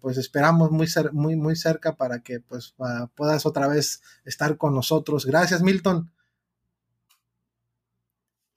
pues 0.00 0.18
esperamos 0.18 0.70
muy, 0.70 0.86
muy, 1.12 1.36
muy 1.36 1.56
cerca 1.56 1.96
para 1.96 2.22
que 2.22 2.40
pues 2.40 2.74
puedas 3.14 3.46
otra 3.46 3.68
vez 3.68 4.02
estar 4.24 4.56
con 4.56 4.74
nosotros. 4.74 5.26
Gracias 5.26 5.62
Milton. 5.62 6.10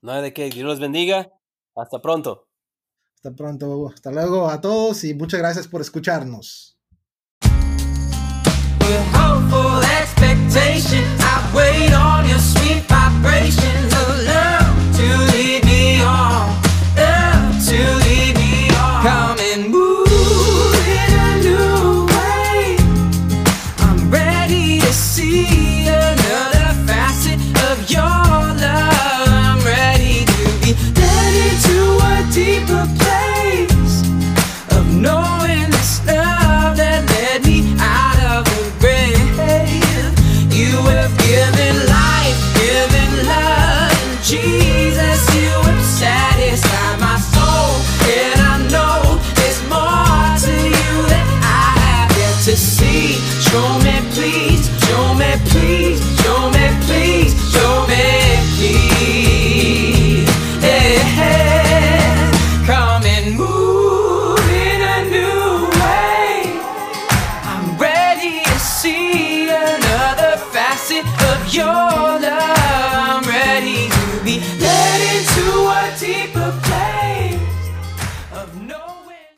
No 0.01 0.13
hay 0.13 0.21
de 0.21 0.33
qué. 0.33 0.49
Dios 0.49 0.65
los 0.65 0.79
bendiga. 0.79 1.31
Hasta 1.75 2.01
pronto. 2.01 2.47
Hasta 3.15 3.35
pronto. 3.35 3.89
Hasta 3.89 4.11
luego 4.11 4.49
a 4.49 4.61
todos 4.61 5.03
y 5.03 5.13
muchas 5.13 5.39
gracias 5.39 5.67
por 5.67 5.81
escucharnos. 5.81 6.78
full 9.49 9.81
expectation. 9.99 11.03
I 11.19 11.51
wait 11.53 11.93
on 11.93 12.29
your 12.29 12.39
sweet 12.39 12.83
vibration. 12.87 13.88